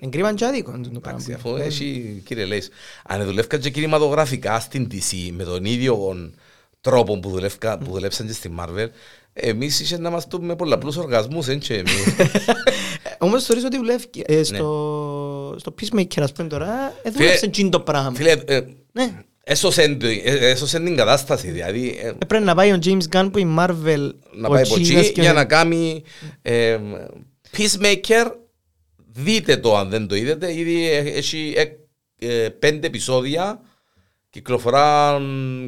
Εγκρίμαν 0.00 0.34
και 0.34 0.44
άδικο 0.44 0.70
το 0.70 0.78
Εντάξει, 0.96 1.00
πράγμα. 1.00 1.34
αφού 1.34 1.56
έχει, 1.56 2.22
κύριε 2.26 2.44
Λέης, 2.44 2.68
αν 3.06 3.24
δουλεύκαν 3.24 3.60
και 3.60 3.70
κινηματογραφικά 3.70 4.60
στην 4.60 4.88
DC 4.92 5.30
με 5.32 5.44
τον 5.44 5.64
ίδιο 5.64 6.16
τρόπο 6.80 7.18
που, 7.20 7.30
δουλεύκα, 7.30 7.78
που 7.78 7.92
δουλέψαν 7.92 8.26
και 8.26 8.32
στη 8.32 8.54
Marvel, 8.58 8.86
εμείς 9.32 9.80
είχε 9.80 9.98
να 9.98 10.10
μας 10.10 10.26
δούμε 10.30 10.56
πολλαπλούς 10.56 10.96
οργασμούς, 10.96 11.48
έτσι 11.48 11.74
εμείς. 11.74 12.04
Όμως 13.18 13.44
θεωρείς 13.44 13.64
ότι 13.64 13.76
δουλεύει 13.76 14.06
ε, 14.26 14.42
στο, 14.42 15.54
στο 15.58 15.74
Peacemaker 15.80 16.20
ας 16.20 16.32
πούμε 16.32 16.48
τώρα, 16.48 16.92
ε, 17.02 17.10
δούλεψε 17.10 17.44
εκείνο 17.44 17.68
το 17.68 17.80
πράγμα. 17.80 18.12
Φίλε, 18.14 18.30
ε, 18.46 18.60
Ναι. 18.92 19.24
Έσωσεν, 19.48 19.98
το- 19.98 20.06
ε, 20.06 20.20
έσωσεν 20.50 20.84
την 20.84 20.96
κατάσταση, 20.96 21.50
δηλαδή 21.50 21.98
ε, 22.02 22.08
Έπρεπε 22.08 22.44
να 22.44 22.54
πάει 22.54 22.72
ο 22.72 22.78
James 22.84 23.02
Gunn 23.12 23.28
που 23.32 23.38
η 23.38 23.56
Marvel 23.58 24.10
να 24.32 24.48
ο 24.48 24.50
πάει 24.50 24.62
από 24.62 24.80
Τσίνας 24.80 25.04
εκεί 25.04 25.12
και 25.12 25.20
για 25.20 25.30
ο- 25.30 25.34
να 25.34 25.44
κάνει 25.44 26.02
ε, 26.42 26.78
Peacemaker, 27.56 28.30
δείτε 29.12 29.56
το 29.56 29.76
αν 29.76 29.88
δεν 29.88 30.06
το 30.06 30.14
είδατε, 30.16 30.54
ήδη 30.58 30.90
ε- 30.90 30.98
έχει 31.16 31.54
ε, 31.56 31.64
ε, 32.44 32.48
πέντε 32.48 32.86
επεισόδια, 32.86 33.60
κυκλοφορά 34.30 35.18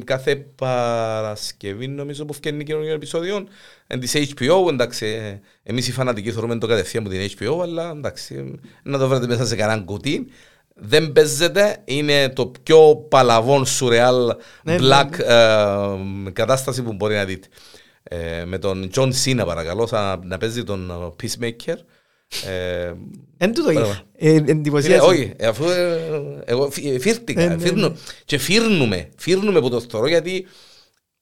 κάθε 0.03 0.35
Παρασκευή 0.35 1.87
νομίζω 1.87 2.25
που 2.25 2.33
φτιάχνει 2.33 2.63
καινούργιο 2.63 2.93
επεισόδιο. 2.93 3.47
Εν 3.87 3.99
της 3.99 4.13
HBO, 4.15 4.69
εντάξει, 4.69 5.05
ε, 5.05 5.39
εμείς 5.63 5.87
οι 5.87 5.91
φανατικοί 5.91 6.31
θεωρούμε 6.31 6.57
το 6.57 6.67
κατευθείαν 6.67 7.05
από 7.05 7.13
την 7.15 7.29
HBO, 7.39 7.61
αλλά 7.61 7.89
εντάξει, 7.89 8.35
ε, 8.35 8.69
να 8.89 8.97
το 8.97 9.07
βρείτε 9.07 9.27
μέσα 9.27 9.45
σε 9.45 9.55
κανέναν 9.55 9.85
κουτί. 9.85 10.27
Δεν 10.81 11.11
παίζεται, 11.11 11.77
είναι 11.85 12.29
το 12.29 12.51
πιο 12.63 12.95
παλαβόν 13.09 13.65
σουρεάλ 13.65 14.35
Ναι, 14.63 14.75
black 14.79 15.19
ε, 15.19 16.31
κατάσταση 16.33 16.81
που 16.83 16.93
μπορεί 16.93 17.15
να 17.15 17.25
δείτε. 17.25 17.47
Ε, 18.03 18.43
με 18.45 18.57
τον 18.57 18.89
John 18.95 19.09
Cena 19.25 19.43
παρακαλώ, 19.45 19.87
σαν 19.87 20.21
να 20.23 20.37
παίζει 20.37 20.63
τον 20.63 20.89
ε, 20.89 20.93
Peacemaker. 21.23 21.75
Ε, 22.49 22.93
Εν 23.37 23.53
τούτο 23.53 23.71
είδα. 23.71 23.79
Μπράβο. 23.81 23.95
Ε, 24.15 24.29
Φίλε, 24.33 24.51
Εντυπωσίασε. 24.51 25.05
όχι, 25.07 25.33
ε, 25.37 25.47
αφού 25.47 25.69
ε, 25.69 25.97
εγώ 26.45 26.69
φυ- 26.71 26.85
ε, 26.95 26.99
φύρτηκα, 26.99 27.41
Ναι, 27.47 27.55
ναι, 27.55 27.61
φύρνω- 27.61 27.89
ναι. 27.89 27.95
και 28.25 28.37
φύρνουμε, 28.37 29.09
φύρνουμε 29.17 29.59
που 29.59 29.69
το 29.69 29.81
θωρώ 29.89 30.07
γιατί 30.07 30.47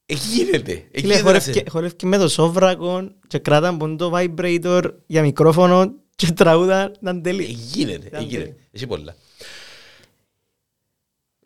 ε, 0.06 0.14
γίνεται. 0.34 0.72
ε, 0.72 1.00
Φίλε, 1.00 1.14
γίνεται 1.14 1.32
να 1.32 1.40
σε- 1.40 1.52
χορεύκε- 1.52 1.70
χορεύκε 1.70 2.06
με 2.06 2.18
το 2.18 2.28
σόβρακο 2.28 3.12
και 3.28 3.38
κράταν 3.38 3.78
πον 3.78 3.98
το 3.98 4.12
vibrator 4.16 4.82
για 5.06 5.22
μικρόφωνο 5.22 5.94
και 6.16 6.32
τραγούδα 6.32 6.92
να 7.00 7.10
ε, 7.12 7.20
τέλει. 7.24 7.44
Γίνεται, 7.44 8.04
ε, 8.04 8.08
Ήταν 8.08 8.24
γίνεται. 8.24 8.44
τέλειο. 8.44 8.56
Έχει 8.72 8.88
πολλά. 8.88 9.16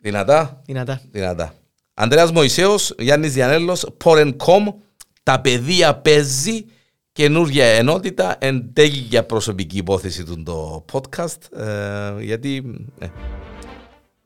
Δυνατά, 0.02 0.62
Δυνατά. 0.66 1.00
δυνατά. 1.10 1.54
Ανδρέας 1.94 2.32
Μωυσέος, 2.32 2.94
Γιάννης 2.98 3.32
Διανέλος, 3.32 3.86
Porn.com, 4.04 4.74
τα 5.22 5.40
παιδεία 5.40 5.94
παίζει, 5.94 6.64
καινούργια 7.12 7.64
ενότητα, 7.66 8.36
εν 8.38 8.72
τέλεια 8.72 9.24
προσωπική 9.24 9.76
υπόθεση 9.76 10.24
του 10.24 10.42
το 10.42 10.84
podcast, 10.92 11.58
ε, 11.58 12.22
γιατί 12.22 12.62
ε, 12.98 13.06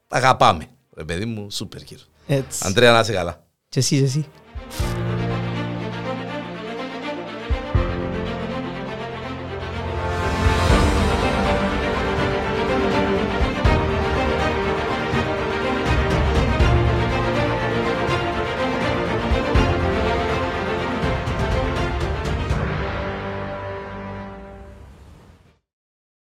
αγαπάμε, 0.08 0.66
ρε 0.96 1.04
παιδί 1.04 1.24
μου, 1.24 1.50
σούπερ 1.50 1.82
κύριο. 1.82 2.04
Έτσι. 2.26 2.62
Αντρέα, 2.66 2.92
να 2.92 3.00
είσαι 3.00 3.12
καλά. 3.12 3.46
Και 3.68 3.78
εσύ, 3.78 3.96
και 3.98 4.04
εσύ. 4.04 4.26